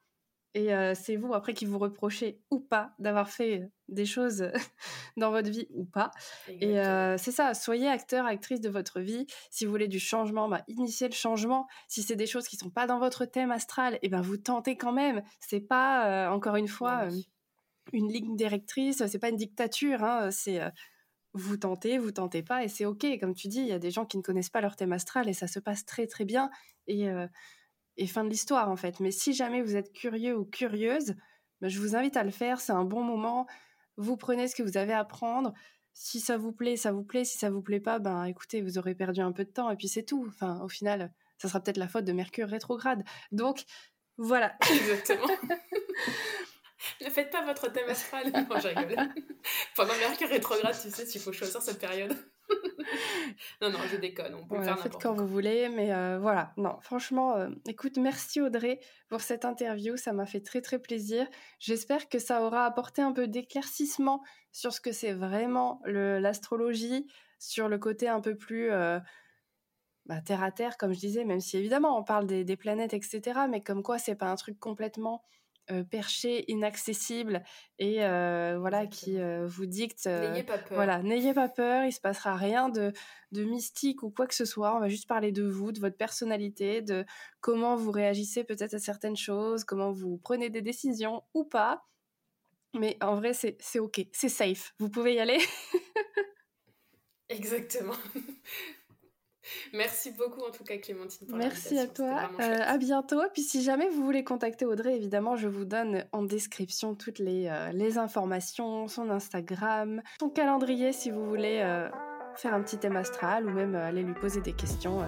et 0.54 0.72
euh, 0.72 0.94
c'est 0.94 1.16
vous 1.16 1.34
après 1.34 1.52
qui 1.52 1.64
vous 1.64 1.78
reprochez 1.78 2.40
ou 2.50 2.60
pas 2.60 2.92
d'avoir 3.00 3.28
fait 3.28 3.68
des 3.88 4.06
choses 4.06 4.50
dans 5.16 5.32
votre 5.32 5.50
vie 5.50 5.66
ou 5.70 5.84
pas. 5.84 6.12
Et 6.48 6.78
euh, 6.78 7.18
c'est 7.18 7.32
ça, 7.32 7.54
soyez 7.54 7.88
acteur, 7.88 8.24
actrice 8.24 8.60
de 8.60 8.68
votre 8.68 9.00
vie. 9.00 9.26
Si 9.50 9.64
vous 9.64 9.72
voulez 9.72 9.88
du 9.88 9.98
changement, 9.98 10.48
bah, 10.48 10.62
initiez 10.68 11.08
le 11.08 11.14
changement. 11.14 11.66
Si 11.88 12.02
c'est 12.02 12.14
des 12.14 12.26
choses 12.26 12.46
qui 12.46 12.56
sont 12.56 12.70
pas 12.70 12.86
dans 12.86 13.00
votre 13.00 13.24
thème 13.24 13.50
astral, 13.50 13.98
et 14.02 14.08
ben 14.08 14.20
vous 14.20 14.36
tentez 14.36 14.76
quand 14.76 14.92
même. 14.92 15.22
C'est 15.40 15.60
pas 15.60 16.28
euh, 16.28 16.30
encore 16.30 16.54
une 16.54 16.68
fois 16.68 17.08
une 17.92 18.10
ligne 18.10 18.36
directrice, 18.36 19.04
c'est 19.06 19.18
pas 19.18 19.28
une 19.28 19.36
dictature, 19.36 20.04
hein, 20.04 20.30
c'est 20.30 20.60
vous 21.34 21.56
tentez, 21.56 21.98
vous 21.98 22.12
tentez 22.12 22.42
pas, 22.42 22.64
et 22.64 22.68
c'est 22.68 22.86
ok. 22.86 23.04
Comme 23.18 23.34
tu 23.34 23.48
dis, 23.48 23.60
il 23.60 23.66
y 23.66 23.72
a 23.72 23.78
des 23.80 23.90
gens 23.90 24.06
qui 24.06 24.16
ne 24.16 24.22
connaissent 24.22 24.50
pas 24.50 24.60
leur 24.60 24.76
thème 24.76 24.92
astral 24.92 25.28
et 25.28 25.32
ça 25.32 25.48
se 25.48 25.58
passe 25.58 25.84
très 25.84 26.06
très 26.06 26.24
bien. 26.24 26.48
Et, 26.86 27.10
euh, 27.10 27.26
fin 28.06 28.24
de 28.24 28.28
l'histoire 28.28 28.70
en 28.70 28.76
fait. 28.76 29.00
Mais 29.00 29.10
si 29.10 29.34
jamais 29.34 29.60
vous 29.60 29.76
êtes 29.76 29.92
curieux 29.92 30.36
ou 30.36 30.44
curieuse, 30.44 31.14
ben, 31.60 31.68
je 31.68 31.80
vous 31.80 31.96
invite 31.96 32.16
à 32.16 32.22
le 32.22 32.30
faire. 32.30 32.60
C'est 32.60 32.72
un 32.72 32.84
bon 32.84 33.02
moment. 33.02 33.46
Vous 33.96 34.16
prenez 34.16 34.48
ce 34.48 34.54
que 34.54 34.62
vous 34.62 34.76
avez 34.76 34.92
à 34.92 35.04
prendre. 35.04 35.52
Si 35.92 36.20
ça 36.20 36.36
vous 36.36 36.52
plaît, 36.52 36.76
ça 36.76 36.92
vous 36.92 37.04
plaît. 37.04 37.24
Si 37.24 37.36
ça 37.38 37.50
vous 37.50 37.62
plaît 37.62 37.80
pas, 37.80 37.98
ben 37.98 38.24
écoutez, 38.24 38.62
vous 38.62 38.78
aurez 38.78 38.94
perdu 38.94 39.20
un 39.20 39.32
peu 39.32 39.44
de 39.44 39.50
temps 39.50 39.70
et 39.70 39.76
puis 39.76 39.88
c'est 39.88 40.04
tout. 40.04 40.26
Enfin, 40.28 40.60
au 40.60 40.68
final, 40.68 41.12
ça 41.38 41.48
sera 41.48 41.60
peut-être 41.60 41.76
la 41.78 41.88
faute 41.88 42.04
de 42.04 42.12
Mercure 42.12 42.48
rétrograde. 42.48 43.04
Donc 43.32 43.64
voilà. 44.18 44.54
Exactement. 44.70 45.26
ne 47.00 47.10
faites 47.10 47.30
pas 47.30 47.44
votre 47.44 47.70
thème 47.72 47.88
astral. 47.88 48.24
Non, 48.32 48.58
je 48.58 48.68
rigole. 48.68 49.08
Pendant 49.76 49.94
Mercure 49.96 50.28
rétrograde, 50.28 50.76
tu 50.80 50.90
sais, 50.90 51.06
s'il 51.06 51.20
faut 51.20 51.32
choisir 51.32 51.62
cette 51.62 51.78
période. 51.78 52.16
non, 53.62 53.70
non, 53.70 53.78
je 53.90 53.96
déconne. 53.96 54.34
On 54.34 54.46
peut 54.46 54.62
faire 54.62 54.78
faites 54.78 55.00
quand 55.00 55.14
vous 55.14 55.26
voulez, 55.26 55.68
mais 55.68 55.92
euh, 55.92 56.18
voilà. 56.20 56.52
Non, 56.56 56.78
franchement, 56.80 57.36
euh, 57.36 57.48
écoute, 57.66 57.96
merci 57.96 58.40
Audrey 58.40 58.80
pour 59.08 59.20
cette 59.20 59.44
interview. 59.44 59.96
Ça 59.96 60.12
m'a 60.12 60.26
fait 60.26 60.40
très 60.40 60.60
très 60.60 60.78
plaisir. 60.78 61.26
J'espère 61.58 62.08
que 62.08 62.18
ça 62.18 62.42
aura 62.42 62.66
apporté 62.66 63.02
un 63.02 63.12
peu 63.12 63.28
d'éclaircissement 63.28 64.22
sur 64.52 64.72
ce 64.72 64.80
que 64.80 64.92
c'est 64.92 65.12
vraiment 65.12 65.80
l'astrologie, 65.86 67.06
sur 67.38 67.68
le 67.68 67.78
côté 67.78 68.08
un 68.08 68.20
peu 68.20 68.36
plus 68.36 68.70
euh, 68.70 68.98
bah, 70.06 70.20
terre 70.20 70.42
à 70.42 70.52
terre, 70.52 70.76
comme 70.76 70.92
je 70.92 71.00
disais, 71.00 71.24
même 71.24 71.40
si 71.40 71.56
évidemment 71.56 71.98
on 71.98 72.04
parle 72.04 72.26
des, 72.26 72.44
des 72.44 72.56
planètes, 72.56 72.94
etc. 72.94 73.40
Mais 73.50 73.62
comme 73.62 73.82
quoi, 73.82 73.98
c'est 73.98 74.16
pas 74.16 74.26
un 74.26 74.36
truc 74.36 74.58
complètement 74.60 75.22
perché, 75.90 76.50
inaccessible 76.50 77.42
et 77.78 78.04
euh, 78.04 78.56
voilà 78.58 78.86
qui 78.86 79.18
euh, 79.18 79.46
vous 79.46 79.66
dicte. 79.66 80.06
n'ayez 80.06 80.42
pas 80.42 80.58
peur. 80.58 80.74
Voilà, 80.74 81.02
n'ayez 81.02 81.34
pas 81.34 81.48
peur. 81.48 81.84
Il 81.84 81.92
se 81.92 82.00
passera 82.00 82.36
rien 82.36 82.68
de, 82.68 82.92
de 83.32 83.44
mystique 83.44 84.02
ou 84.02 84.10
quoi 84.10 84.26
que 84.26 84.34
ce 84.34 84.44
soit. 84.44 84.76
On 84.76 84.80
va 84.80 84.88
juste 84.88 85.08
parler 85.08 85.32
de 85.32 85.44
vous, 85.44 85.72
de 85.72 85.80
votre 85.80 85.96
personnalité, 85.96 86.82
de 86.82 87.04
comment 87.40 87.76
vous 87.76 87.90
réagissez 87.90 88.44
peut-être 88.44 88.74
à 88.74 88.78
certaines 88.78 89.16
choses, 89.16 89.64
comment 89.64 89.90
vous 89.90 90.18
prenez 90.18 90.50
des 90.50 90.62
décisions 90.62 91.22
ou 91.34 91.44
pas. 91.44 91.86
Mais 92.74 92.96
en 93.00 93.14
vrai, 93.14 93.32
c'est 93.34 93.78
ok, 93.78 94.06
c'est 94.12 94.28
safe. 94.28 94.74
Vous 94.78 94.88
pouvez 94.88 95.14
y 95.14 95.20
aller. 95.20 95.38
Exactement. 97.28 97.96
Merci 99.72 100.12
beaucoup 100.12 100.40
en 100.40 100.50
tout 100.50 100.64
cas 100.64 100.76
Clémentine 100.78 101.26
pour 101.26 101.36
Merci 101.36 101.78
à 101.78 101.86
toi. 101.86 102.30
Euh, 102.40 102.58
à 102.62 102.78
bientôt. 102.78 103.20
Puis 103.32 103.42
si 103.42 103.62
jamais 103.62 103.88
vous 103.88 104.04
voulez 104.04 104.24
contacter 104.24 104.64
Audrey, 104.64 104.96
évidemment, 104.96 105.36
je 105.36 105.48
vous 105.48 105.64
donne 105.64 106.04
en 106.12 106.22
description 106.22 106.94
toutes 106.94 107.18
les, 107.18 107.46
euh, 107.48 107.70
les 107.72 107.98
informations, 107.98 108.88
son 108.88 109.10
Instagram, 109.10 110.02
son 110.20 110.30
calendrier 110.30 110.92
si 110.92 111.10
vous 111.10 111.26
voulez 111.26 111.60
euh, 111.62 111.88
faire 112.36 112.54
un 112.54 112.62
petit 112.62 112.78
thème 112.78 112.96
astral 112.96 113.46
ou 113.46 113.50
même 113.50 113.74
aller 113.74 114.02
lui 114.02 114.14
poser 114.14 114.40
des 114.40 114.52
questions. 114.52 115.00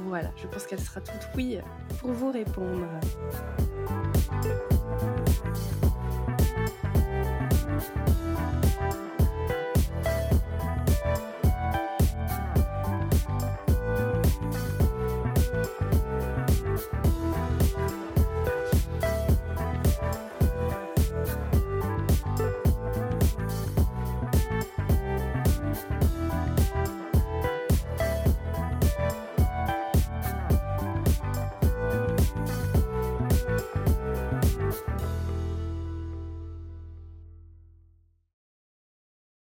voilà, 0.00 0.30
je 0.36 0.46
pense 0.46 0.66
qu'elle 0.66 0.80
sera 0.80 1.00
toute 1.00 1.28
oui 1.36 1.58
pour 2.00 2.10
vous 2.12 2.30
répondre. 2.30 2.88